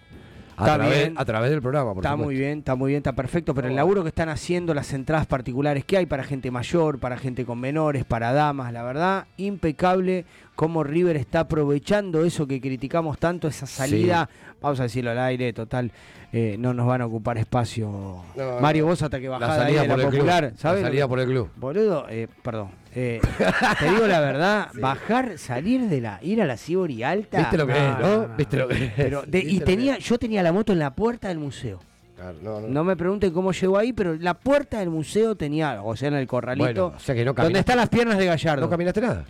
[0.59, 1.13] A, Está través, bien.
[1.15, 2.25] a través del programa, por Está supuesto.
[2.25, 5.27] muy bien, está muy bien, está perfecto, pero el laburo que están haciendo, las entradas
[5.27, 10.25] particulares que hay para gente mayor, para gente con menores, para damas, la verdad, impecable
[10.55, 14.27] cómo River está aprovechando eso que criticamos tanto, esa salida,
[14.59, 15.91] vamos a decirlo al aire, total,
[16.33, 18.23] eh, no nos van a ocupar espacio.
[18.35, 20.43] No, Mario, vos hasta que La bajás de ahí salida la por el club, popular,
[20.43, 20.81] la ¿sabes?
[20.81, 21.49] salida por el club.
[21.55, 22.69] Boludo, eh, perdón.
[22.99, 23.21] Eh,
[23.79, 27.37] te digo la verdad, bajar, salir de la, ir a la Sibori alta.
[27.37, 28.27] ¿Viste lo que es, no?
[28.35, 28.93] ¿Viste lo que es?
[28.95, 31.79] Pero de- y ¿Viste lo tenía, yo tenía la moto en la puerta del museo.
[32.15, 32.67] Claro, no, no.
[32.67, 36.15] No me pregunten cómo llegó ahí, pero la puerta del museo tenía, o sea, en
[36.15, 38.61] el corralito, Bueno, o sea que no donde están las piernas de Gallardo.
[38.61, 39.25] ¿No caminaste nada?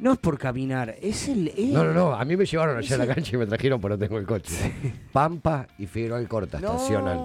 [0.00, 1.48] No es por caminar, es el...
[1.48, 2.12] es- No, no, no.
[2.14, 4.26] A mí me llevaron allá a la cancha y me trajeron, pero no tengo el
[4.26, 4.72] coche.
[5.12, 6.72] Pampa y Figueroa Corta No.
[6.72, 7.20] estacionan.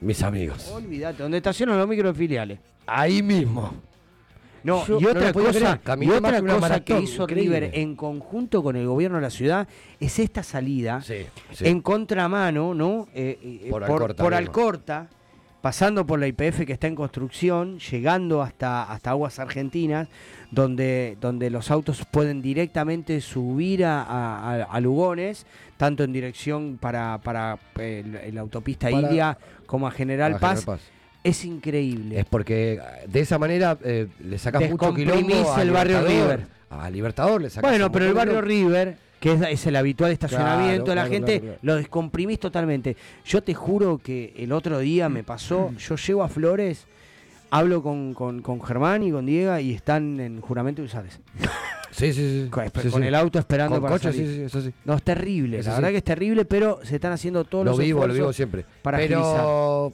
[0.00, 0.70] Mis amigos.
[0.74, 2.58] Olvídate, donde estacionan los microfiliales.
[2.86, 3.72] Ahí mismo.
[4.66, 7.60] No, Yo y otra cosa, y otra cosa que hizo increíble.
[7.60, 9.68] River en conjunto con el gobierno de la ciudad
[10.00, 11.66] es esta salida Sí, sí.
[11.68, 13.06] en contramano, ¿no?
[13.14, 14.36] Eh, eh, Por Alcorta por mismo.
[14.38, 15.08] Alcorta,
[15.62, 20.08] pasando por la IPF que está en construcción, llegando hasta, hasta Aguas Argentinas,
[20.50, 25.44] donde, donde los autos pueden directamente subir a, a- a- a Lugones,
[25.76, 30.60] tanto en dirección para, para el- la autopista Para- Ilia como a General A Paz.
[30.60, 30.90] General Paz.
[31.28, 32.18] Es increíble.
[32.20, 36.02] Es porque eh, de esa manera eh, le sacas mucho quilombo a el barrio.
[36.02, 36.46] River.
[36.70, 38.40] A Libertador le sacas Bueno, pero el barrio.
[38.40, 42.38] River, que es, es el habitual estacionamiento Claro, de la claro, gente, claro, lo descomprimís
[42.40, 42.96] totalmente.
[43.24, 46.86] Yo te juro que el otro día me pasó, yo llego a Flores,
[47.50, 51.20] hablo con, con, con Germán y con Diego y están en juramento de Usades.
[51.92, 52.50] Sí, sí, sí.
[52.50, 53.08] Con, Sí, con sí.
[53.08, 54.26] el auto esperando Con para coche, salir.
[54.28, 54.70] sí, sí, eso sí.
[54.84, 57.70] No, es terrible, Eso la verdad que es terrible, pero se están haciendo todos Lo
[57.70, 58.66] los vivo, lo esfuerzos vivo siempre.
[58.82, 59.92] para agilizar.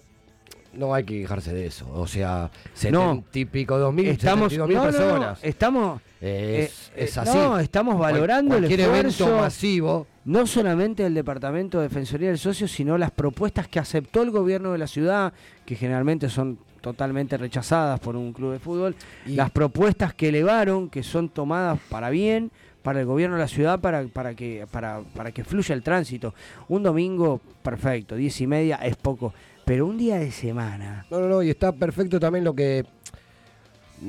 [0.75, 1.89] No hay que quejarse de eso.
[1.93, 2.51] O sea,
[2.91, 3.15] No.
[3.15, 5.39] setenta y pico, dos mil, Estamos, y no, no, personas.
[5.43, 7.37] estamos Es, eh, es eh, así.
[7.39, 9.25] No, estamos Cual- valorando el esfuerzo.
[9.25, 14.23] evento masivo no solamente el Departamento de Defensoría del Socio, sino las propuestas que aceptó
[14.23, 15.33] el gobierno de la ciudad,
[15.67, 18.95] que generalmente son totalmente rechazadas por un club de fútbol,
[19.27, 22.51] las propuestas que elevaron, que son tomadas para bien,
[22.83, 26.35] para el gobierno de la ciudad, para, para, que, para, para que fluya el tránsito.
[26.69, 29.33] Un domingo, perfecto, diez y media es poco,
[29.65, 31.07] pero un día de semana.
[31.11, 32.85] No, no, no, y está perfecto también lo que.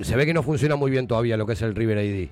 [0.01, 2.29] Se ve que no funciona muy bien todavía lo que es el River ID.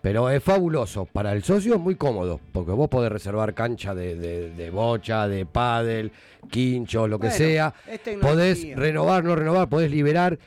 [0.00, 1.04] Pero es fabuloso.
[1.04, 2.40] Para el socio es muy cómodo.
[2.52, 6.10] Porque vos podés reservar cancha de, de- de bocha, de pádel,
[6.50, 7.74] quincho, lo que Bueno, sea.
[8.20, 10.38] Podés renovar, no renovar, podés liberar.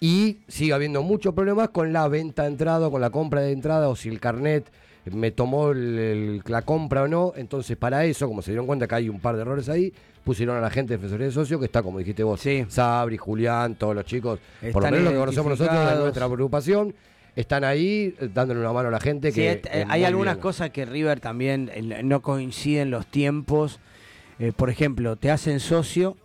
[0.00, 3.88] Y sigue habiendo muchos problemas con la venta de entrada, con la compra de entrada,
[3.88, 4.66] o si el carnet
[5.12, 7.34] me tomó el- el- la compra o no.
[7.36, 9.92] Entonces, para eso, como se dieron cuenta que hay un par de errores ahí,
[10.24, 13.74] pusieron a la gente de Defensoría de Socio, que está, como dijiste vos, Sabri, Julián,
[13.76, 16.94] todos los chicos, por lo Están menos lo que conocemos nosotros de nuestra agrupación,
[17.36, 19.30] están ahí eh, dándole una mano a la gente.
[19.32, 20.42] Sí, que et- eh, es hay algunas bien.
[20.42, 23.80] cosas que River también eh, no coinciden los tiempos.
[24.38, 26.16] Eh, por ejemplo, te hacen socio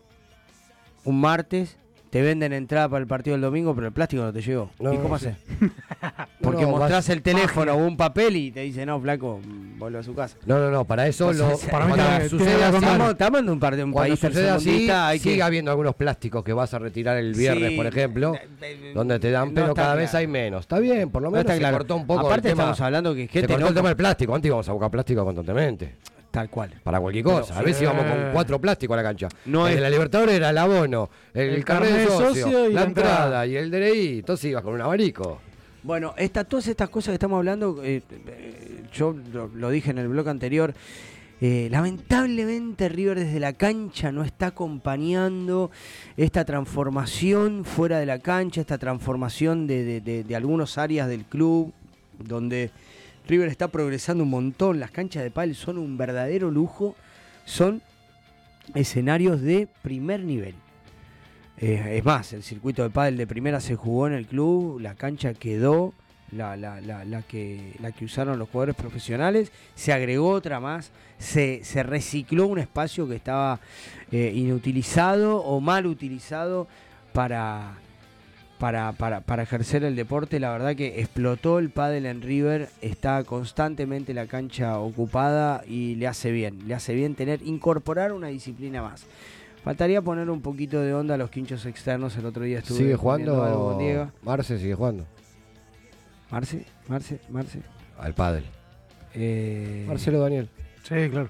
[1.04, 1.78] un martes,
[2.10, 4.72] te venden entrada para el partido del domingo, pero el plástico no te llegó.
[4.80, 5.27] No, ¿Y cómo sí.
[5.27, 5.38] haces?
[6.41, 9.40] Porque No, mostrás vas- el teléfono o un papel y te dice, no, flaco,
[9.77, 10.36] vuelve a su casa.
[10.45, 12.76] No, no, no, para eso lo, cuando tiene- sucede así-.
[12.77, 16.44] Estamos- estamos en un, par- un cuando país sucede así, que- sigue habiendo algunos plásticos
[16.44, 18.34] que vas a retirar el viernes, Sí, por ejemplo,
[18.95, 20.61] donde te dan, no pero cada vez hay menos.
[20.61, 21.77] Está bien, por lo No menos está se claro.
[21.77, 22.64] cortó un poco Aparte el tema.
[22.64, 24.34] estamos hablando que se gente cortó no- el tema del plástico.
[24.34, 25.95] Antes íbamos a buscar plástico constantemente.
[26.32, 26.80] Tal cual.
[26.84, 27.58] Para cualquier Pero- cosa.
[27.58, 29.28] a veces íbamos con cuatro plásticos a la cancha.
[29.46, 32.26] No el es- de la Libertadores era el abono, el, El carnet de carnet de
[32.28, 33.48] socio, socio y la la entrada entrada.
[33.48, 34.20] y el DNI.
[34.20, 35.42] Entonces ibas con un abanico.
[35.82, 39.98] Bueno, esta, todas estas cosas que estamos hablando, eh, eh, yo lo, lo dije en
[39.98, 40.74] el blog anterior,
[41.42, 45.72] eh, lamentablemente River desde la cancha no está acompañando
[46.18, 51.24] esta transformación fuera de la cancha, esta transformación de, de- de- de algunas áreas del
[51.24, 51.72] club,
[52.20, 52.72] donde
[53.30, 56.96] River está progresando un montón, las canchas de pádel son un verdadero lujo,
[57.46, 57.82] son
[58.76, 60.56] escenarios de primer nivel.
[61.58, 64.96] Eh, es más, el circuito de pádel de primera se jugó en el club, la
[64.96, 65.94] cancha quedó,
[66.32, 70.92] la, la- la- la que, la que usaron los jugadores profesionales, se agregó otra más,
[71.18, 73.60] se, se recicló un espacio que estaba
[74.12, 76.68] eh, inutilizado o mal utilizado
[77.14, 77.74] para,
[78.60, 80.40] para, para, para ejercer el deporte.
[80.40, 86.07] La verdad que explotó el pádel en River, está constantemente la cancha ocupada y le
[86.07, 89.06] hace bien, le hace bien tener, incorporar una disciplina más.
[89.64, 92.15] Faltaría poner un poquito de onda a los quinchos externos.
[92.18, 93.36] El otro día estuve ¿Sigue algo jugando?
[93.36, 94.11] con Diego.
[94.22, 95.06] Marce sigue jugando.
[96.31, 97.60] Marce, Marce, Marce.
[97.98, 98.44] Al pádel.
[99.14, 100.48] Eh, Marcelo Daniel.
[100.84, 101.30] Sí, claro.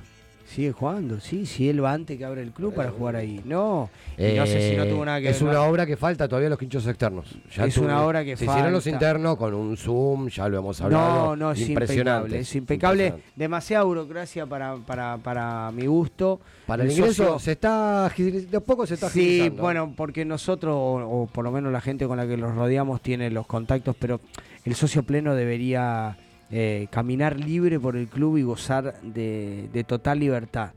[0.50, 3.40] Sigue jugando, sí, si él va antes que abre el club para jugar ahí.
[3.46, 5.50] No, y no sé si no Eh, tuvo nada que Es ver.
[5.52, 7.38] una obra que falta todavía los quinchos externos.
[7.56, 8.96] Es una obra que se hicieron los falta.
[8.96, 11.26] internos con un Zoom, ya lo hemos hablado.
[11.28, 12.20] No, no, es impresionante.
[12.30, 12.40] impecable.
[12.40, 13.04] Es impecable.
[13.06, 13.40] Impresionante.
[13.40, 16.40] Demasiada burocracia para, para, para mi gusto.
[16.66, 19.62] Para el ingreso socio- se está de poco se está Sí, agilizando.
[19.62, 23.02] bueno, porque nosotros, o, o por lo menos la gente con la que los rodeamos,
[23.02, 24.20] tiene los contactos, pero
[24.66, 26.18] el socio pleno debería
[26.52, 30.72] eh, caminar libre por el club y gozar de, de total libertad.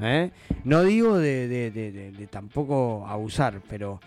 [0.00, 0.30] ¿eh?
[0.64, 4.00] No digo de, de- de- de- de tampoco abusar, pero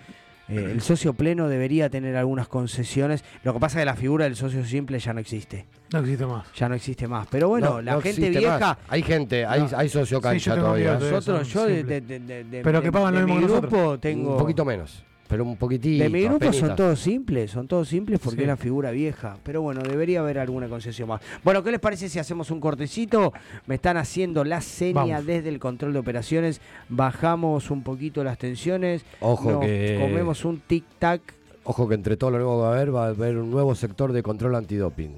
[0.50, 3.24] eh, el socio pleno debería tener algunas concesiones.
[3.44, 5.66] Lo que pasa es que la figura del socio simple ya no existe.
[5.94, 6.46] No existe más.
[6.54, 7.28] Ya no existe más.
[7.32, 8.60] Pero bueno, No, la no gente vieja.
[8.60, 8.78] más.
[8.90, 10.94] Hay gente, hay, hay socio cancha yo tengo todavía.
[11.00, 12.02] Nosotros, yo de, simple.
[12.02, 13.72] de- de- de- Pero de- que pagan lo mismo mi nosotros.
[13.72, 14.32] grupo tengo.
[14.34, 16.03] Un poquito menos, pero un poquitito.
[16.03, 18.41] De mi grupo son todos simples, son todos simples porque Sí.
[18.43, 19.38] es la figura vieja.
[19.43, 21.22] Pero bueno, debería haber alguna concesión más.
[21.43, 23.34] Bueno, ¿qué les parece si hacemos un cortecito?
[23.65, 25.26] Me están haciendo la seña Vamos.
[25.26, 26.61] desde el control de operaciones.
[26.89, 29.03] Bajamos un poquito las tensiones.
[29.19, 31.22] Ojo nos que- Comemos un tic-tac.
[31.64, 33.73] Ojo que entre todo lo nuevo que va a haber, va a haber un nuevo
[33.73, 35.11] sector de control antidoping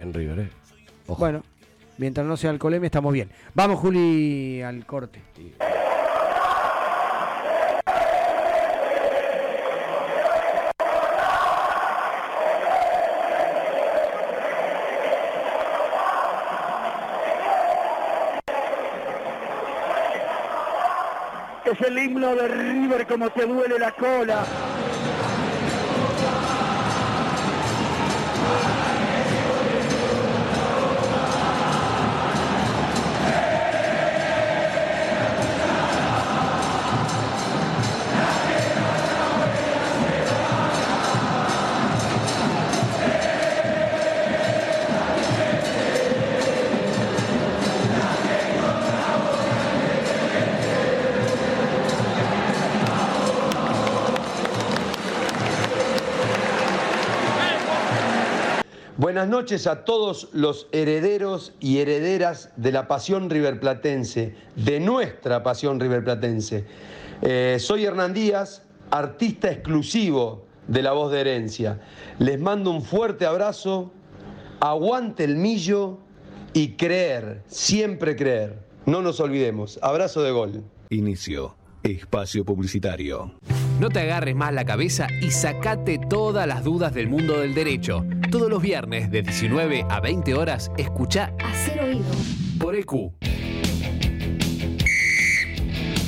[0.00, 0.48] en River, ¿eh?
[1.08, 1.18] Ojo.
[1.18, 1.42] Bueno,
[1.98, 3.28] mientras no sea alcoholemia, estamos bien.
[3.54, 5.20] Vamos, Juli, al corte.
[21.66, 24.44] Es el himno de River como te duele la cola.
[59.26, 65.80] Buenas noches a todos los herederos y herederas de la pasión riverplatense, de nuestra pasión
[65.80, 66.64] riverplatense.
[67.22, 71.80] Eh, soy Hernán Díaz, artista exclusivo de La Voz de Herencia.
[72.20, 73.90] Les mando un fuerte abrazo,
[74.60, 75.98] aguante el millo
[76.52, 78.60] y creer, siempre creer.
[78.84, 79.80] No nos olvidemos.
[79.82, 80.62] Abrazo de gol.
[80.90, 81.56] Inicio.
[81.82, 83.32] Espacio publicitario.
[83.78, 88.04] No te agarres más la cabeza y sacate todas las dudas del mundo del derecho.
[88.30, 92.04] Todos los viernes de 19 a 20 horas, escucha Hacer oído.
[92.58, 93.12] por EQ.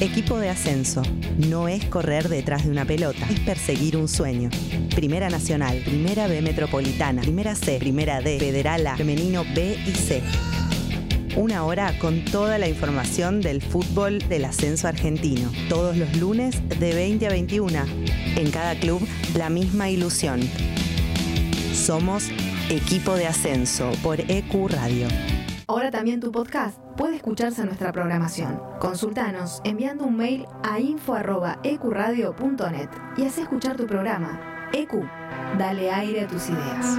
[0.01, 1.03] Equipo de ascenso.
[1.49, 4.49] No es correr detrás de una pelota, es perseguir un sueño.
[4.95, 10.23] Primera Nacional, Primera B Metropolitana, Primera C, Primera D, Federal A, Femenino B y C.
[11.39, 15.49] Una hora con toda la información del fútbol del ascenso argentino.
[15.69, 17.79] Todos los lunes de 20 a 21.
[18.35, 19.01] En cada club,
[19.37, 20.41] la misma ilusión.
[21.73, 22.29] Somos
[22.69, 25.07] Equipo de Ascenso por EQ Radio.
[25.69, 28.61] Ahora también tu podcast puede escucharse nuestra programación.
[28.81, 34.41] Consultanos enviando un mail a info.ecuradio.net y haz escuchar tu programa.
[34.73, 35.05] EQ,
[35.57, 36.99] dale aire a tus ideas.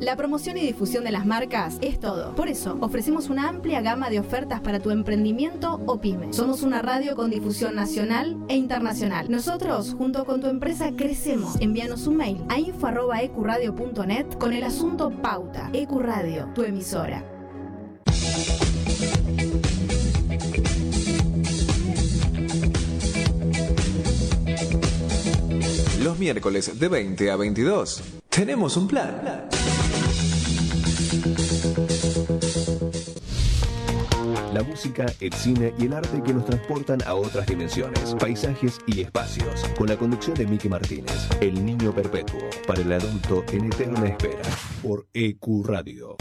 [0.00, 2.34] La promoción y difusión de las marcas es todo.
[2.36, 6.32] Por eso, ofrecemos una amplia gama de ofertas para tu emprendimiento o pyme.
[6.32, 9.28] Somos una radio con difusión nacional e internacional.
[9.28, 11.56] Nosotros, junto con tu empresa, crecemos.
[11.60, 15.70] Envíanos un mail a info.ecuradio.net con el asunto Pauta.
[15.72, 17.24] Ecuradio, tu emisora.
[26.02, 29.48] Los miércoles de 20 a 22 tenemos un plan.
[34.52, 39.00] La música, el cine y el arte que nos transportan a otras dimensiones, paisajes y
[39.00, 39.64] espacios.
[39.76, 44.42] Con la conducción de Miki Martínez, El Niño Perpetuo, para el adulto en eterna espera,
[44.82, 46.16] por EQ Radio.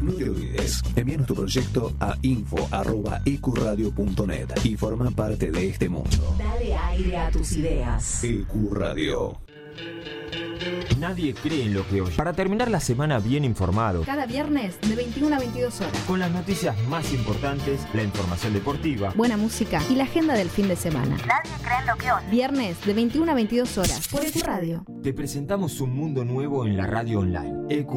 [0.00, 6.34] No te olvides, envíanos tu proyecto a info.ecuradio.net y forma parte de este mundo.
[6.38, 8.24] Dale aire a tus ideas.
[8.24, 9.38] EQ Radio.
[11.00, 12.14] Nadie cree en lo que oye.
[12.14, 15.96] Para terminar la semana bien informado, Cada viernes de 21 a 22 horas.
[16.06, 20.68] con las noticias más importantes, la información deportiva, Buena música y la agenda del fin
[20.68, 21.16] de semana.
[21.16, 22.26] Nadie cree en lo que oye.
[22.30, 24.84] Viernes de 21 a 22 horas por EQ Radio.
[25.02, 27.54] te presentamos un mundo nuevo en la radio online.
[27.70, 27.90] EQ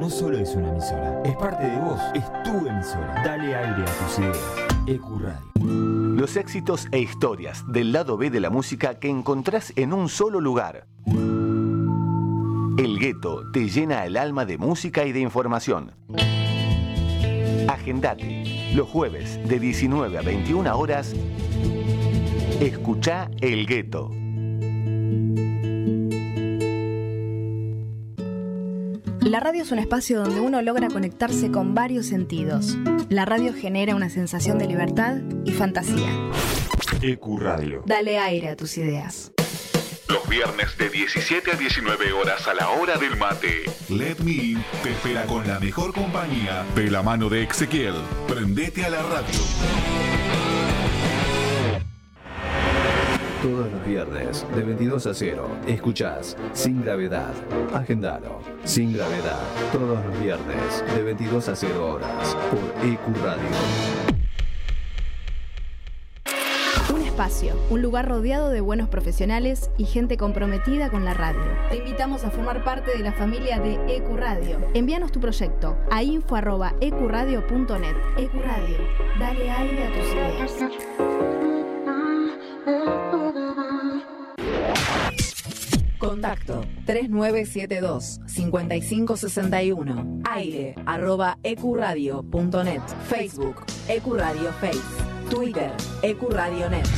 [0.00, 3.22] no solo es una emisora, es parte de vos, es tu emisora.
[3.24, 4.38] Dale aire a tus ideas.
[4.88, 5.50] EQ Radio.
[6.16, 10.40] Los éxitos e historias del lado B de la música que encontrás en un solo
[10.40, 10.86] lugar.
[12.78, 15.92] El gueto te llena el alma de música y de información.
[17.68, 18.72] Agendate.
[18.74, 21.14] Los jueves de 19 a 21 horas.
[22.60, 24.10] Escucha El Gueto.
[29.20, 32.76] La radio es un espacio donde uno logra conectarse con varios sentidos.
[33.08, 36.10] La radio genera una sensación de libertad y fantasía.
[37.02, 37.82] EQ Radio.
[37.86, 39.32] Dale aire a tus ideas.
[40.10, 43.62] Los viernes de 17 a 19 horas a la hora del mate.
[43.88, 47.94] Let Me In te espera con la mejor compañía de la mano de Ezequiel.
[48.26, 49.38] Prendete a la radio.
[53.40, 57.32] Todos los viernes de 22 a 0 escuchás Sin Gravedad.
[57.72, 58.42] Agendalo.
[58.64, 59.40] Sin Gravedad.
[59.72, 64.19] Todos los viernes de 22 a 0 horas por EQ Radio.
[67.20, 71.42] Espacio, un lugar rodeado de buenos profesionales y gente comprometida con la radio.
[71.68, 74.58] Te invitamos a formar parte de la familia de EQ Radio.
[74.72, 77.96] Envíanos tu proyecto a info.ecuradio.net.
[78.16, 78.78] EQ Radio,
[79.18, 80.52] dale aire a tus ideas.
[85.98, 90.22] Contacto 3972 5561.
[90.24, 92.80] Aire arroba ecuradio.net.
[93.10, 95.09] Facebook Ecuradio Face.
[95.30, 95.70] Twitter
[96.02, 96.88] Ecuradionet.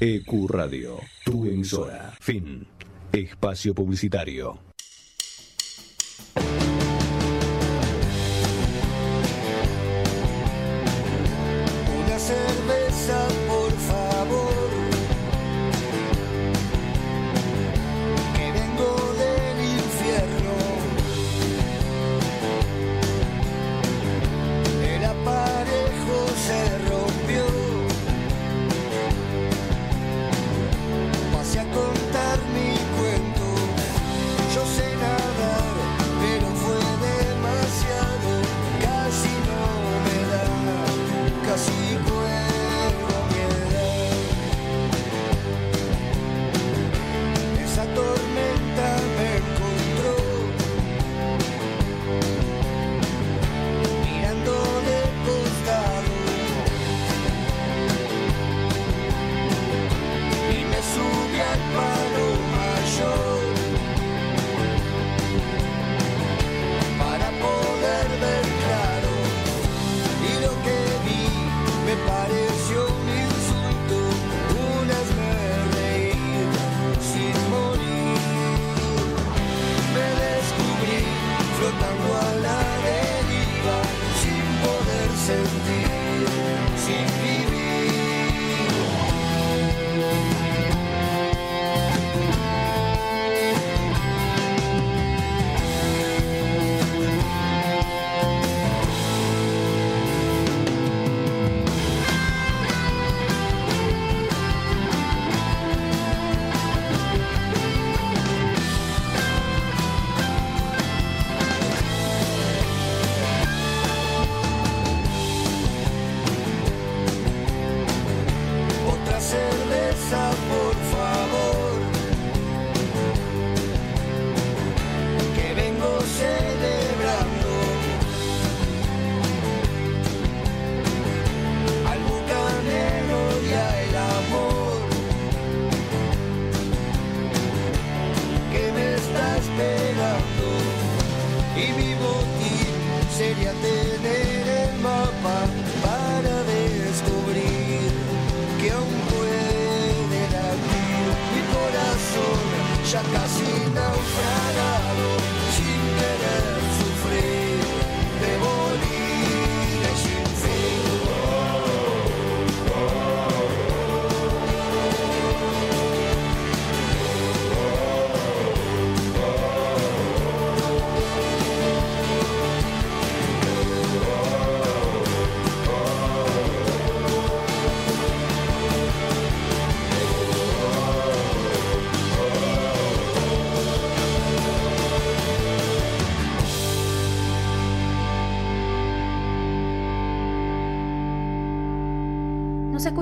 [0.00, 0.96] EQ E.
[1.22, 2.10] Tu emisora.
[2.18, 2.66] Fin.
[3.12, 4.73] Espacio publicitario.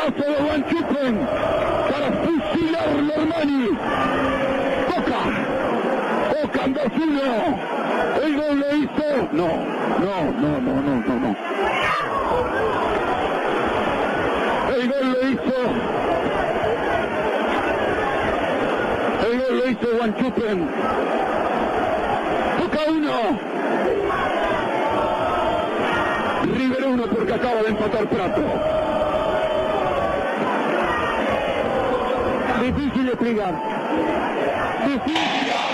[0.00, 1.02] Catatazo de Guanchuco
[1.90, 3.68] para fusilarlo, Armani.
[4.88, 5.20] Boca.
[6.42, 7.20] Boca en 2-1.
[8.24, 9.08] El gol lo hizo.
[9.32, 9.48] No,
[10.00, 11.30] no, no, no, no, no, no.
[14.74, 15.58] El gol lo hizo.
[19.30, 20.58] El gol lo hizo Juan Chupen.
[22.58, 23.10] Boca 1.
[26.56, 28.89] River 1 porque acaba de empatar Prato.
[33.10, 33.54] Difícil de explicar.
[34.86, 35.69] Difícil.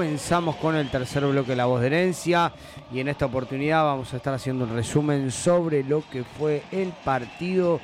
[0.00, 2.54] Comenzamos con el tercer bloque de La Voz de Herencia
[2.90, 6.94] y en esta oportunidad vamos a estar haciendo un resumen sobre lo que fue el
[7.04, 7.80] partido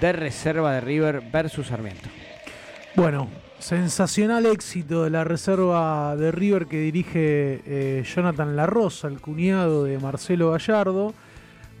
[0.00, 2.08] de reserva de River versus Sarmiento.
[2.94, 3.26] Bueno,
[3.58, 9.82] sensacional éxito de la reserva de River que dirige eh, Jonathan La Rosa, el cuñado
[9.82, 11.14] de Marcelo Gallardo,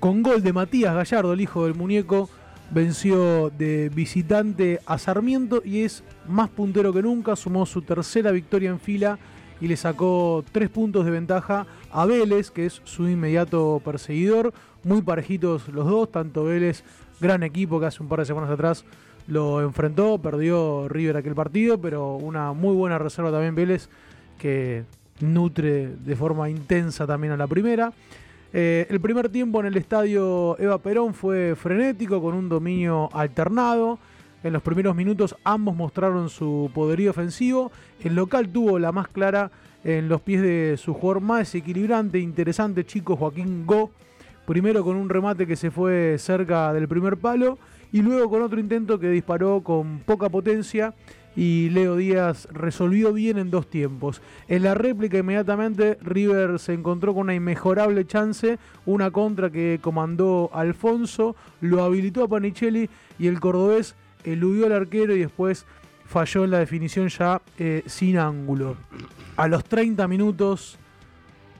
[0.00, 2.28] con gol de Matías Gallardo, el hijo del muñeco,
[2.72, 8.70] venció de visitante a Sarmiento y es más puntero que nunca, sumó su tercera victoria
[8.70, 9.16] en fila
[9.60, 14.52] y le sacó tres puntos de ventaja a Vélez, que es su inmediato perseguidor.
[14.84, 16.84] Muy parejitos los dos, tanto Vélez,
[17.20, 18.84] gran equipo que hace un par de semanas atrás
[19.26, 23.88] lo enfrentó, perdió River aquel partido, pero una muy buena reserva también Vélez,
[24.38, 24.84] que
[25.20, 27.92] nutre de forma intensa también a la primera.
[28.52, 33.98] Eh, el primer tiempo en el estadio Eva Perón fue frenético, con un dominio alternado.
[34.42, 37.72] En los primeros minutos ambos mostraron su poderío ofensivo.
[38.02, 39.50] El local tuvo la más clara
[39.82, 43.90] en los pies de su jugador más desequilibrante, interesante chico Joaquín Go.
[44.46, 47.58] Primero con un remate que se fue cerca del primer palo
[47.92, 50.94] y luego con otro intento que disparó con poca potencia
[51.36, 54.22] y Leo Díaz resolvió bien en dos tiempos.
[54.48, 60.50] En la réplica inmediatamente River se encontró con una inmejorable chance, una contra que comandó
[60.52, 62.88] Alfonso, lo habilitó a Panicelli
[63.18, 63.94] y el cordobés
[64.32, 65.66] eludió al arquero y después
[66.06, 68.76] falló en la definición ya eh, sin ángulo.
[69.36, 70.78] A los 30 minutos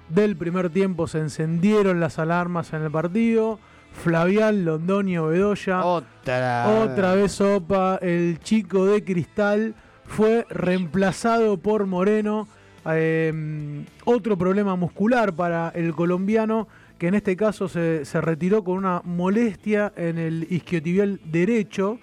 [0.08, 3.58] del primer tiempo se encendieron las alarmas en el partido.
[3.92, 5.84] Flavián, Londonio, Bedoya.
[5.84, 6.68] Otra.
[6.68, 9.74] Otra vez Sopa, el chico de cristal,
[10.04, 12.46] fue reemplazado por Moreno.
[12.88, 16.68] Eh, otro problema muscular para el colombiano,
[16.98, 21.98] que en este caso se, se retiró con una molestia en el isquiotibial derecho.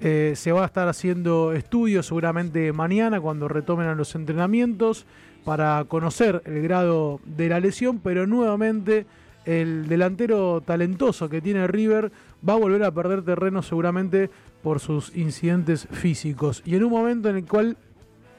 [0.00, 5.06] Eh, se va a estar haciendo estudios seguramente mañana cuando retomen a los entrenamientos
[5.44, 9.06] para conocer el grado de la lesión, pero nuevamente
[9.44, 12.12] el delantero talentoso que tiene River
[12.46, 14.30] va a volver a perder terreno seguramente
[14.62, 16.62] por sus incidentes físicos.
[16.64, 17.76] Y en un momento en el cual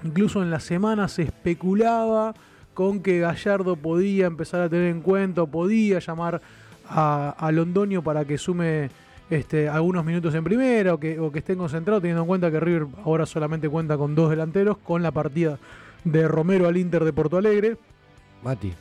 [0.03, 2.35] incluso en la semana se especulaba
[2.73, 6.41] con que Gallardo podía empezar a tener en cuenta podía llamar
[6.87, 8.89] a, a Londoño para que sume
[9.29, 12.59] este, algunos minutos en primera o que, o que estén concentrados, teniendo en cuenta que
[12.59, 15.59] River ahora solamente cuenta con dos delanteros, con la partida
[16.03, 17.77] de Romero al Inter de Porto Alegre.
[18.43, 18.73] Mati.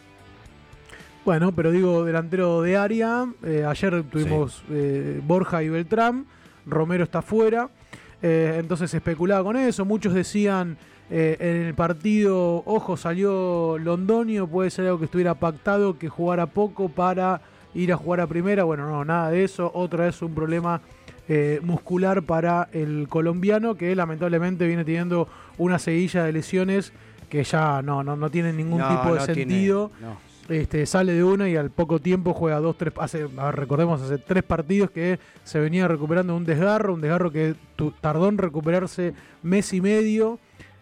[1.24, 3.26] Bueno, pero digo delantero de área.
[3.42, 6.24] eh, ayer tuvimos eh, Borja y Beltrán.
[6.64, 7.68] Romero está fuera.
[8.22, 9.84] Eh, entonces se especulaba con eso.
[9.84, 10.78] Muchos decían
[11.10, 14.46] eh, en el partido, ojo, salió Londonio.
[14.46, 17.42] Puede ser algo que estuviera pactado, que jugara poco para
[17.74, 18.64] ir a jugar a primera.
[18.64, 19.70] Bueno, no, nada de eso.
[19.74, 20.80] Otra vez un problema
[21.28, 25.28] eh, muscular para el colombiano que lamentablemente viene teniendo
[25.58, 26.92] una seguilla de lesiones
[27.28, 29.90] que ya no, no, no tienen ningún No, tipo de no tiene- sentido.
[30.00, 30.28] no.
[30.48, 34.42] Este, sale de una y al poco tiempo juega dos, tres, hace, recordemos, hace tres
[34.42, 37.54] partidos que se venía recuperando un desgarro, un desgarro que
[38.00, 39.12] tardó en recuperarse
[39.42, 40.38] mes y medio,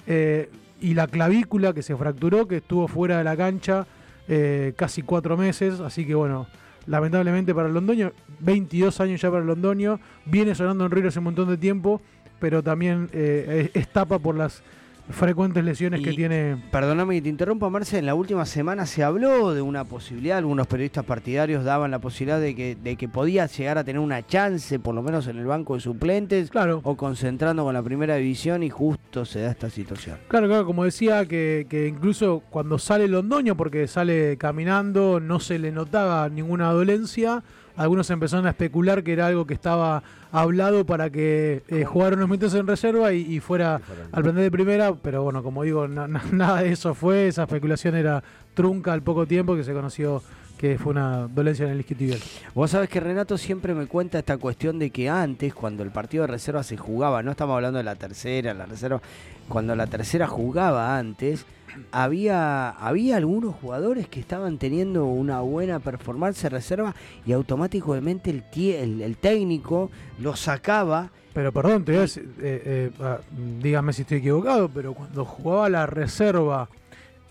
[0.06, 0.50] eh,
[0.80, 3.88] y la clavícula que se fracturó, que estuvo fuera de la cancha
[4.28, 6.46] eh, casi cuatro meses, así que bueno,
[6.86, 11.18] lamentablemente para el Londoño, 22 años ya para el Londoño, viene sonando en River hace
[11.18, 12.00] un montón de tiempo,
[12.38, 14.62] pero también eh, es es tapa por las
[15.10, 17.98] frecuentes lesiones que tiene Perdóname que te interrumpa, Marce.
[17.98, 20.38] En la última semana se habló de una posibilidad.
[20.38, 24.26] Algunos periodistas partidarios daban la posibilidad de que, de que podía llegar a tener una
[24.26, 26.50] chance, por lo menos en el banco de suplentes.
[26.50, 26.80] Claro.
[26.84, 30.18] O concentrando con la primera división y justo se da esta situación.
[30.28, 35.58] Claro, claro, como decía, que, que incluso cuando sale Londoño, porque sale caminando, no se
[35.58, 37.42] le notaba ninguna dolencia.
[37.76, 42.28] Algunos empezaron a especular que era algo que estaba hablado para que eh, jugara unos
[42.28, 43.80] minutos en reserva y, y fuera
[44.12, 47.42] al plantel de primera, pero bueno, como digo, na- na- nada de eso fue, esa
[47.44, 48.22] especulación era
[48.54, 50.22] trunca al poco tiempo que se conoció
[50.56, 52.18] que fue una dolencia en el isquiotibial.
[52.54, 56.22] Vos sabés que Renato siempre me cuenta esta cuestión de que antes, cuando el partido
[56.22, 59.02] de reserva se jugaba, no estamos hablando de la tercera, la reserva,
[59.50, 61.44] cuando la tercera jugaba antes,
[61.92, 66.94] había, había algunos jugadores que estaban teniendo una buena performance reserva
[67.24, 69.90] y automáticamente el, tie- el, el técnico
[70.20, 71.10] lo sacaba.
[71.34, 73.18] Pero perdón, te voy a decir, eh, eh, ah,
[73.62, 76.68] dígame si estoy equivocado, pero cuando jugaba la reserva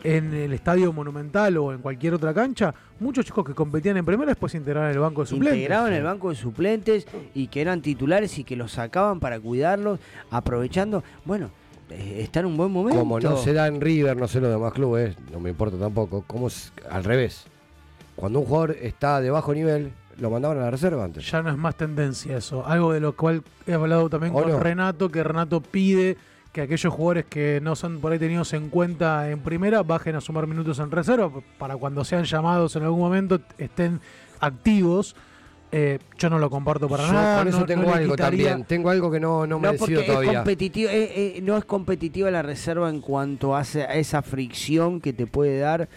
[0.03, 4.29] en el estadio monumental o en cualquier otra cancha, muchos chicos que competían en primera
[4.29, 5.57] después se integraban en el banco de suplentes.
[5.57, 9.99] integraban el banco de suplentes y que eran titulares y que los sacaban para cuidarlos,
[10.29, 11.49] aprovechando, bueno,
[11.89, 12.99] está en un buen momento.
[12.99, 16.23] Como no se da en River, no sé los demás clubes, no me importa tampoco.
[16.27, 16.47] Como
[16.89, 17.45] al revés.
[18.15, 21.29] Cuando un jugador está de bajo nivel, lo mandaban a la reserva antes.
[21.29, 22.65] Ya no es más tendencia eso.
[22.65, 24.59] Algo de lo cual he hablado también ¿O con no?
[24.59, 26.17] Renato, que Renato pide
[26.53, 30.21] que aquellos jugadores que no son por ahí tenidos en cuenta en primera bajen a
[30.21, 33.99] sumar minutos en reserva para cuando sean llamados en algún momento estén
[34.39, 35.15] activos.
[35.77, 37.39] Eh, yo no lo comparto para Yo nada.
[37.39, 38.65] con eso no- tengo no algo quitaría- también.
[38.67, 40.33] Tengo algo que no, no me No, decido porque es todavía.
[40.35, 45.01] competitivo, eh, eh, no es competitiva la reserva en cuanto a esa, a esa fricción
[45.01, 45.89] que te puede dar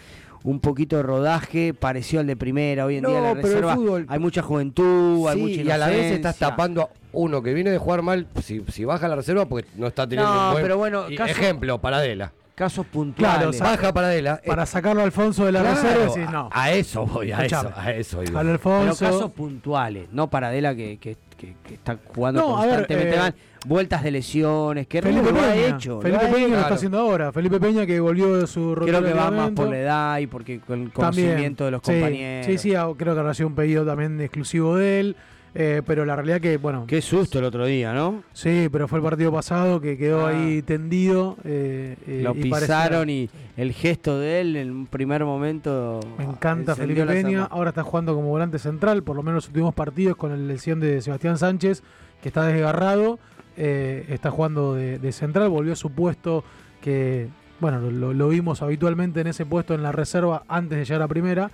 [0.43, 2.85] un poquito de rodaje parecido al de primera.
[2.85, 5.61] Hoy en No, día la pero el reserva fútbol- hay mucha juventud, hay Sí, mucha
[5.61, 8.83] y a la vez estás tapando a uno que viene de jugar mal, si, si
[8.83, 10.63] baja la reserva porque no está teniendo No, un buen...
[10.63, 12.33] pero bueno, y- caso- ejemplo, Paradela.
[12.59, 13.55] Casos puntuales.
[13.57, 14.41] Claro, baja Paradela.
[14.45, 16.49] Para sacarlo a Alfonso de la Claro, reserva, decís, no.
[16.51, 17.69] A eso voy, a Escuchame.
[17.69, 18.39] eso, a eso iba.
[18.41, 22.69] Al Pero casos puntuales, no Paradela que, que, que- que está jugando No, a ver,
[22.79, 25.95] constantemente eh, mal, vueltas de lesiones, que Felipe lo ha Peña, hecho.
[25.95, 26.47] lo Felipe ha Peña hecho.
[26.49, 26.75] lo está Claro.
[26.75, 27.31] haciendo ahora.
[27.31, 30.59] Felipe Peña que volvió de su Creo que va más por la edad y porque
[30.59, 31.27] con el También.
[31.29, 32.45] conocimiento de los Sí, compañeros.
[32.45, 35.15] Sí, sí, ah, creo que habrá sido un pedido también exclusivo de él.
[35.55, 36.85] Eh, pero la realidad que, bueno.
[36.87, 38.23] Qué susto el otro día, ¿no?
[38.33, 40.29] Sí, pero fue el partido pasado que quedó Ah.
[40.29, 41.37] ahí tendido.
[41.43, 45.99] eh, eh, Lo y pisaron parecía- y el gesto de él en un primer momento.
[46.17, 47.45] Me encanta Felipe Peña.
[47.45, 50.79] Ahora está jugando como volante central, por lo menos los últimos partidos con la lesión
[50.79, 51.83] de Sebastián Sánchez,
[52.21, 53.19] que está desgarrado.
[53.61, 56.45] eh, está jugando de, de central, volvió a su puesto
[56.81, 57.27] que,
[57.59, 61.07] bueno, lo, lo vimos habitualmente en ese puesto en la reserva antes de llegar a
[61.09, 61.51] primera,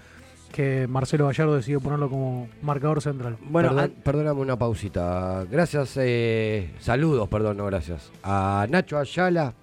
[0.55, 3.35] que Marcelo Gallardo decidió ponerlo como marcador central.
[3.41, 5.45] Bueno, perdóname una pausita.
[5.51, 8.09] Gracias, eh, saludos, perdón, no gracias.
[8.23, 9.53] A Nacho Ayala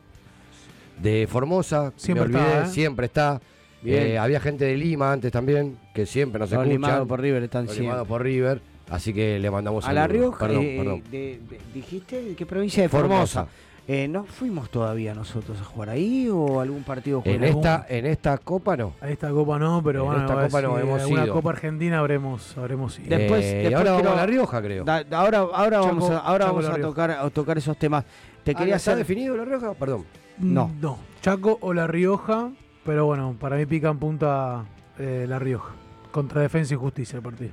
[1.01, 2.69] de Formosa, Siempre me olvidé, está, ¿eh?
[2.70, 3.40] siempre está.
[3.81, 4.02] Bien.
[4.06, 6.73] Eh, había gente de Lima antes también, que siempre nos Los escuchan.
[6.73, 8.05] limados por River están siempre.
[8.05, 8.60] por River,
[8.90, 10.06] así que le mandamos A La.
[10.06, 11.02] Rioja, Perdón, eh, perdón.
[11.10, 13.47] de- de- ¿dijiste de qué provincia de Formosa.
[13.47, 13.48] Formosa?
[13.89, 17.87] Eh, ¿No fuimos todavía nosotros a jugar ahí o algún partido En con algún- esta,
[17.89, 18.93] en esta copa no.
[19.01, 21.35] A esta copa no, pero En bueno, esta copa no hemos alguna ido.
[21.35, 23.09] copa argentina habremos, habremos ido.
[23.19, 24.85] Después, Eh, después ahora vamos quiero- a La Rioja, creo.
[24.85, 27.77] Da- da- ahora ahora Chaco- vamos a, ahora Chaco vamos a tocar, a tocar esos
[27.77, 28.05] temas.
[28.45, 28.99] Te Ah, quería ¿está hacer...
[29.05, 29.75] definido La Rioja?
[29.75, 30.05] Perdón.
[30.39, 30.69] No.
[30.69, 32.51] Mm, No, Chaco o La Rioja,
[32.87, 34.65] pero bueno, para mí pica en punta
[34.99, 35.73] eh, La Rioja.
[36.13, 37.51] Contra Defensa y Justicia el partido.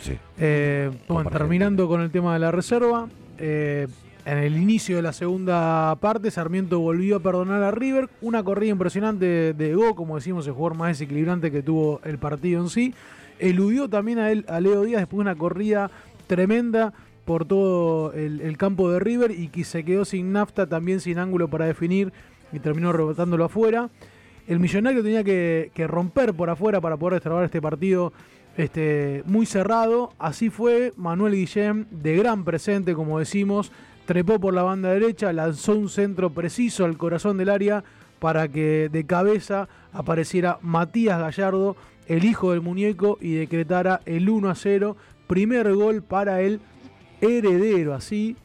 [0.00, 0.18] Sí.
[0.38, 3.06] Eh, bueno, terminando con el tema de la reserva,
[3.38, 3.86] eh,
[4.26, 8.10] en el inicio de la segunda parte, Sarmiento volvió a perdonar a River.
[8.20, 12.60] Una corrida impresionante de Go, como decimos, el jugador más desequilibrante que tuvo el partido
[12.60, 12.92] en sí.
[13.38, 15.92] Eludió también a, él, a Leo Díaz después de una corrida
[16.26, 16.92] tremenda
[17.24, 21.46] por todo el, campo de River y que se quedó sin nafta, también sin ángulo
[21.46, 22.12] para definir
[22.52, 23.90] y terminó rebotándolo afuera.
[24.48, 28.12] El millonario tenía que, romper por afuera para poder destrabar este partido
[28.56, 30.14] este, muy cerrado.
[30.18, 33.70] Así fue Manuel Guillem, de gran presente, como decimos,
[34.06, 37.84] trepó por la banda derecha, lanzó un centro preciso al corazón del área
[38.18, 41.76] para que de cabeza apareciera Matías Gallardo,
[42.06, 44.96] el hijo del muñeco, y decretara el 1 a 0.
[45.26, 46.60] Primer gol para el
[47.20, 48.36] heredero, así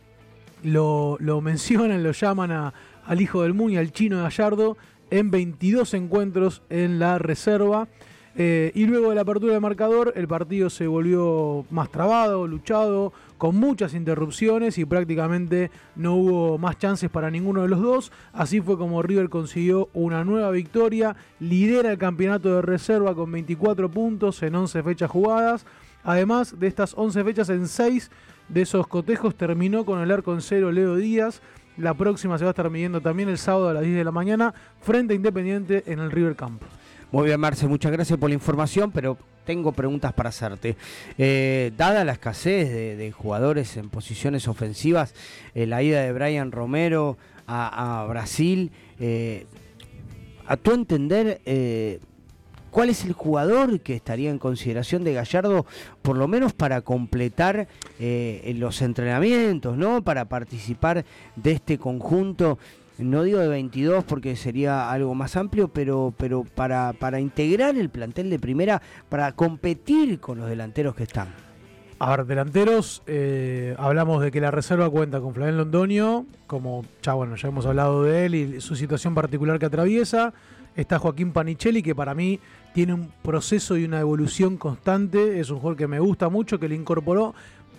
[0.64, 4.78] lo, lo mencionan, lo llaman al hijo del Muñe, al chino Gallardo,
[5.10, 7.88] en 22 encuentros en la reserva.
[8.36, 13.12] Eh, y luego de la apertura del marcador, el partido se volvió más trabado, luchado,
[13.38, 18.12] con muchas interrupciones y prácticamente no hubo más chances para ninguno de los dos.
[18.34, 23.90] Así fue como River consiguió una nueva victoria, lidera el campeonato de reserva con 24
[23.90, 25.66] puntos en 11 fechas jugadas.
[26.04, 28.12] Además de estas 11 fechas, en 6
[28.48, 31.42] de esos cotejos terminó con el arco en cero Leo Díaz.
[31.78, 34.12] La próxima se va a estar midiendo también el sábado a las 10 de la
[34.12, 36.62] mañana frente a Independiente en el River Camp.
[37.12, 40.78] Muy bien, Marce, muchas gracias por la información, pero tengo preguntas para hacerte.
[41.18, 45.14] Eh, dada la escasez de, jugadores en posiciones ofensivas,
[45.54, 47.18] eh, la ida de Brian Romero
[47.48, 49.46] a, Brasil, eh,
[50.48, 51.42] a tu entender,
[52.70, 55.66] ¿cuál es el jugador que estaría en consideración de Gallardo,
[56.02, 57.68] por lo menos para completar
[58.00, 60.02] los entrenamientos, ¿no?
[60.02, 61.04] para participar
[61.36, 62.58] de este conjunto?
[63.02, 67.90] No digo de 22 porque sería algo más amplio, pero, pero para, para integrar el
[67.90, 71.30] plantel de primera, para competir con los delanteros que están.
[72.00, 77.14] A ver, delanteros, eh, hablamos de que la reserva cuenta con Flavien Londoño, como ya
[77.14, 80.34] bueno, ya hemos hablado de él y su situación particular que atraviesa.
[80.76, 82.40] Está Joaquín Panichelli, que para mí
[82.74, 85.40] tiene un proceso y una evolución constante.
[85.40, 87.36] Es un jugador que me gusta mucho, que le incorporó.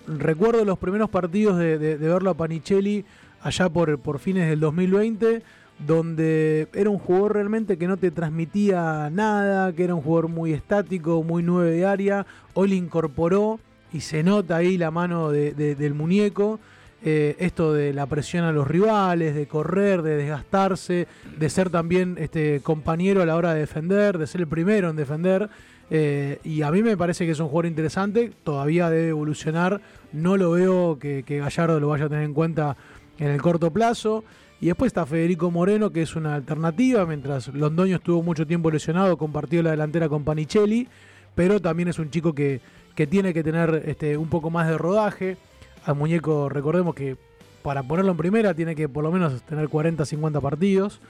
[0.06, 3.04] Recuerdo los primeros partidos de, de- de verlo a Panichelli
[3.42, 5.42] allá por, por fines del 2020,
[5.86, 10.52] donde era un jugador realmente que no te transmitía nada, que era un jugador muy
[10.52, 12.26] estático, muy nueve de área.
[12.54, 13.58] Hoy le incorporó
[13.92, 16.60] y se nota ahí la mano de- de- del muñeco.
[17.04, 22.14] eh, esto de la presión a los rivales, de correr, de desgastarse, de ser también
[22.16, 25.48] este, compañero a la hora de defender, de ser el primero en defender.
[25.90, 29.80] eh, y a mí me parece que es un jugador interesante, todavía debe evolucionar,
[30.12, 32.76] no lo veo que Gallardo lo vaya a tener en cuenta
[33.18, 34.24] en el corto plazo.
[34.60, 39.18] Y después está Federico Moreno, que es una alternativa, mientras Londoño estuvo mucho tiempo lesionado,
[39.18, 40.86] compartió la delantera con Panichelli,
[41.34, 42.60] pero también es un chico que,
[42.94, 45.36] que tiene que tener este, un poco más de rodaje.
[45.84, 47.16] Al muñeco, recordemos que
[47.62, 51.00] para ponerlo en primera tiene que por lo menos tener 40, 50 partidos.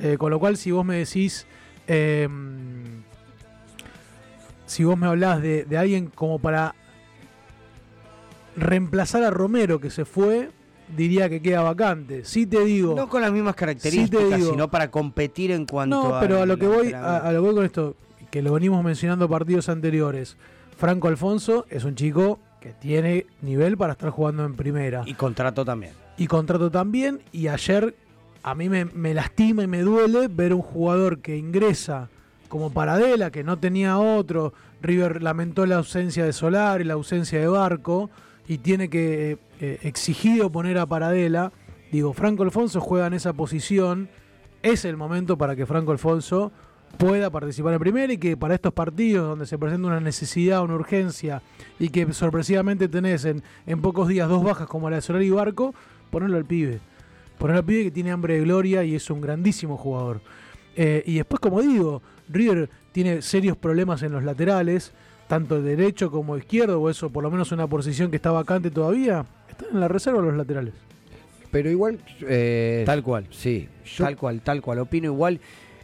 [0.00, 1.46] Eh, con lo cual, si vos me decís,
[1.86, 2.28] eh,
[4.66, 6.74] si vos me hablás de, de alguien como para
[8.56, 10.50] reemplazar a Romero que se fue,
[10.96, 12.24] diría que queda vacante.
[12.24, 12.94] Si te digo.
[12.94, 14.50] No con las mismas Sí características, digo.
[14.50, 16.20] sino para competir en cuanto No, a.
[16.20, 17.96] pero a lo que voy, a lo que voy con esto,
[18.30, 20.36] que lo venimos mencionando partidos anteriores.
[20.76, 25.02] Franco Alfonso es un chico que tiene nivel para estar jugando en primera.
[25.06, 25.92] Y contrato también.
[26.16, 27.20] Y contrato también.
[27.32, 27.94] Y ayer
[28.42, 32.08] a mí me, me lastima y me duele ver un jugador que ingresa
[32.48, 34.52] como Paradela, que no tenía otro.
[34.80, 38.10] River lamentó la ausencia de Solar y la ausencia de Barco.
[38.48, 41.52] Y tiene que eh, exigido poner a Paradela.
[41.92, 44.08] Digo, Franco Alfonso juega en esa posición.
[44.62, 46.50] Es el momento para que Franco Alfonso
[46.96, 50.74] pueda participar en primera y que para estos partidos donde se presenta una necesidad, una
[50.74, 51.42] urgencia
[51.78, 55.30] y que sorpresivamente tenés en, en pocos días dos bajas como la de Solar y
[55.30, 55.74] Barco,
[56.10, 56.80] ponerlo al pibe.
[57.38, 60.20] Ponerlo al pibe que tiene hambre de gloria y es un grandísimo jugador.
[60.80, 64.92] Eh, y después, como digo, River tiene serios problemas en los laterales,
[65.28, 69.24] tanto derecho como izquierdo, o eso por lo menos una posición que está vacante todavía.
[69.48, 70.74] Están en la reserva los laterales.
[71.50, 71.98] Pero igual.
[72.22, 73.26] eh, Tal cual.
[73.30, 73.68] Sí.
[73.96, 74.80] Tal cual, tal cual.
[74.80, 75.40] Opino igual.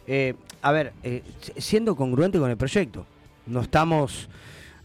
[0.07, 1.23] Eh, a ver, eh,
[1.57, 3.05] siendo congruente con el proyecto.
[3.47, 4.29] No estamos.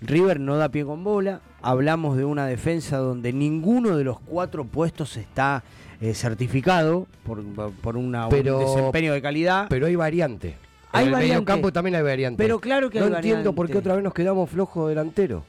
[0.03, 1.41] River no da pie con bola.
[1.61, 5.62] Hablamos de una defensa donde ninguno de los cuatro puestos está
[6.01, 7.43] eh, certificado por,
[7.82, 9.66] por una, Pero- un desempeño de calidad.
[9.69, 10.57] Pero hay variante.
[10.93, 11.35] Hay en el variante.
[11.35, 12.43] mediocampo también hay variante.
[12.43, 15.45] Pero claro que no hay entiendo por qué otra vez nos quedamos flojos delantero.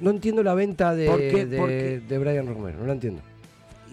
[0.00, 1.46] No entiendo la venta de, ¿Por qué?
[1.46, 3.22] de, Brian Romero, no la entiendo.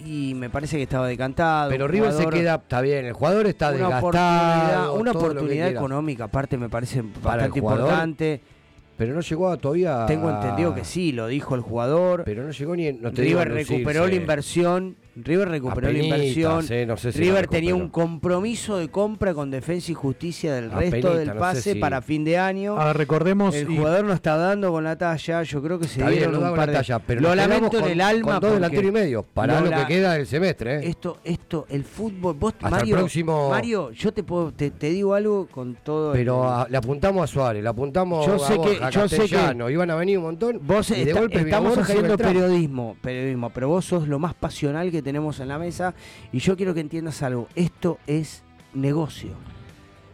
[0.05, 1.69] Y me parece que estaba decantado.
[1.69, 4.07] Pero River se queda, está bien, el jugador está una desgastado.
[4.07, 8.41] oportunidad, una oportunidad económica, aparte me parece Para el bastante jugador, importante.
[8.97, 10.05] Pero no llegó a todavía.
[10.05, 12.23] Tengo entendido que sí, lo dijo el jugador.
[12.25, 12.91] Pero no llegó ni.
[12.91, 13.73] No te digo River lucirse.
[13.73, 14.95] recuperó la inversión.
[15.15, 16.65] River recuperó la inversión.
[16.69, 20.53] eh, no sé si la River tenía un compromiso de compra con Defensa y Justicia
[20.55, 22.75] del resto del no sé pase si- para fin de año.
[22.77, 23.53] Ah, recordemos.
[23.53, 25.43] el y- jugador no está dando con la talla.
[25.43, 27.77] Yo creo que se Está bien, dieron no un par de- talla, pero lo lamento
[27.77, 28.39] en con- el alma.
[28.39, 30.89] con dos y medio, para lo que la- queda del semestre, ¿eh?
[30.89, 32.35] Esto, esto, el fútbol.
[32.39, 36.13] Vos, Hasta el Mario, próximo- Mario, yo te puedo, te, te digo algo con todo.
[36.13, 39.07] Pero el- a- le apuntamos a Suárez, le apuntamos Yo a sé que- Borja, yo
[39.07, 40.59] sé que- iban a venir un montón.
[40.63, 44.89] Vos y de está- golpe estamos haciendo periodismo, periodismo, pero vos sos lo más pasional
[44.89, 45.93] que tenemos en la mesa
[46.31, 47.47] y yo quiero que entiendas algo.
[47.55, 48.43] Esto es
[48.73, 49.31] negocio.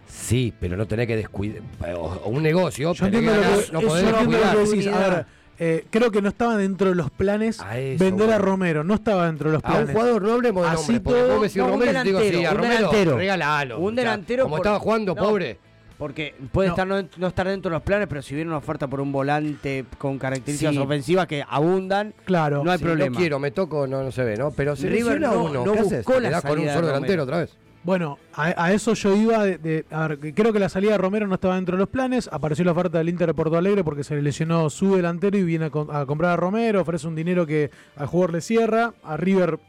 [0.08, 1.62] Sí, pero no tenés que descuidar.
[1.96, 4.44] O, o un negocio, Yo tenés entiendo lo ganar, que, no yo podés entiendo lo
[4.44, 4.66] descuidar.
[4.66, 4.88] que decís.
[4.88, 5.26] A ver,
[5.62, 8.38] eh, creo que no estaba dentro de los planes A eso, vender a.
[8.40, 8.84] Romero.
[8.84, 9.92] No estaba dentro de los A un planes.
[9.96, 12.58] jugador no hablemos de Así nombre, todo- no, un Romero digo, sí, delantero, a un
[12.58, 13.18] Romero, delantero.
[13.18, 13.80] regálalo.
[13.80, 15.60] Un O sea, delantero Como por- estaba jugando, no, pobre.
[16.00, 16.74] Porque puede No.
[16.74, 19.12] estar no, no estar dentro de los planes, pero si viene una oferta por un
[19.12, 20.80] volante con características Sí.
[20.80, 22.64] ofensivas que abundan, Claro.
[22.64, 23.12] no hay problema.
[23.12, 24.50] No quiero, me toco, no, no se ve, ¿no?
[24.52, 25.66] Pero se River no- uno.
[25.66, 27.56] no ¿Qué buscó la quedás con un salida solo de delantero otra vez?
[27.84, 29.44] Bueno, a, a eso yo iba.
[29.46, 31.90] De, de- a ver, creo que la salida de Romero no estaba dentro de los
[31.90, 32.30] planes.
[32.32, 35.44] Apareció la oferta del Inter de Porto Alegre porque se le lesionó su delantero y
[35.44, 36.82] viene a comprar a Romero.
[36.82, 38.94] Ofrece un dinero que al jugador le cierra.
[39.04, 39.60] A River,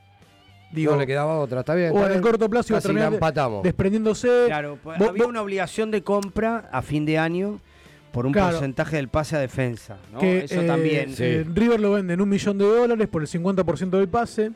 [0.72, 1.92] digo, no le quedaba otra, está bien.
[1.96, 3.62] o en el corto plazo iba a Casi la terminar de- empatamos.
[3.62, 4.44] desprendiéndose.
[4.46, 7.60] Claro, pues, Vos- había vos- una obligación de compra a fin de año
[8.12, 8.52] por un Claro.
[8.52, 9.98] porcentaje del pase a defensa.
[10.12, 10.18] ¿no?
[10.20, 11.14] que Eso eh, también.
[11.18, 14.50] eh, River lo vende en un millón de dólares por el 50% del pase.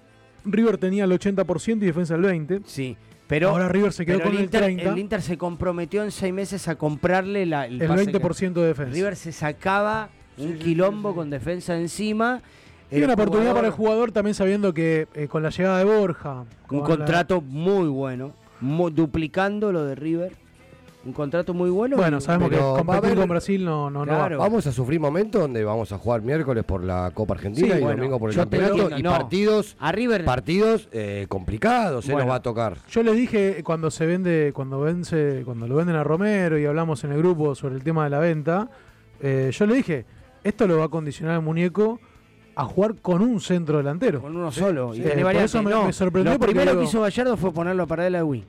[0.45, 2.63] River tenía el 80% y defensa el 20%.
[2.67, 2.97] Sí,
[3.27, 4.93] pero Ahora River se quedó pero con el, Inter, 30%.
[4.93, 8.67] el Inter se comprometió en seis meses a comprarle la, el, el pase 20% de
[8.67, 8.93] defensa.
[8.93, 12.43] River se sacaba un quilombo con defensa encima.
[12.99, 15.85] Y una oportunidad jugador- para el jugador también sabiendo que eh, con la llegada de
[15.85, 16.45] Borja.
[16.71, 18.33] Un la- contrato muy bueno,
[18.93, 20.33] duplicando lo de River.
[21.07, 21.99] Un contrato muy bueno.
[21.99, 24.19] Bueno, sabemos que competir haber- con Brasil no, no, no va.
[24.21, 24.39] Claro.
[24.39, 27.83] Vamos a sufrir momentos donde vamos a jugar miércoles por la Copa Argentina Sí, y
[27.83, 29.11] bueno, domingo por el campeonato entiendo, y no.
[29.11, 30.25] partidos A River.
[30.25, 32.25] partidos eh, complicados se Bueno.
[32.25, 32.79] nos va a tocar.
[32.89, 37.05] Yo les dije cuando se vende, cuando vence, cuando lo venden a Romero y hablamos
[37.05, 38.71] en el grupo sobre el tema de la venta,
[39.21, 40.07] eh, yo le dije,
[40.43, 42.01] esto lo va a condicionar el muñeco
[42.57, 44.21] a jugar con un centro delantero.
[44.21, 44.95] con uno solo.
[44.95, 47.37] Y Eh, tiene por eso me, No, me sorprendió Lo primero digo, que hizo Gallardo
[47.37, 48.45] fue ponerlo a Paradela de Wii.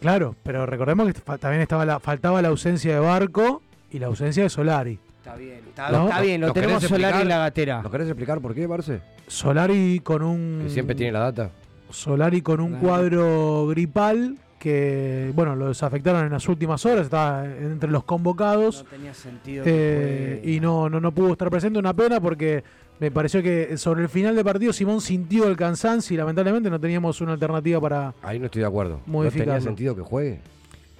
[0.00, 4.42] Claro, pero recordemos que también estaba la, faltaba la ausencia de Barco y la ausencia
[4.42, 4.98] de Solari.
[5.18, 6.04] Está bien, está, ¿No?
[6.08, 7.82] está bien, lo ¿Nos querés tenemos Solari en la gatera.
[7.82, 9.00] ¿Nos querés explicar por qué, Marce?
[9.26, 11.50] Solari con un Que siempre tiene la data.
[11.90, 12.86] Solari con un Claro.
[12.86, 18.84] cuadro gripal que, bueno, lo desafectaron en las últimas horas, estaba entre los convocados.
[18.84, 19.64] No tenía sentido.
[19.66, 21.78] Eh, y no, no, no pudo estar presente.
[21.78, 22.64] Una pena porque
[22.98, 26.80] me pareció que sobre el final del partido Simón sintió el cansancio y lamentablemente no
[26.80, 28.14] teníamos una alternativa para.
[28.22, 29.00] Ahí no estoy de acuerdo.
[29.06, 30.40] ¿No tenía sentido que juegue?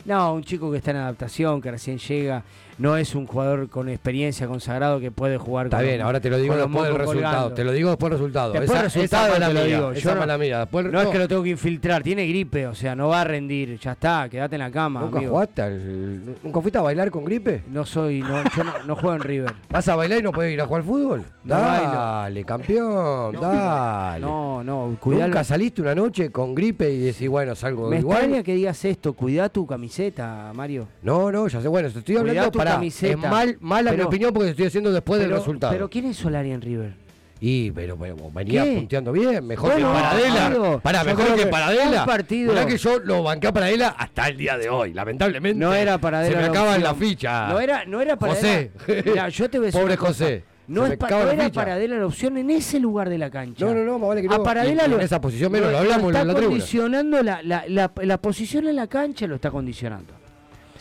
[0.05, 2.45] No, un chico que está en adaptación, que recién llega,
[2.79, 6.29] no es un jugador con experiencia, consagrado, que puede jugar Está con bien, ahora te
[6.31, 7.33] lo digo después del resultado.
[7.35, 7.55] colgando.
[7.55, 8.53] Te lo digo después del resultado.
[8.53, 9.93] Después esa, resultado esa mala mía, digo.
[9.93, 10.59] Esa no- mala mía.
[10.61, 13.25] Después, No, es que lo tengo que infiltrar, tiene gripe, o sea, no va a
[13.25, 15.01] rendir, ya está, quédate en la cama.
[15.01, 15.33] ¿Nunca amigo.
[15.33, 15.63] jugaste?
[15.63, 17.63] al- ¿Nunca fuiste a bailar con gripe?
[17.71, 19.53] No soy, no, yo no, no juego en River.
[19.71, 21.25] ¿Vas a bailar y no puedes ir a jugar al fútbol?
[21.45, 24.21] Dale, campeón, dale.
[24.21, 25.27] No, no, cuidalo.
[25.29, 28.19] ¿Nunca saliste una noche con gripe y decís, bueno, salgo Me igual?
[28.19, 30.89] extraña que digas esto, cuidá tu camiseta, Mario.
[31.03, 33.13] No, no, ya sé, bueno, estoy hablando tu camiseta.
[33.13, 35.73] es mal, mala mi Pero- opinión porque estoy haciendo después pero, del resultado.
[35.73, 37.07] Pero ¿quién es Solari en River?
[37.39, 38.77] y pero, pero venía ¿Qué?
[38.77, 40.81] punteando bien, mejor Bueno, que Paradela.
[40.83, 42.07] Para, mejor que, que Paradela.
[42.07, 45.59] partido- Mirá que yo lo banqué a Paradela hasta el día de hoy, lamentablemente.
[45.63, 46.83] No era Paradela Se me acaban opción.
[46.83, 47.49] la ficha.
[47.49, 48.71] No era, no era Paradela.
[48.87, 49.03] José.
[49.05, 49.97] Mirá, yo te voy a decir Pobre.
[49.99, 50.45] José.
[50.69, 51.49] No, es pa- acaba era.
[51.53, 53.65] Paradela la opción en ese lugar de la cancha.
[53.67, 54.35] No, no, no, más vale que no.
[54.35, 56.57] A Paradela lo, en esa posición menos, lo lo hablamos está en la tribuna.
[56.57, 60.15] condicionando la, la, la, la posición en la cancha lo está condicionando.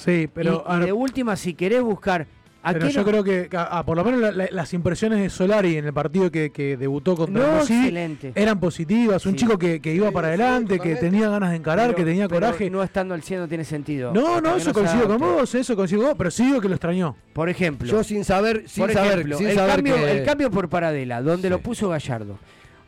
[0.05, 2.27] Sí, pero y, y de última, si querés buscar
[2.67, 3.05] ¿A Pero yo no?
[3.07, 5.93] creo que, que, ah, por lo menos la- la- las impresiones de Solari en el
[5.93, 8.31] partido que, que debutó contra No, excelente.
[8.33, 9.23] eran positivas.
[9.27, 9.37] Un Sí.
[9.37, 12.41] chico que, que iba para adelante, que tenía ganas de encarar, Pero- que tenía pero
[12.47, 12.71] coraje.
[12.71, 14.11] No estando al 100 no tiene sentido.
[14.15, 16.73] No, no, eso coincido con vos, eso coincido con vos, pero sí digo que lo
[16.73, 17.15] extrañó.
[17.33, 17.87] Por ejemplo.
[17.87, 20.67] Yo sin saber, sin por saber, ejemplo, sin el, saber cambio, que- el cambio por
[20.67, 22.39] Paradela, donde lo puso Gallardo.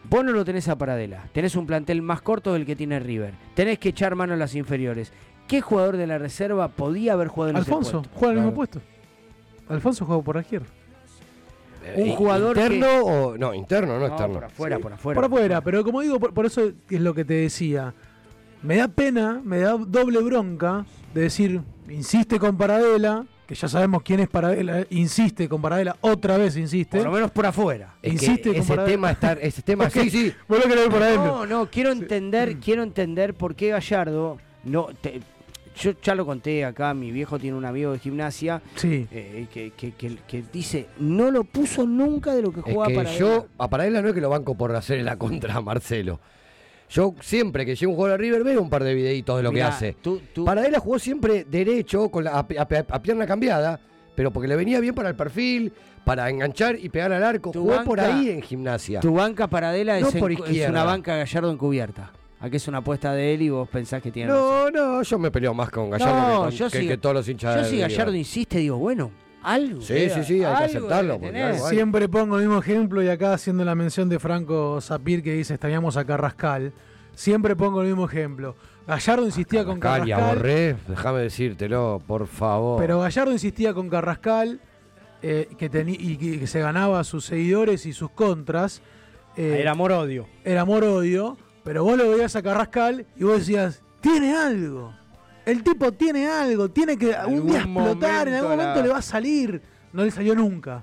[0.09, 1.25] Vos no lo tenés a Paradela.
[1.33, 3.33] Tenés un plantel más corto del que tiene River.
[3.53, 5.11] Tenés que echar mano a las inferiores.
[5.47, 8.19] ¿Qué jugador de la reserva podía haber jugado en Alfonso, ese puesto?
[8.19, 8.81] juega en el mismo puesto.
[9.69, 10.67] Alfonso juega por la izquierda.
[11.95, 14.33] Un jugador interno que- o no interno, no, No, externo.
[14.33, 15.15] por afuera, por afuera.
[15.21, 17.93] Por afuera, pero como digo, por, por eso es lo que te decía.
[18.61, 24.01] Me da pena, me da doble bronca de decir, insiste con Paradela, que ya sabemos
[24.03, 26.97] quién es Paradela, insiste con Paradela, otra vez insiste.
[26.97, 27.93] Por lo menos por afuera.
[28.01, 28.91] Es que insiste con ese Paradela.
[28.91, 30.33] tema está, ese tema Ok, sí, sí.
[30.45, 31.23] Por adentro.
[31.25, 35.21] No, no, quiero entender, quiero entender por qué Gallardo no te-
[35.79, 39.07] yo ya lo conté acá, mi viejo tiene un amigo de gimnasia Sí.
[39.11, 42.87] eh, que, que- que- que dice, no lo puso nunca de lo que Es jugaba
[42.87, 46.19] que para yo, a Paradela no es que lo banco por hacer la contra Marcelo.
[46.89, 49.51] Yo siempre que llego un jugador a River veo un par de videitos de lo
[49.51, 49.93] Mirá, que hace.
[50.01, 53.79] tú- tú- Paradela jugó siempre derecho, con la, a, a- a pierna cambiada,
[54.15, 55.73] pero porque le venía bien para el perfil,
[56.05, 57.51] para enganchar y pegar al arco.
[57.51, 59.01] Tu Jugó por ahí en gimnasia.
[59.01, 62.13] Tu banca Paradela No es, en- por es una banca Gallardo encubierta.
[62.39, 64.73] Aquí es una apuesta de él y vos pensás que tiene No, razón.
[64.73, 67.15] no, yo me peleo más con Gallardo No, que, con- yo que- sí- que todos
[67.15, 67.89] los hinchas Yo si River.
[67.89, 69.09] Gallardo insiste, digo, bueno,
[69.41, 69.81] algo.
[69.81, 71.57] Sí, sí, sí, hay que aceptarlo, porque hay.
[71.57, 75.55] Siempre pongo el mismo ejemplo y acá haciendo la mención de Franco Sapir que dice
[75.55, 76.73] extrañamos a Carrascal.
[77.15, 78.55] Siempre pongo el mismo ejemplo.
[78.85, 80.35] Gallardo insistía con Carrascal.
[80.35, 82.79] Borré, déjame decírtelo, por favor.
[82.79, 84.59] Pero Gallardo insistía con Carrascal
[85.23, 88.83] eh, que teni- y que, que se ganaba a sus seguidores y sus contras.
[89.35, 90.27] Eh, Era amor-odio.
[90.45, 91.37] Era amor-odio.
[91.67, 94.93] Pero vos lo veías a Carrascal y vos decías, tiene algo.
[95.45, 98.87] El tipo tiene algo, tiene que un día algún explotar, en algún momento la- le
[98.89, 99.61] va a salir.
[99.91, 100.81] No le salió nunca,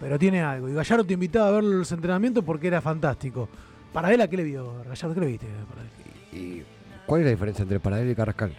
[0.00, 0.70] pero tiene algo.
[0.70, 3.46] Y Gallardo te invitaba a en los entrenamientos porque era fantástico.
[3.92, 4.82] Para él, ¿a qué le vio?
[4.88, 5.46] Gallardo, ¿qué le viste?
[6.32, 6.62] ¿Y
[7.04, 8.54] ¿Cuál es la diferencia entre Paradela y Carrascal?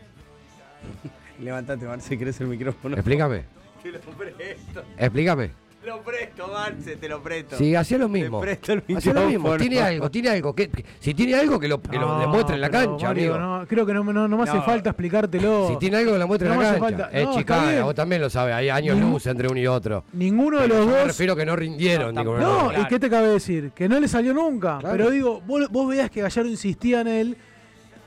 [1.40, 2.96] Levantate, Marce, querés el micrófono.
[2.96, 3.46] Explícame.
[3.82, 4.84] Te lo presto.
[4.98, 5.52] Explícame.
[5.86, 7.58] Lo presto, Marce, te lo presto.
[7.58, 8.40] Sí, hacía lo mismo.
[8.40, 9.58] Te presto el Hacía lo mismo.
[9.58, 10.56] Tiene algo, tiene algo.
[10.56, 13.38] Que, que- si tiene algo, que lo, que lo demuestre en la cancha, Mario, amigo.
[13.60, 14.64] no, creo que no, no, no me hace No.
[14.64, 15.68] falta explicártelo.
[15.68, 16.80] Si tiene algo, que lo muestre No en la cancha.
[16.80, 17.10] falta.
[17.12, 18.56] Es chicana, vos también lo sabes.
[18.56, 20.06] Hay años Ningún- luz entre uno y otro.
[20.14, 21.08] Ninguno de los yo me dos.
[21.08, 22.16] refiero que no rindieron.
[22.16, 22.82] digo, No, no.
[22.82, 23.72] ¿y qué te cabe decir?
[23.76, 24.78] Que no le salió nunca.
[24.80, 24.96] Claro.
[24.98, 27.38] Pero digo, vos, vos veías que Gallardo insistía en él.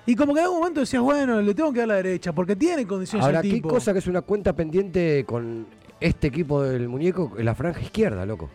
[0.06, 2.54] Y como que en algún momento decías, bueno, le tengo que dar la derecha, porque
[2.56, 3.68] tiene condiciones Ahora, el ¿qué tipo.
[3.68, 5.66] cosa que es una cuenta pendiente con
[6.00, 8.50] este equipo del muñeco en la franja izquierda, loco?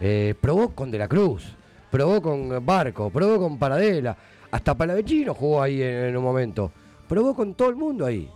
[0.00, 1.54] Eh, probó con De la Cruz,
[1.90, 4.16] probó con Barco, probó con Paradela,
[4.50, 6.70] hasta Palavecino jugó ahí en, en un momento.
[7.08, 8.28] Probó con todo el mundo ahí.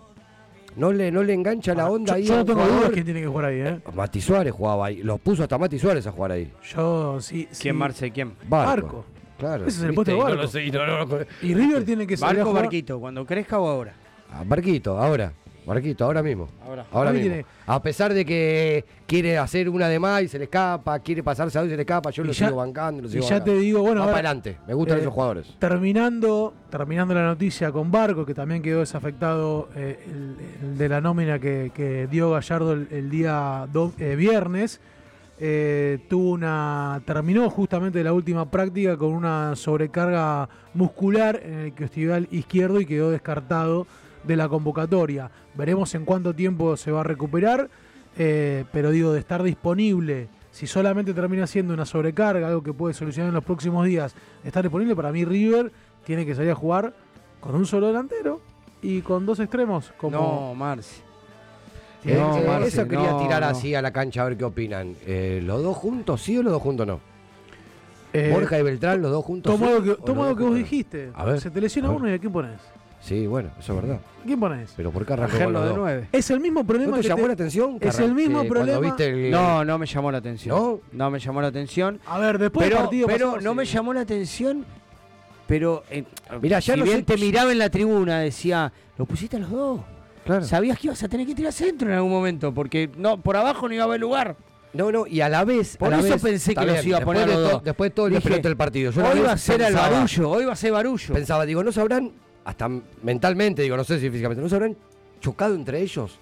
[0.77, 2.24] No le, no le engancha la onda Ah, yo, ahí.
[2.28, 3.81] yo a no tengo dudas quién tiene que jugar ahí, ¿eh?
[3.94, 5.03] Mati Suárez jugaba ahí.
[5.03, 6.53] Los puso hasta Mati Suárez a jugar ahí.
[6.74, 7.48] Yo, sí.
[7.51, 7.62] sí.
[7.62, 8.11] ¿Quién, Marce?
[8.11, 8.35] ¿Quién?
[8.48, 8.66] Barco.
[8.82, 9.05] Barco.
[9.39, 9.66] Claro.
[9.66, 10.43] Ese es el puesto de Y no Barco.
[10.43, 13.24] lo sé, y no- no- no- Y River tiene que a Barco, jugar- Barquito, cuando
[13.24, 13.94] crezca o ahora.
[14.31, 15.32] Ah, Barquito, ahora.
[15.66, 16.48] Barquito, ahora mismo.
[16.93, 17.10] Ahora.
[17.12, 17.26] Mismo.
[17.28, 21.22] tiene- A pesar de que quiere hacer una de más y se le escapa, quiere
[21.24, 23.10] pasarse a dos y se le escapa, yo Y lo ya- sigo bancando, lo y
[23.12, 23.52] sigo ya bancando.
[23.52, 24.59] te digo, bueno, Va para adelante.
[24.68, 25.55] Me gustan eh, esos jugadores.
[25.59, 30.36] Terminando, terminando la noticia con Barco, que también quedó desafectado eh, el,
[30.68, 34.80] el de la nómina que, que dio Gallardo el, el día do- eh, viernes.
[35.38, 37.02] eh, tuvo una.
[37.05, 43.10] terminó justamente la última práctica con una sobrecarga muscular en el costillar izquierdo y quedó
[43.10, 43.86] descartado
[44.27, 45.31] de la convocatoria.
[45.55, 47.69] Veremos en cuánto tiempo se va a recuperar,
[48.19, 52.94] eh, pero digo, de estar disponible, si solamente termina siendo una sobrecarga, algo que puede
[52.94, 55.70] solucionar en los próximos días, estar disponible, para mí River
[56.05, 56.94] tiene que salir a jugar
[57.40, 58.40] con un solo delantero
[58.82, 59.93] y con dos extremos.
[59.98, 60.74] Como No.
[62.05, 63.48] Eh, No, eh, Marce, eso quería no, tirar no.
[63.48, 64.94] así a la cancha a ver qué opinan.
[65.07, 67.01] Eh, ¿Los dos juntos sí o los dos juntos no?
[68.32, 69.82] Borja y Beltrán, los dos juntos Tomo sí.
[69.82, 71.11] que, o los tomo dos lo que vos dijiste.
[71.15, 72.61] A ver, Se te lesiona uno y a quién pones.
[73.07, 74.01] Sí, bueno, eso es verdad.
[74.23, 74.73] ¿A quién pones?
[74.77, 75.78] Pero ¿por qué arrancó Argel con los de dos?
[75.78, 76.09] nueve.
[76.11, 77.78] Es el mismo problema ¿No te que llamó te- la atención?
[77.81, 78.78] Es el mismo que problema.
[78.78, 79.31] Cuando viste el...
[79.31, 80.57] No, no me llamó la atención.
[80.57, 80.81] ¿No?
[80.93, 82.01] No me llamó la atención.
[82.07, 83.57] A ver, después del Pero, partido pero no sí.
[83.57, 84.65] me llamó la atención.
[85.47, 86.05] Pero eh,
[86.43, 89.41] Mirá, ya si no bien sé- te miraba en la tribuna, decía, lo pusiste a
[89.41, 89.81] los dos.
[90.24, 90.45] Claro.
[90.45, 93.69] Sabías que ibas a tener que tirar centro en algún momento, porque no, por abajo
[93.69, 94.35] no iba a haber lugar.
[94.73, 95.77] No, no, y a la vez.
[95.77, 97.55] Por la eso vez- pensé que los iba a después poner de a los to-
[97.59, 97.65] dos.
[97.65, 98.91] Después de todo el del partido.
[98.91, 101.15] Yo hoy va a ser el pensaba- barullo, hoy va a ser barullo.
[101.15, 102.11] Pensaba, digo, ¿no sabrán,
[102.47, 102.70] hasta
[103.02, 104.77] mentalmente, digo, no sé si físicamente, ¿no se habrán
[105.20, 106.16] chocado entre ellos?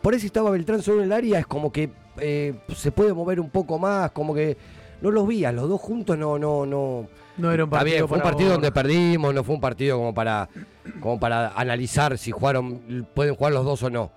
[0.00, 3.38] Por eso estaba Beltrán solo en el área, es como que eh, se puede mover
[3.38, 4.56] un poco más, como que
[5.02, 7.06] no los vi, a los dos juntos no, no, no.
[7.36, 9.98] No era un Está partido bien, fue un partido donde perdimos, no fue un partido
[9.98, 10.48] como para,
[11.00, 14.10] como para analizar si jugaron, pueden jugar los dos o no.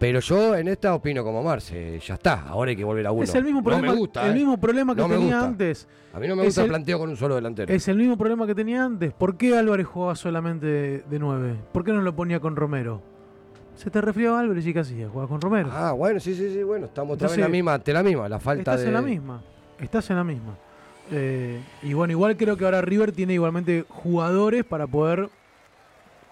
[0.00, 3.22] Pero yo en esta opino como Marce, ya está, ahora hay que volver a uno.
[3.22, 4.34] Es el mismo No problema, me gusta, el eh.
[4.34, 5.44] mismo problema que No tenía gusta.
[5.44, 5.88] antes.
[6.14, 7.70] A mí no me gusta el el- planteo con un solo delantero.
[7.72, 9.12] Es el mismo problema que tenía antes.
[9.12, 11.54] ¿Por qué Álvarez jugaba solamente de, de 9?
[11.70, 13.02] ¿Por qué no lo ponía con Romero?
[13.74, 15.06] Se te refirió a Álvarez y ¿qué hacía?
[15.10, 15.68] Jugaba con Romero.
[15.70, 18.02] Ah, bueno, sí, sí, sí, bueno, estamos otra vez en la Entonces, misma, ante la
[18.02, 18.86] misma, la falta Estás de...
[18.88, 19.42] en la misma.
[19.78, 20.56] Estás en la misma.
[21.12, 25.28] Eh, y bueno, igual creo que ahora River tiene igualmente jugadores para poder.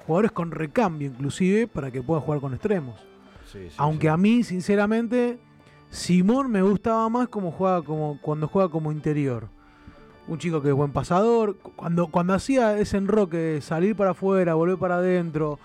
[0.07, 2.95] Jugadores con recambio, inclusive, para que pueda jugar con extremos.
[3.53, 5.39] Sí, sí, Aunque a mí, sinceramente,
[5.91, 9.49] Simón me gustaba más como juega como cuando juega como interior.
[10.27, 11.57] Un chico que es buen pasador.
[11.57, 15.59] Cuando, cuando hacía ese enroque de salir para afuera, volver para adentro.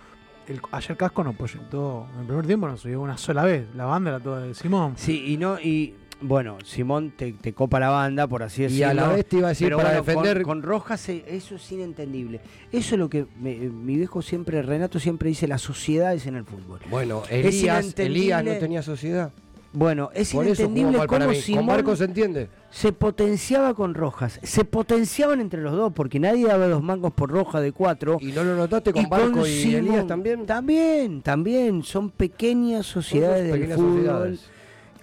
[0.47, 2.07] El, ayer Casco nos proyectó.
[2.13, 3.67] En el primer tiempo nos subió una sola vez.
[3.75, 4.93] La banda era toda de Simón.
[4.95, 8.87] Sí, y no, y bueno, Simón te, te copa la banda, por así Y decirlo.
[8.87, 11.71] a la vez te iba a decir para bueno, defender- Con, Rojas eh, eso es
[11.71, 12.39] inentendible.
[12.71, 16.25] Eso es lo que me- eh, mi viejo siempre, Renato siempre dice, la sociedad es
[16.25, 16.79] en el fútbol.
[16.89, 19.31] Bueno, Elías, Elías no tenía sociedad.
[19.75, 22.47] Bueno, es Por eso inentendible para cómo Simón Marcos se entiende.
[22.69, 24.39] se potenciaba con Rojas.
[24.43, 28.19] Se potenciaban entre los dos, porque nadie daba dos mangos por Roja de cuatro.
[28.21, 30.45] ¿Y no lo notaste con Barco y Elías también?
[30.45, 31.81] También, también.
[31.81, 33.95] Son pequeñas sociedades del pequeñas fútbol.
[33.95, 34.49] sociedades.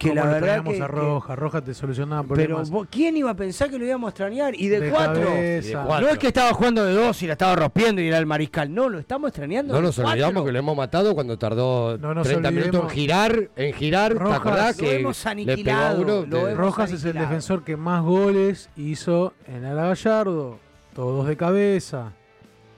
[0.01, 1.37] Que ¿Cómo la lo verdad que, a Roja.
[1.37, 2.71] Roja te solucionaba pero problemas.
[2.71, 4.55] vos- ¿quién iba a pensar que lo íbamos a extrañar?
[4.59, 5.25] Y de, De cuatro.
[5.25, 5.69] cabeza.
[5.69, 6.07] Y de cuatro.
[6.07, 8.73] No es que estaba jugando de dos y la estaba rompiendo y era el mariscal.
[8.75, 9.75] No, lo estamos extrañando.
[9.75, 10.11] No de nos cuatro.
[10.13, 14.13] olvidamos que lo hemos matado cuando tardó No nos 30 minutos en girar, en girar,
[14.15, 16.27] ¿te Rojas, acordás lo que hemos le aniquilado, uno?
[16.27, 20.59] lo de- Rojas es el defensor que más goles hizo en el Gallardo.
[20.95, 22.13] Todos de cabeza.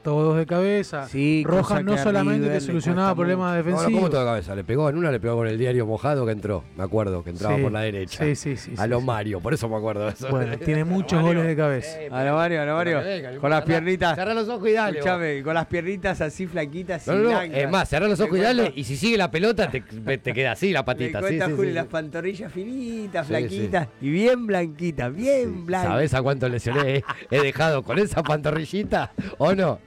[0.02, 1.06] Todos de cabeza.
[1.06, 3.92] Sí, Rojas no solamente River te le solucionaba problemas No, no, defensivos.
[3.92, 4.54] ¿cómo todo de cabeza?
[4.56, 6.64] Le pegó en una, le pegó con el diario mojado que entró.
[6.76, 8.24] Me acuerdo que entraba Sí, por la derecha.
[8.24, 9.06] sí, sí, sí, A lo sí.
[9.06, 10.28] Mario, por eso me acuerdo de eso.
[10.28, 11.98] Bueno, tiene muchos goles de cabeza.
[12.10, 13.00] A lo Mario, a lo Mario.
[13.00, 14.16] Venga, con las piernitas.
[14.16, 14.98] Cerrá los ojos y dale.
[14.98, 18.40] Escuchame, con las piernitas así flaquitas No, y no, es más, cerrá los ojos y
[18.40, 21.18] Le dale, y si sigue la pelota te, te queda así la Le patita.
[21.20, 21.90] Sí, cuenta sí, Juli sí, las sí.
[21.92, 25.90] pantorrillas finitas, Sí, flaquitas y bien blanquitas, bien blancas.
[25.90, 29.78] ¿Sabés a cuánto lesioné he, he dejado con esa pantorrillita o no?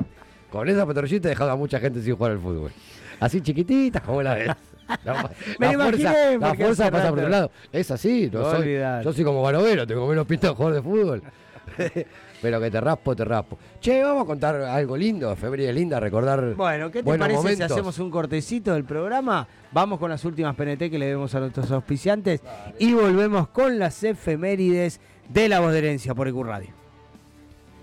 [0.55, 2.71] Con esa pantorrillita he dejado a mucha gente sin jugar al fútbol.
[3.19, 4.47] Así chiquititas como la ves.
[5.03, 5.29] La,
[5.59, 7.51] Me la fuerza, la fuerza pasa por otro lado.
[7.73, 9.03] Es así, no No soy, olvidar.
[9.03, 11.23] yo soy como Barovero, tengo menos pinta de jugador de fútbol.
[12.41, 13.57] Pero que te raspo, te raspo.
[13.81, 17.67] Che, vamos a contar algo lindo, efemérides linda, recordar Bueno, ¿qué te parece momentos.
[17.67, 19.45] si hacemos un cortecito del programa?
[19.73, 22.39] Vamos con las últimas PNT que le debemos a nuestros auspiciantes
[22.79, 26.84] y volvemos con las efemérides de la voz de herencia por EQ Radio.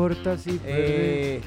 [0.00, 1.40] Importa si Eh,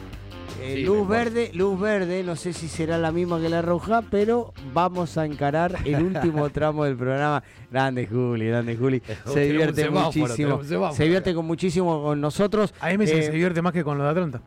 [0.61, 4.01] Eh, Sí, luz verde, luz verde, no sé si será la misma que la roja,
[4.09, 7.43] pero vamos a encarar el último tramo del programa.
[7.69, 9.01] Grande Juli, grande Juli.
[9.25, 10.61] Se divierte muchísimo.
[10.93, 12.73] Se divierte con muchísimo con nosotros.
[12.79, 14.41] A mí me Eh, se divierte más que con lo de Atlanta.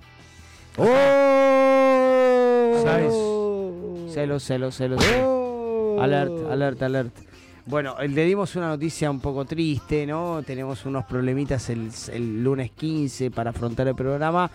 [0.79, 0.85] ¡Oh!
[2.83, 4.15] ¿Sabes?
[4.15, 5.05] Celos, celos, celos.
[6.01, 7.13] Alert, alert, alert.
[7.67, 10.43] Bueno, eh, le dimos una noticia un poco triste, ¿no?
[10.45, 14.51] Tenemos unos problemitas el, el lunes 15 para afrontar el programa.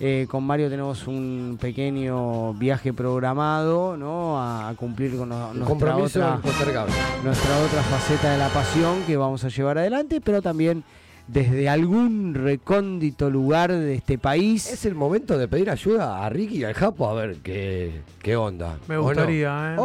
[0.00, 4.40] Eh, con Mario tenemos un pequeño viaje programado, ¿no?
[4.40, 5.50] A, a cumplir con no-
[6.20, 6.40] otra,
[7.24, 10.84] nuestra otra faceta de la pasión que vamos a llevar adelante, pero también
[11.28, 14.66] desde algún recóndito lugar de este país.
[14.72, 18.34] Es el momento de pedir ayuda a Ricky y al Japo a ver qué, qué
[18.36, 18.76] onda.
[18.88, 19.76] Me gustaría, ¿eh?
[19.76, 19.82] Me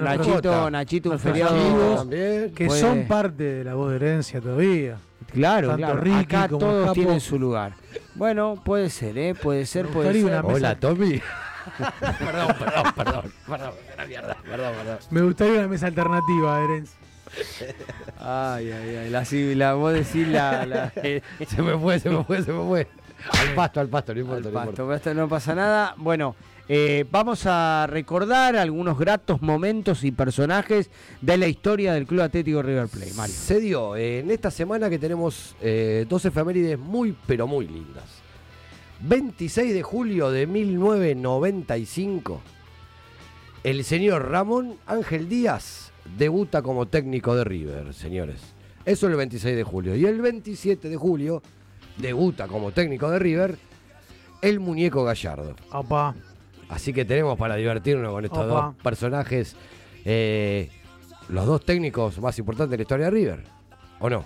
[0.00, 0.70] Nachito.
[0.70, 2.52] Nachito, un feriado también.
[2.54, 4.96] que Puede- son parte de la voz de herencia todavía.
[5.32, 6.00] Claro, Tanto claro.
[6.00, 6.94] Ricky Acá como todos Japo.
[6.94, 7.72] tienen su lugar.
[8.14, 9.34] Bueno, puede ser, ¿eh?
[9.34, 10.42] Puede ser, puede ser.
[10.44, 11.20] Hola, Tommy.
[12.18, 13.32] perdón, perdón, perdón.
[13.48, 13.70] Perdón,
[14.08, 14.36] mierda.
[14.42, 14.98] Perdón, perdón.
[15.10, 16.98] Me gustaría una mesa alternativa, herencia.
[18.18, 19.10] Ay, ay, ay.
[19.10, 20.66] La, sí, la, vos decís la.
[20.66, 20.92] la
[21.48, 22.88] Se me fue, se me fue, se me fue.
[23.30, 24.82] Al pasto, al pasto, no importa, no pasto, importa.
[24.82, 25.94] pero esto no pasa nada.
[25.96, 26.34] Bueno,
[26.68, 30.90] eh, vamos a recordar algunos gratos momentos y personajes
[31.20, 33.34] de la historia del Club Atlético River Plate, Mario.
[33.34, 38.04] Se dio eh, en esta semana que tenemos eh, dos efemérides muy, pero muy lindas.
[39.00, 42.40] 26 de julio de 1995,
[43.64, 48.40] el señor Ramón Ángel Díaz debuta como técnico de River, señores.
[48.84, 49.94] Eso el 26 de julio.
[49.96, 51.42] Y el 27 de julio
[51.98, 53.56] debuta como técnico de River
[54.40, 55.54] el muñeco Gallardo.
[55.70, 56.14] Opa.
[56.68, 58.46] Así que tenemos para divertirnos con estos Opa.
[58.46, 59.56] dos personajes,
[60.04, 60.70] eh,
[61.28, 63.44] los dos técnicos más importantes de la historia de River.
[64.00, 64.24] ¿O no?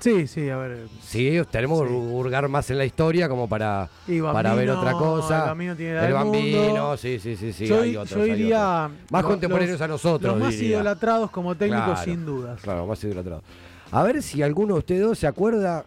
[0.00, 0.70] Sí, sí, a ver.
[0.72, 3.88] eh, Sí, tenemos que hurgar más en la historia como para,
[4.32, 5.38] para ver otra cosa.
[5.42, 6.96] el Bambino tiene edad El del bambino, mundo.
[6.96, 7.66] sí, sí, sí, sí.
[7.66, 8.86] yo, hay otros, yo hay diría.
[8.86, 9.10] otros.
[9.10, 10.32] Más contemporáneos a nosotros.
[10.34, 10.76] Los más diría.
[10.78, 12.60] idolatrados como técnicos, Claro, sin dudas.
[12.60, 13.44] Claro, más idolatrados.
[13.92, 15.84] A ver si alguno de ustedes dos se acuerda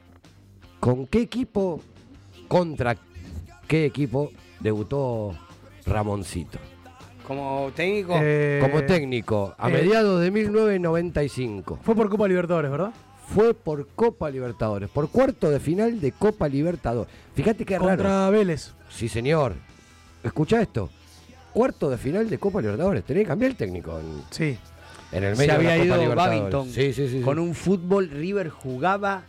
[0.80, 1.82] con qué equipo,
[2.48, 2.96] contra
[3.68, 4.32] qué equipo
[4.62, 5.36] debutó
[5.86, 6.60] Ramoncito.
[7.28, 8.14] Como técnico.
[8.22, 11.80] Eh, Como técnico, a eh, mediados de 1995.
[11.84, 12.92] Fue por Copa Libertadores, ¿verdad?
[13.34, 17.12] Fue por Copa Libertadores, por cuarto de final de Copa Libertadores.
[17.36, 17.90] Fíjate qué raro.
[17.90, 18.74] Contra Vélez.
[18.90, 19.54] Sí, señor.
[20.24, 20.90] Escucha esto.
[21.54, 23.04] Cuarto de final de Copa Libertadores.
[23.04, 24.58] Tenía que cambiar el técnico en, Sí.
[25.12, 26.40] en el Se medio de había la Copa ido Libertadores.
[26.42, 26.70] Babington.
[26.70, 27.18] Sí, sí, sí.
[27.20, 27.22] sí.
[27.22, 29.24] Con un fútbol, River jugaba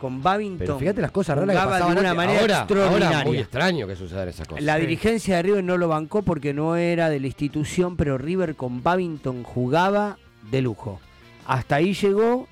[0.00, 0.58] con Babington.
[0.58, 3.08] Pero fíjate las cosas raras que pasaban de una manera ahora, extraordinaria.
[3.18, 4.62] ahora muy extraño que sucedan esas cosas.
[4.64, 4.80] La Sí.
[4.82, 8.82] dirigencia de River no lo bancó porque no era de la institución, pero River con
[8.82, 10.18] Babington jugaba
[10.50, 11.00] de lujo.
[11.46, 12.46] Hasta ahí llegó.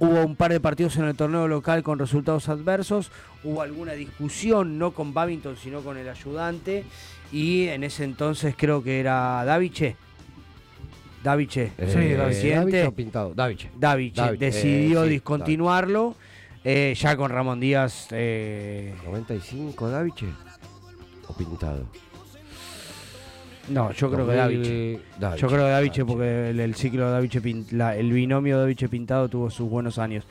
[0.00, 3.10] Hubo un par de partidos en el torneo local con resultados adversos.
[3.42, 6.84] Hubo alguna discusión, no con Babington, sino con el ayudante.
[7.32, 9.96] Y en ese entonces creo que era Daviche.
[11.22, 12.86] Daviche, Eh, Sí, Daviche.
[12.86, 13.34] o Pintado.
[13.34, 13.70] Daviche.
[13.76, 16.14] Daviche, Daviche, decidió eh, sí, discontinuarlo.
[16.64, 18.06] eh, ya con Ramón Díaz.
[18.12, 20.26] eh, 95 Daviche
[21.26, 21.86] o Pintado.
[23.70, 25.00] No, yo creo que 2000, Daviche.
[25.18, 26.04] Daviche, Yo creo que Daviche, Daviche.
[26.04, 27.40] porque el, el ciclo de Daviche,
[27.72, 30.24] la- el binomio Daviche Pintado tuvo sus buenos años.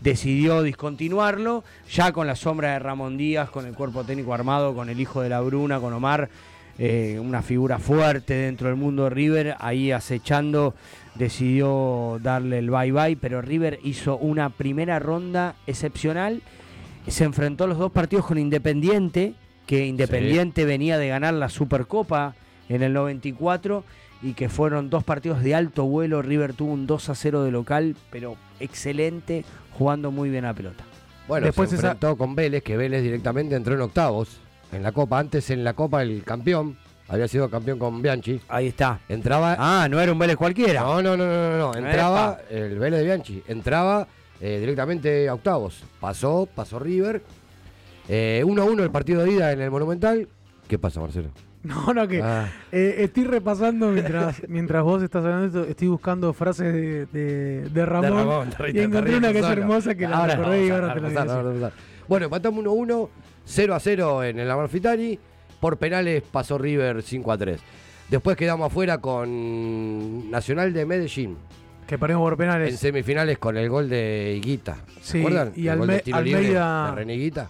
[0.00, 4.88] Decidió discontinuarlo, ya con la sombra de Ramón Díaz, con el cuerpo técnico armado, con
[4.88, 6.28] el hijo de la Bruna, con Omar,
[6.78, 10.74] eh, una figura fuerte dentro del mundo de River, ahí acechando,
[11.14, 16.42] decidió darle el bye bye, pero River hizo una primera ronda excepcional,
[17.06, 19.34] se enfrentó los dos partidos con Independiente,
[19.66, 22.34] que Independiente venía de ganar la Supercopa
[22.68, 23.84] en el 94
[24.22, 26.22] y que fueron dos partidos de alto vuelo.
[26.22, 29.44] River tuvo un 2 a 0 de local, pero excelente,
[29.78, 30.84] jugando muy bien a la pelota.
[31.28, 34.38] Bueno, Después se esa- enfrentó con Vélez, que Vélez directamente entró en octavos
[34.72, 35.18] en la Copa.
[35.18, 36.76] Antes en la Copa el campeón,
[37.08, 38.40] había sido campeón con Bianchi.
[38.48, 39.00] Ahí está.
[39.08, 39.56] Entraba...
[39.58, 40.80] Ah, no era un Vélez cualquiera.
[40.82, 41.74] No, no, no, no, no, no.
[41.74, 43.42] Entraba el Vélez de Bianchi.
[43.46, 44.06] Entraba
[44.40, 45.82] eh, directamente a octavos.
[46.00, 47.22] Pasó, pasó River.
[48.08, 50.28] 1 a 1 el partido de ida en el Monumental.
[50.68, 51.28] ¿Qué pasa, Marcelo?
[51.86, 52.46] No, no, que Ah.
[52.70, 57.86] eh, estoy repasando mientras, mientras vos estás hablando, esto, estoy buscando frases de, de, de
[57.86, 60.70] Ramón, De Ramón, y encontré una que es hermosa que la Ahora recordé y vamos
[60.70, 61.70] a ahora te la voy a decir.
[62.06, 63.08] Bueno, empatamos 1-1,
[63.46, 65.18] 0 a 0 en el Amalfitani.
[65.58, 67.60] Por penales pasó River 5 a 3.
[68.10, 71.38] Después quedamos afuera con Nacional de Medellín.
[71.86, 72.78] Que perdimos por En penales.
[72.78, 74.76] semifinales con el gol de Higuita.
[75.00, 75.52] ¿Se Sí, acuerdan?
[75.56, 77.48] y el gol de Alme- tiro libre Almeida- de René Higuita.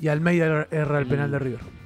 [0.00, 1.77] Y Almeida erra el penal de River.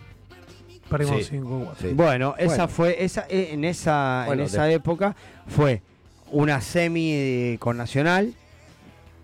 [0.92, 1.88] Perdimos Sí, 5 sí.
[1.94, 2.68] Bueno, esa Bueno.
[2.68, 5.16] fue, esa, eh, en esa, Bueno, en esa de- época
[5.48, 5.82] fue
[6.30, 8.34] una semi eh, con Nacional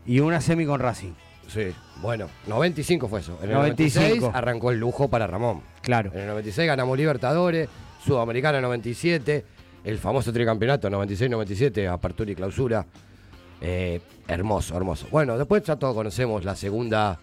[0.06, 1.12] y una semi con Racing.
[1.48, 1.72] Sí,
[2.02, 3.38] bueno, 95 fue eso.
[3.42, 4.04] En el 95.
[4.04, 5.62] 96 arrancó el lujo para Ramón.
[5.82, 6.10] Claro.
[6.12, 7.68] En el 96 ganamos Libertadores,
[8.04, 9.44] Sudamericana 97,
[9.84, 12.84] el famoso tricampeonato 96-97, apertura y clausura.
[13.60, 15.06] Eh, hermoso, hermoso.
[15.10, 17.18] Bueno, después ya todos conocemos la segunda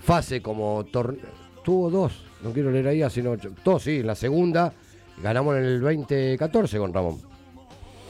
[0.00, 1.20] fase como torneo.
[1.62, 4.72] Tuvo dos, no quiero leer ahí, sino dos, sí, en la segunda.
[5.22, 7.18] Ganamos en el 2014 con Ramón.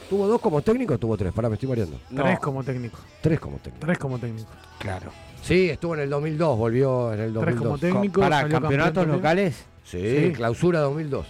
[0.08, 1.32] ¿Tuvo dos como técnico o tuvo tres?
[1.32, 1.98] Pará, me estoy mareando.
[2.14, 2.98] Tres como técnico.
[3.20, 3.86] Tres como técnico.
[3.86, 4.50] Tres como técnico.
[4.78, 5.10] Claro.
[5.42, 7.44] Sí, estuvo en el 2002, volvió en el 2002.
[7.44, 8.20] Tres como técnico.
[8.20, 9.64] Para campeonatos locales.
[9.84, 9.98] Sí,
[10.28, 10.32] Sí.
[10.32, 11.26] clausura 2002.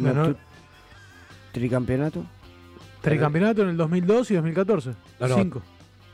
[0.00, 0.36] Ganó tu-
[1.52, 2.24] Tricampeonato.
[3.02, 4.90] tricampeonato en el 2002 y 2014.
[5.20, 5.34] No, no.
[5.36, 5.62] Cinco.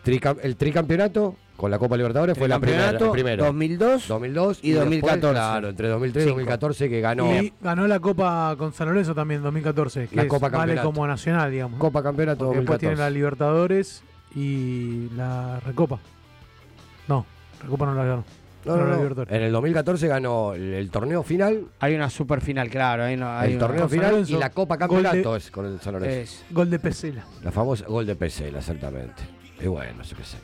[0.04, 2.92] Tricam- el tricampeonato con la Copa Libertadores fue la primera.
[2.92, 3.44] La primera.
[3.44, 5.32] 2002, 2002 y después, 2014.
[5.34, 6.36] claro, entre 2003 y Cinco.
[6.38, 10.06] 2014 que ganó Y ganó la Copa con San Lorenzo también en 2014.
[10.08, 10.88] Que La es- Copa vale Campeonato.
[10.88, 11.72] como nacional, digamos.
[11.78, 11.78] ¿no?
[11.84, 12.96] Copa Campeonato Porque después 2014.
[12.96, 14.02] tiene la Libertadores
[14.34, 15.98] y la Recopa.
[17.08, 17.26] No,
[17.62, 18.24] Recopa no la ganó.
[18.64, 19.24] No, no.
[19.28, 23.04] En el 2014 ganó el, el torneo final, Hay una super final, claro.
[23.04, 25.80] Hay una- hay el torneo final Lorenzo, y la Copa Campeonato de- es con el
[25.80, 26.18] San Lorenzo.
[26.20, 27.24] es- Gol de Pesela.
[27.42, 29.22] La famosa gol de Pesela, exactamente.
[29.62, 30.36] Y bueno, yo qué sé.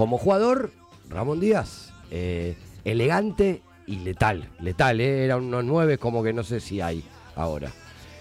[0.00, 0.70] Como jugador,
[1.10, 2.56] Ramón Díaz, eh,
[2.86, 4.48] elegante y letal.
[4.58, 5.26] Letal, ¿eh?
[5.26, 7.04] Era unos nueve como que no sé si hay
[7.36, 7.68] ahora.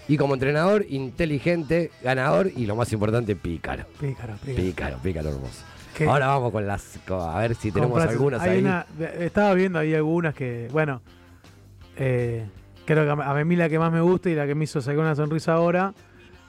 [0.09, 3.85] Y como entrenador, inteligente, ganador y lo más importante, pícaro.
[3.97, 4.55] Pícaro, pícaro.
[4.61, 5.63] Pícaro, pícaro hermoso.
[5.95, 6.03] ¿Qué?
[6.03, 6.99] Ahora vamos con las.
[7.07, 8.59] con- a ver si tenemos algunas ahí.
[8.59, 8.85] una-
[9.17, 11.01] estaba viendo ahí algunas que, bueno,
[11.95, 12.45] eh,
[12.83, 14.99] creo que a mí la que más me gusta y la que me hizo sacar
[14.99, 15.93] una sonrisa ahora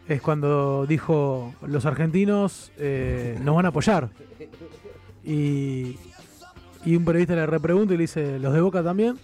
[0.09, 4.09] es cuando dijo los argentinos eh, nos van a apoyar.
[5.25, 5.99] Y,
[6.85, 9.19] y un periodista le repregunta y le dice, ¿los de Boca también?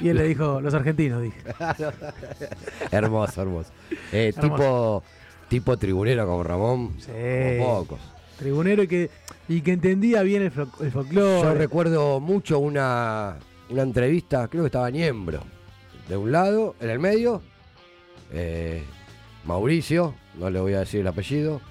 [0.00, 1.40] Y él le dijo, los argentinos, dije.
[2.90, 3.70] hermoso, hermoso.
[4.12, 4.40] Eh, Hermoso.
[4.40, 5.02] Tipo,
[5.48, 6.94] tipo tribunero como Ramón.
[6.98, 7.12] Sí.
[7.58, 8.00] Como pocos.
[8.38, 9.10] Tribunero y que,
[9.48, 11.42] y que entendía bien el, el folclore.
[11.42, 13.38] Yo recuerdo mucho una,
[13.70, 15.40] una entrevista, creo que estaba Niembro.
[16.08, 17.40] De un lado, en el medio,
[18.32, 18.82] eh,
[19.44, 21.62] Mauricio, no le voy a decir el apellido,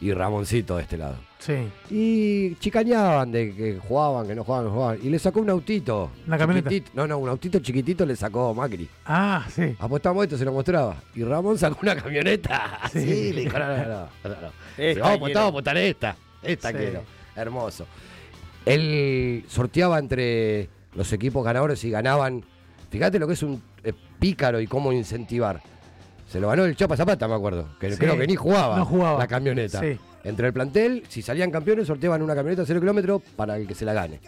[0.00, 1.16] y Ramoncito de este lado.
[1.44, 1.68] Sí.
[1.90, 4.98] Y chicañaban de que jugaban, que no jugaban, que jugaban.
[5.02, 6.10] Y le sacó un autito.
[6.26, 6.70] ¿Una camioneta?
[6.70, 6.92] chiquitito.
[6.94, 8.88] No, no, un autito chiquitito le sacó Macri.
[9.04, 9.74] Ah, sí.
[9.80, 10.96] Apostamos esto, se lo mostraba.
[11.16, 12.78] Y Ramón sacó una camioneta.
[12.92, 13.00] Sí.
[13.00, 13.84] Sí, le dijo, no, no, no.
[13.84, 14.08] no, no.
[14.24, 15.02] Vamos, a apostar, quiero.
[15.04, 16.16] vamos a apostar esta.
[16.42, 16.74] Esta Sí.
[16.76, 17.02] quiero.
[17.34, 17.86] Hermoso.
[18.64, 22.44] Él sorteaba entre los equipos ganadores y ganaban.
[22.90, 25.60] Fíjate lo que es un eh, pícaro y cómo incentivar.
[26.28, 27.68] Se lo ganó el Chapa Zapata, me acuerdo.
[27.80, 27.98] Que Sí.
[27.98, 29.18] creo que ni jugaba, No jugaba.
[29.18, 29.80] la camioneta.
[29.80, 29.98] Sí.
[30.24, 33.74] Entre el plantel, si salían campeones, sorteaban una camioneta de 0 kilómetros para el que
[33.74, 34.20] se la gane.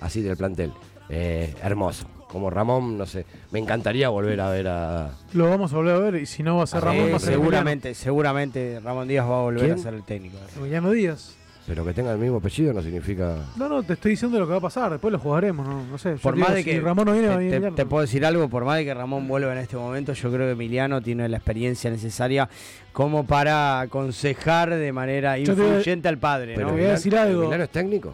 [0.00, 0.72] Así del plantel.
[1.08, 2.06] Eh, hermoso.
[2.28, 3.26] Como Ramón, no sé.
[3.50, 5.10] Me encantaría volver a ver a.
[5.34, 7.16] Lo vamos a volver a ver y si no va a ser Ah, Ramón, va
[7.16, 9.74] a ser seguramente, seguramente Ramón Díaz va a volver ¿Quién?
[9.74, 10.38] a ser el técnico.
[10.56, 11.36] Emiliano Díaz.
[11.66, 13.36] Pero que tenga el mismo apellido no significa.
[13.56, 14.90] No, no, te estoy diciendo lo que va a pasar.
[14.90, 16.14] Después lo jugaremos, no, no sé.
[16.16, 17.50] Yo Por te más digo, de si que Ramón no viene, va a te, venir
[17.52, 17.76] te- Emiliano.
[17.76, 20.46] te puedo decir algo, por más de que Ramón vuelva en este momento, yo creo
[20.46, 22.48] que Emiliano tiene la experiencia necesaria
[22.92, 26.54] como para aconsejar de manera Yo te influyente al padre.
[26.56, 26.72] Pero ¿no?
[26.72, 27.44] voy a decir algo.
[27.44, 28.12] ¿Milano es técnico?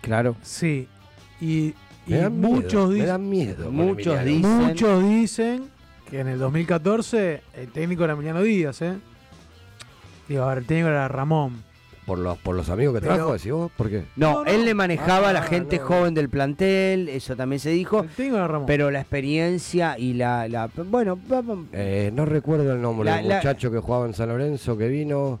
[0.00, 0.36] Claro.
[0.42, 0.86] Sí.
[1.40, 1.74] Y, y
[2.06, 3.08] Me dan miedo, muchos me dicen.
[3.08, 4.24] dan miedo Muchos Emiliano.
[4.24, 4.66] dicen.
[4.68, 5.64] Muchos dicen
[6.08, 8.94] que en el 2014 el técnico era Emiliano Díaz, ¿eh?
[10.28, 11.65] Digo, a ver, el técnico era Ramón.
[12.06, 14.04] Por los, por los amigos que Pero- trajo, decís vos, ¿por qué?
[14.14, 14.50] No, No, no.
[14.50, 15.84] él le manejaba a la Ah, gente no.
[15.86, 18.66] joven del plantel, eso también se dijo, El técnico era Ramón.
[18.66, 20.46] pero la experiencia y la...
[20.48, 24.14] la- bueno, vamos- Eh, no recuerdo el nombre La- del la- muchacho que jugaba en
[24.14, 25.40] San Lorenzo, que vino.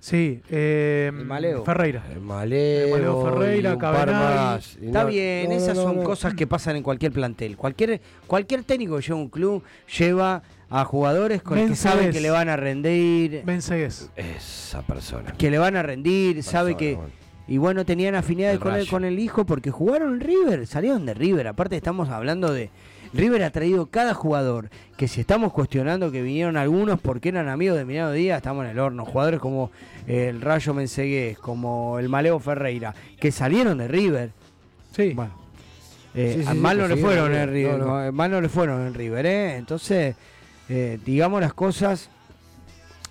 [0.00, 1.64] sí, eh, El Maleo.
[1.64, 2.02] Ferreira.
[2.10, 2.90] El Maleo.
[2.96, 4.34] Maleo Ferreira, y un par Cabenagui.
[4.36, 4.78] más.
[4.80, 6.02] Y Está no- bien, no, no, esas no, son no.
[6.02, 7.58] cosas que pasan en cualquier plantel.
[7.58, 9.62] Cualquier, cualquier técnico que lleva un club
[9.98, 14.10] lleva a jugadores con los que saben que le van a rendir, Mensegues.
[14.16, 15.32] Esa persona.
[15.32, 16.94] que le van a rendir, sabe Persona, que...
[16.94, 17.26] bueno.
[17.48, 21.14] Y bueno, tenían afinidades con el, con el hijo porque jugaron en River, salieron de
[21.14, 21.46] River.
[21.46, 22.70] Aparte estamos hablando de...
[23.12, 27.76] River ha traído cada jugador, que si estamos cuestionando que vinieron algunos porque eran amigos
[27.76, 29.04] de Emiliano Díaz, estamos en el horno.
[29.04, 29.70] Jugadores como
[30.08, 34.30] eh, el Rayo Mensegués, como el Maleo Ferreira, que salieron de River.
[34.90, 35.12] Sí.
[35.14, 35.32] Bueno,
[36.16, 37.78] eh, Sí, sí, sí, mal que no le fueron en River.
[37.78, 38.04] No, no.
[38.06, 39.56] no, mal no le fueron en River, ¿eh?
[39.56, 40.16] Entonces,
[40.68, 42.10] eh, digamos las cosas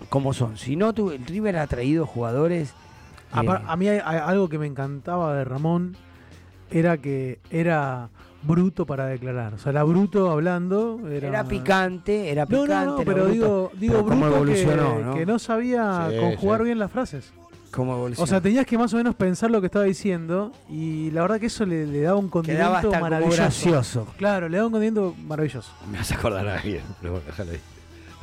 [0.09, 0.57] como son.
[0.57, 2.73] Si no, tu, el River ha traído jugadores.
[3.31, 5.95] A, eh, a mí hay, hay algo que me encantaba de Ramón
[6.71, 8.09] era que era
[8.43, 9.53] bruto para declarar.
[9.53, 10.99] O sea, era bruto hablando.
[11.09, 12.85] Era, era picante, era No, picante.
[12.85, 13.31] no, no, era pero bruto.
[13.33, 14.65] digo, digo Pero bruto que,
[15.03, 15.13] ¿no?
[15.15, 16.65] que no sabía Sí, conjugar sí.
[16.65, 17.33] bien las frases.
[17.75, 18.23] Cómo evolucionó.
[18.23, 21.39] O sea, tenías que más o menos pensar lo que estaba diciendo y la verdad
[21.39, 23.35] que eso le, le daba un condimento maravilloso.
[23.37, 24.07] gracioso.
[24.17, 25.71] Claro, le daba un condimento maravilloso.
[25.91, 26.81] Me vas a acordar a alguien.
[27.01, 27.59] pero bueno, déjalo ahí.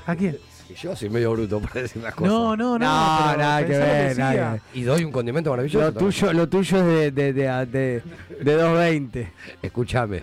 [0.07, 0.39] ¿A quién?
[0.81, 2.33] Yo soy medio bruto para decir las cosas.
[2.33, 2.87] No, no, no.
[2.87, 4.61] No, nada que ver, nada que ver.
[4.73, 5.85] Y doy un condimento maravilloso.
[5.85, 8.03] Lo tuyo, lo tuyo es de, de, de, de,
[8.41, 9.33] de 220.
[9.61, 10.23] Escúchame.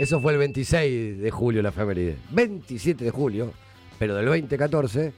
[0.00, 2.16] Eso fue el 26 de julio la efeméride.
[2.30, 3.52] 27 de julio,
[4.00, 5.12] pero del 2014,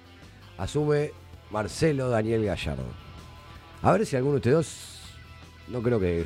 [0.58, 1.12] asume
[1.50, 2.84] Marcelo Daniel Gallardo.
[3.82, 5.00] A ver si alguno de ustedes dos,
[5.68, 6.24] no creo que,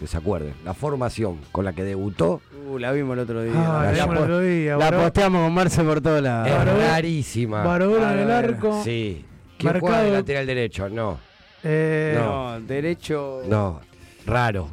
[0.00, 3.52] que se acuerden, la formación con la que debutó Uh, la vimos el otro día.
[3.56, 6.48] Ah, la la, vimos el otro día, la posteamos con Marce por todos lados.
[6.48, 7.62] es rarísima.
[7.64, 8.82] Barovero en el arco.
[8.84, 9.24] Sí.
[9.58, 10.88] ¿Quién juega de lateral derecho?
[10.88, 11.18] No.
[11.64, 13.42] Eh, No, derecho.
[13.46, 13.80] No.
[14.26, 14.68] Raro.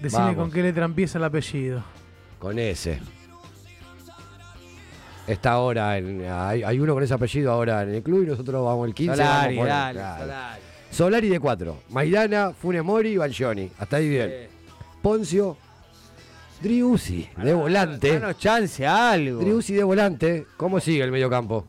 [0.00, 0.36] Decime Vamos.
[0.36, 1.82] con qué letra empieza el apellido.
[2.38, 3.00] Con ese.
[5.26, 6.24] Está ahora en.
[6.28, 9.14] Hay, hay uno con ese apellido ahora en el club y nosotros vamos el 15.
[9.16, 10.22] Solari, vamos por- dale, claro.
[10.24, 10.62] Solari.
[10.92, 11.76] Solari de 4.
[11.88, 13.70] Maidana, Funes Mori y Bangioni.
[13.78, 14.32] Hasta ahí bien.
[15.00, 15.56] Poncio.
[16.60, 18.20] Driussi de volante.
[18.20, 19.40] Danos chance a algo.
[19.40, 20.46] Driussi de volante.
[20.56, 21.64] ¿Cómo sigue el mediocampo?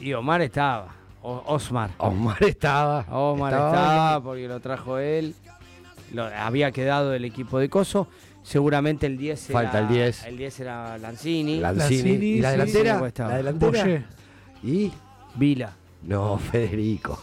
[0.00, 0.88] Y Omar estaba.
[1.22, 1.90] O- Osmar.
[1.98, 3.04] Omar estaba.
[3.10, 5.34] Omar Estaba porque lo trajo él.
[6.12, 8.08] Lo, había quedado el equipo de Coso.
[8.42, 10.24] Seguramente el 10 era, Falta el 10.
[10.24, 11.60] El 10 era Lanzini.
[11.60, 11.96] Lanzini.
[12.02, 12.52] Lanzini, ¿Y la sí.
[12.72, 13.06] delantera?
[13.06, 13.30] Estaba.
[13.30, 14.04] la delantera.
[14.64, 14.92] Y.
[15.36, 15.72] Vila.
[16.02, 17.22] No, Federico.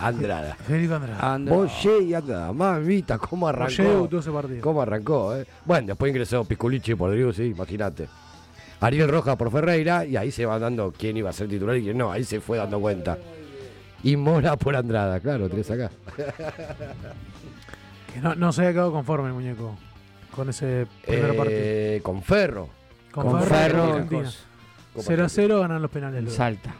[0.00, 0.54] Andrada.
[0.54, 1.18] Federico Andrade.
[1.20, 2.52] Andra- Boye y Andrada.
[2.52, 3.82] Mamita, ¿cómo arrancó?
[3.82, 4.60] debutó ese partido.
[4.62, 5.36] ¿Cómo arrancó?
[5.36, 5.46] eh?
[5.64, 8.08] Bueno, después ingresó Pisculichi por Driussi, imagínate.
[8.80, 11.82] Ariel Rojas por Ferreira y ahí se va dando quién iba a ser titular y
[11.82, 12.10] quién no.
[12.10, 13.18] Ahí se fue dando cuenta.
[14.02, 15.90] Y Mora por Andrada, claro, tenés acá.
[18.12, 19.76] Que no, no se había quedado conforme el muñeco
[20.34, 21.58] con ese primer partido.
[21.60, 22.68] Eh, con Ferro.
[23.12, 24.22] Con, con Ferro, Ferro, Argentina.
[24.92, 25.06] Coso.
[25.06, 26.22] 0 a 0 ganan los penales.
[26.22, 26.36] luego.
[26.36, 26.74] Salta.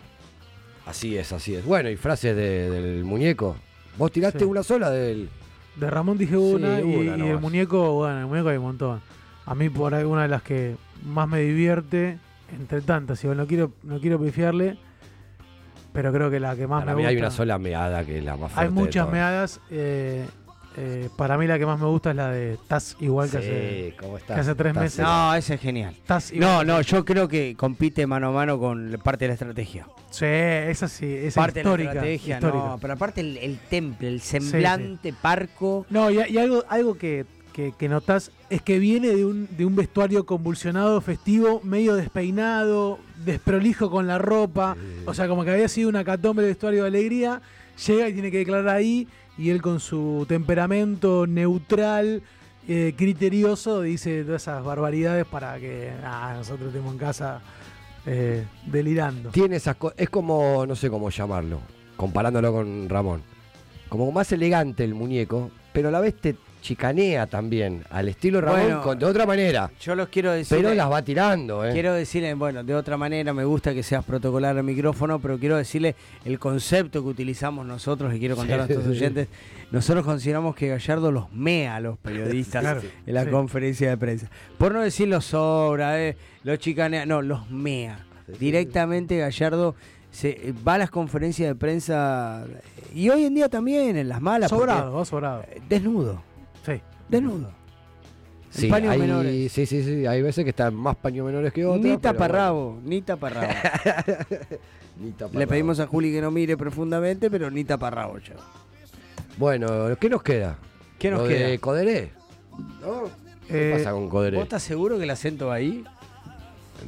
[0.90, 1.64] Así es, así es.
[1.64, 3.56] Bueno, y frases de- del muñeco.
[3.96, 4.44] Vos tiraste Sí.
[4.44, 5.28] una sola del.
[5.76, 8.64] De Ramón dije una, Sí, y, una y el muñeco, bueno, el muñeco hay un
[8.64, 9.00] montón.
[9.46, 12.18] A mí por ahí una de las que más me divierte,
[12.58, 14.76] entre tantas, bueno, no quiero, no quiero pifiarle,
[15.92, 17.10] pero creo que la que más Para me mí gusta.
[17.10, 18.60] hay una sola meada que es la más fuerte.
[18.60, 19.12] Hay de muchas todas.
[19.12, 19.60] meadas.
[19.70, 20.26] eh,
[20.76, 23.38] eh, para mí la que más me gusta es la de Estás igual que
[24.28, 25.00] hace, tres meses.
[25.00, 25.94] No, ese es genial.
[26.08, 26.66] No, igual.
[26.66, 29.86] no, yo creo que compite mano a mano con parte de la estrategia.
[30.10, 31.90] Sí, esa sí, esa parte histórica.
[31.90, 32.64] de la estrategia, histórica.
[32.66, 35.86] no, pero aparte el, el temple, el semblante parco.
[35.90, 39.64] No, y, y algo, algo que, que, que notás es que viene de un, de
[39.64, 44.76] un vestuario convulsionado, festivo, medio despeinado, desprolijo con la ropa.
[45.06, 47.40] O sea, como que había sido una catombe de vestuario de alegría.
[47.86, 49.08] Llega y tiene que declarar ahí.
[49.40, 52.22] Y él con su temperamento neutral,
[52.68, 55.90] eh, criterioso, dice todas esas barbaridades para que
[56.36, 57.40] nosotros estemos en casa
[58.04, 59.30] eh, delirando.
[59.30, 61.60] Tiene esas co- Es como, no sé cómo llamarlo,
[61.96, 63.22] comparándolo con Ramón.
[63.88, 68.60] Como más elegante el muñeco, pero a la vez te chicanea también, al estilo Ramón,
[68.62, 69.70] Bueno, con- de otra manera.
[69.80, 70.58] Yo los quiero decir.
[70.58, 71.72] Pero las va tirando, ¿eh?
[71.72, 75.56] Quiero decirle, bueno, de otra manera me gusta que seas protocolar al micrófono, pero quiero
[75.56, 78.90] decirle el concepto que utilizamos nosotros y quiero contar a nuestros sí.
[78.90, 79.28] oyentes.
[79.70, 83.30] Nosotros consideramos que Gallardo los mea a los periodistas Claro, en la sí.
[83.30, 84.28] conferencia de prensa.
[84.58, 88.04] Por no decir los sobra, eh, los chicanea, no, los mea.
[88.38, 89.74] Directamente Gallardo
[90.10, 92.44] se va a las conferencias de prensa
[92.94, 94.50] y hoy en día también en las malas.
[94.50, 95.44] Sobrado, va sobrado.
[95.68, 96.22] Desnudo,
[96.64, 96.80] Sí.
[97.08, 97.50] desnudo.
[98.50, 99.52] Sí, paños hay, menores.
[99.52, 101.84] sí, sí, sí, hay veces que están más paños menores que otros.
[101.84, 103.46] Ni taparrabo, ni taparrabo.
[103.46, 104.18] bueno,
[105.00, 105.38] ni taparrabo.
[105.38, 108.34] Le pedimos a Juli que no mire profundamente, pero ni taparrabo ya.
[109.38, 110.58] Bueno, ¿qué nos queda?
[110.98, 111.46] ¿Qué nos Lo queda?
[111.48, 112.10] de Coderé.
[112.80, 113.04] ¿No?
[113.46, 114.36] ¿Qué Eh, pasa con Coderé?
[114.36, 115.84] ¿Vos estás seguro que el acento va ahí?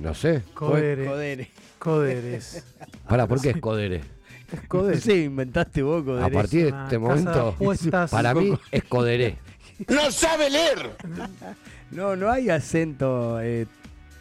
[0.00, 0.42] No sé.
[0.54, 1.06] Codere.
[1.06, 1.50] Codere.
[1.78, 2.64] Coderes.
[3.08, 4.00] Para, ¿por qué es Codere?
[4.52, 5.00] Es Codere.
[5.00, 6.26] Sí, inventaste vos, Codere.
[6.26, 7.54] A partir de este momento,
[8.10, 9.38] para mí es Coderé.
[9.88, 10.90] ¡No sabe leer!
[11.90, 13.66] No, no hay acento eh,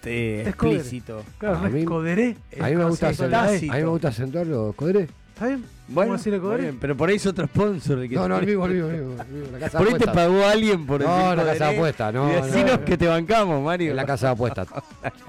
[0.05, 1.23] eh, explícito.
[1.37, 2.37] Claro, A no mí- es Coderé.
[2.59, 5.07] A mí me gusta, acentuar- a mí me gusta acentuarlo, Coderé.
[5.33, 5.63] ¿Está bien?
[5.93, 6.63] Bueno, ¿Cómo decirle está Codere?
[6.63, 7.99] bien, pero por ahí es otro sponsor.
[7.99, 9.77] de que No, no, el tiene- mismo, el mismo, el mismo, el mismo, la casa
[9.77, 12.35] Por ahí te pagó alguien por No, decir la casa de Codere apuestas, no, Y
[12.35, 12.45] no.
[12.45, 13.89] decinos que te bancamos, Mario.
[13.91, 14.67] En la casa de apuestas.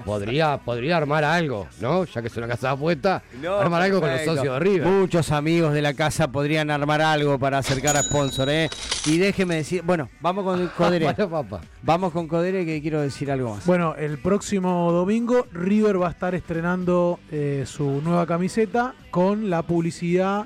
[0.05, 2.05] Podría, podría armar algo, ¿no?
[2.05, 4.87] Ya que es una casa de apuestas, No, armar algo con los socios de River.
[4.87, 8.69] Muchos amigos de la casa podrían armar algo para acercar a sponsor, ¿eh?
[9.05, 11.05] Y déjeme decir, bueno, vamos con Codere.
[11.05, 11.61] Bueno, papá.
[11.81, 13.65] Vamos con Codere que quiero decir algo más.
[13.65, 19.61] Bueno, el próximo domingo River va a estar estrenando eh, su nueva camiseta con la
[19.63, 20.45] publicidad.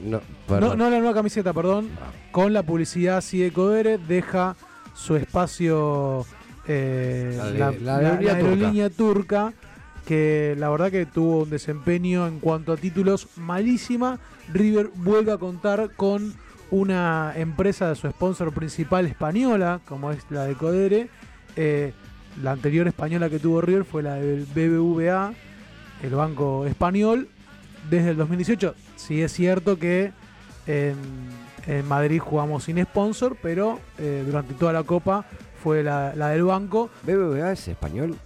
[0.00, 0.78] No, No, perdón.
[0.78, 1.88] no la nueva camiseta, perdón.
[2.30, 3.98] Con la publicidad Sigue Codere.
[3.98, 4.56] Deja
[4.94, 6.24] su espacio.
[6.70, 9.52] eh, La de- la, la la- aerolínea la aerolínea turca.
[10.06, 14.18] Que la verdad que tuvo un desempeño en cuanto a títulos malísima.
[14.52, 16.32] River vuelve a contar con
[16.70, 21.08] una empresa de su sponsor principal española, como es la de Codere.
[21.56, 21.92] Eh,
[22.42, 25.32] la anterior española que tuvo River fue la del BBVA,
[26.02, 27.28] el banco español.
[27.90, 28.74] desde el 2018.
[28.98, 30.12] Sí es cierto que
[30.66, 30.94] en,
[31.66, 35.24] en Madrid jugamos sin sponsor, pero eh, durante toda la Copa
[35.62, 36.90] fue la, la del banco.
[37.04, 38.16] ¿BBVA es español?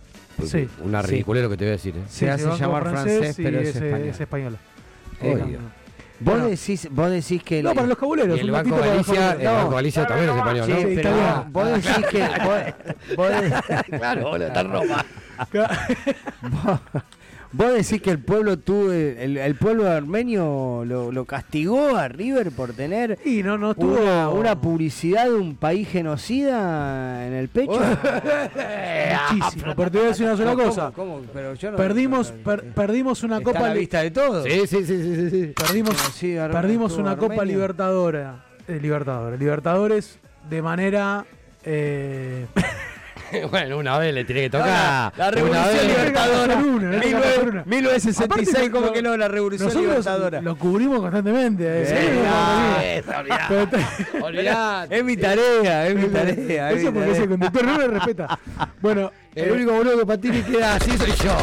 [0.44, 0.66] Sí.
[0.82, 1.22] Una Sí.
[1.26, 1.94] lo que te voy a decir.
[1.96, 2.02] ¿eh?
[2.08, 4.08] Se hace llamar francés, y pero es español.
[4.08, 4.56] es española.
[5.20, 5.58] Eh.
[6.20, 6.48] Vos, Bueno.
[6.48, 7.62] decís, vos decís que...
[7.62, 8.38] No, para los cabuleros.
[8.38, 9.44] El un Banco Galicia, el.
[9.46, 10.78] Banco Galicia también es español, Sí, ¿no?
[10.78, 11.46] Sí, pero italiano.
[11.50, 12.20] vos decís que...
[12.44, 15.04] Vos, vos de- claro, boludo, está en Roma.
[17.52, 22.50] vos- decís que el pueblo tuvo, el, el pueblo armenio lo, lo castigó a River
[22.52, 24.00] por tener Y no, no estuvo.
[24.00, 27.72] una, una publicidad de un país genocida en el pecho.
[29.32, 29.74] Muchísimo.
[29.76, 30.92] Pero te voy a decir una sola ¿Cómo, cosa.
[30.94, 31.20] cómo?
[31.32, 34.44] Pero yo no- Perdimos, no- per- perdimos una está a Copa la vista de todos.
[34.44, 35.46] Sí, sí, sí, sí, sí, sí.
[35.56, 35.94] Perdimos,
[36.38, 37.44] armenio, perdimos una Copa.
[37.44, 38.44] Libertadora.
[38.68, 39.38] eh, Libertadores.
[39.40, 40.18] Libertadores
[40.48, 41.24] de manera.
[41.64, 42.46] eh,
[43.50, 44.66] bueno, una vez le tiene que tocar.
[44.68, 46.54] la, la revolución libertadora.
[46.54, 47.64] Hacer una, no hay que hacer una.
[47.64, 49.16] 1966, Aparte, ¿cómo lo- que no?
[49.16, 50.40] La revolución nosotros libertadora.
[50.42, 51.64] Lo cubrimos constantemente.
[51.66, 53.02] eh.
[53.48, 54.86] Pero.
[54.90, 56.70] Es mi tarea, es mi tarea.
[56.72, 58.38] Eso porque ese conductor no me respeta.
[58.80, 61.36] Bueno, El único boludo que Patini queda así soy yo.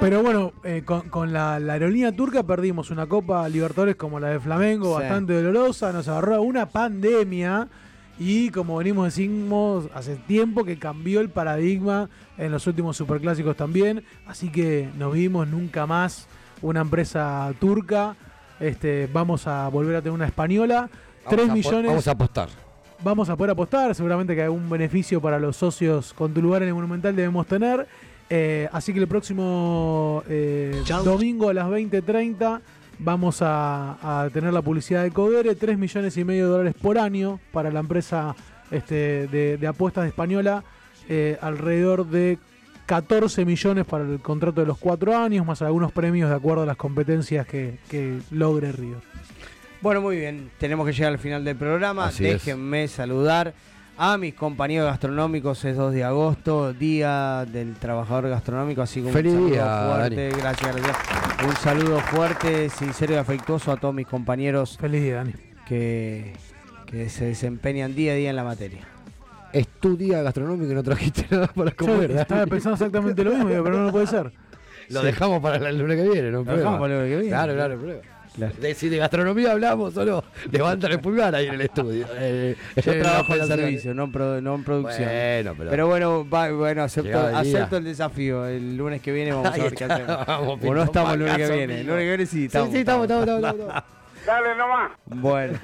[0.00, 4.28] Pero bueno, eh, con, con la, la aerolínea turca perdimos una Copa Libertadores como la
[4.28, 5.02] de Flamengo, Sí.
[5.02, 7.68] bastante dolorosa, nos agarró una pandemia
[8.18, 12.08] y como venimos decimos hace tiempo que cambió el paradigma
[12.38, 16.26] en los últimos superclásicos también, así que no vimos nunca más
[16.62, 18.16] una empresa turca,
[18.60, 20.88] este, vamos a volver a tener una española,
[21.28, 22.48] 3 Vamos a po- millones Vamos a apostar.
[23.02, 23.94] vamos a poder apostar.
[23.94, 27.86] Seguramente que algún beneficio para los socios con tu lugar en el Monumental debemos tener.
[28.30, 32.60] Eh, así que el próximo eh, domingo a las 20.30
[32.98, 35.54] vamos a, a tener la publicidad de Codere.
[35.54, 38.34] 3 millones y medio de dólares por año para la empresa
[38.70, 40.64] este, de, de apuestas española.
[41.08, 42.38] eh, alrededor de
[42.86, 46.66] 14 millones para el contrato de los 4 años, más algunos premios de acuerdo a
[46.66, 48.98] las competencias que, que logre River.
[49.80, 50.50] Bueno, muy bien.
[50.58, 52.06] Tenemos que llegar al final del programa.
[52.06, 52.44] Así es.
[52.44, 53.52] Déjenme saludar
[53.96, 55.64] a mis compañeros gastronómicos.
[55.64, 58.82] Es 2 de agosto, Día del Trabajador Gastronómico.
[58.82, 60.28] Así que un Feliz saludo día, fuerte.
[60.38, 60.96] Gracias, gracias.
[61.46, 65.32] Un saludo fuerte, sincero y afectuoso a todos mis compañeros Feliz día, Dani.
[65.66, 66.32] que,
[66.86, 68.80] que se desempeñan día a día en la materia.
[69.52, 72.10] Es tu día gastronómico y no trajiste nada para Yo comer.
[72.12, 72.50] estaba Dani.
[72.50, 74.32] pensando exactamente lo mismo, pero no, no puede ser.
[74.90, 75.06] Lo Sí.
[75.06, 76.42] dejamos para el lunes que viene, ¿no?
[76.44, 77.28] Lo dejamos para el lunes que viene.
[77.36, 78.00] Claro, claro, prueba.
[78.36, 82.06] De, si de gastronomía hablamos o no, levantan el pulgar ahí en el estudio.
[82.16, 85.08] Eh, Yo trabajo en servicio, no en, pro- no en producción.
[85.08, 87.58] Bueno, pero- pero bueno, va- bueno acepto, el día.
[87.58, 88.46] acepto el desafío.
[88.46, 90.26] El lunes que viene vamos a Ahí ver qué hacemos.
[90.26, 91.80] Vamos, o no estamos el lunes que viene.
[91.80, 92.70] El lunes que viene sí, estamos.
[92.70, 93.84] sí, estamos, estamos, estamos, estamos.
[94.26, 94.92] Dale nomás.
[95.04, 95.58] Bueno,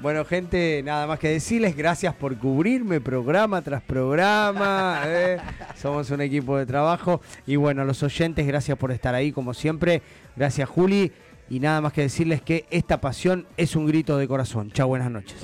[0.00, 5.00] bueno, gente, nada más que decirles gracias por cubrirme programa tras programa.
[5.06, 5.38] eh.
[5.74, 7.22] Somos un equipo de trabajo.
[7.46, 10.02] Y bueno, a los oyentes, gracias por estar ahí, como siempre.
[10.36, 11.10] Gracias, Juli.
[11.50, 14.70] Y nada más que decirles que esta pasión es un grito de corazón.
[14.72, 15.36] Chao, buenas noches.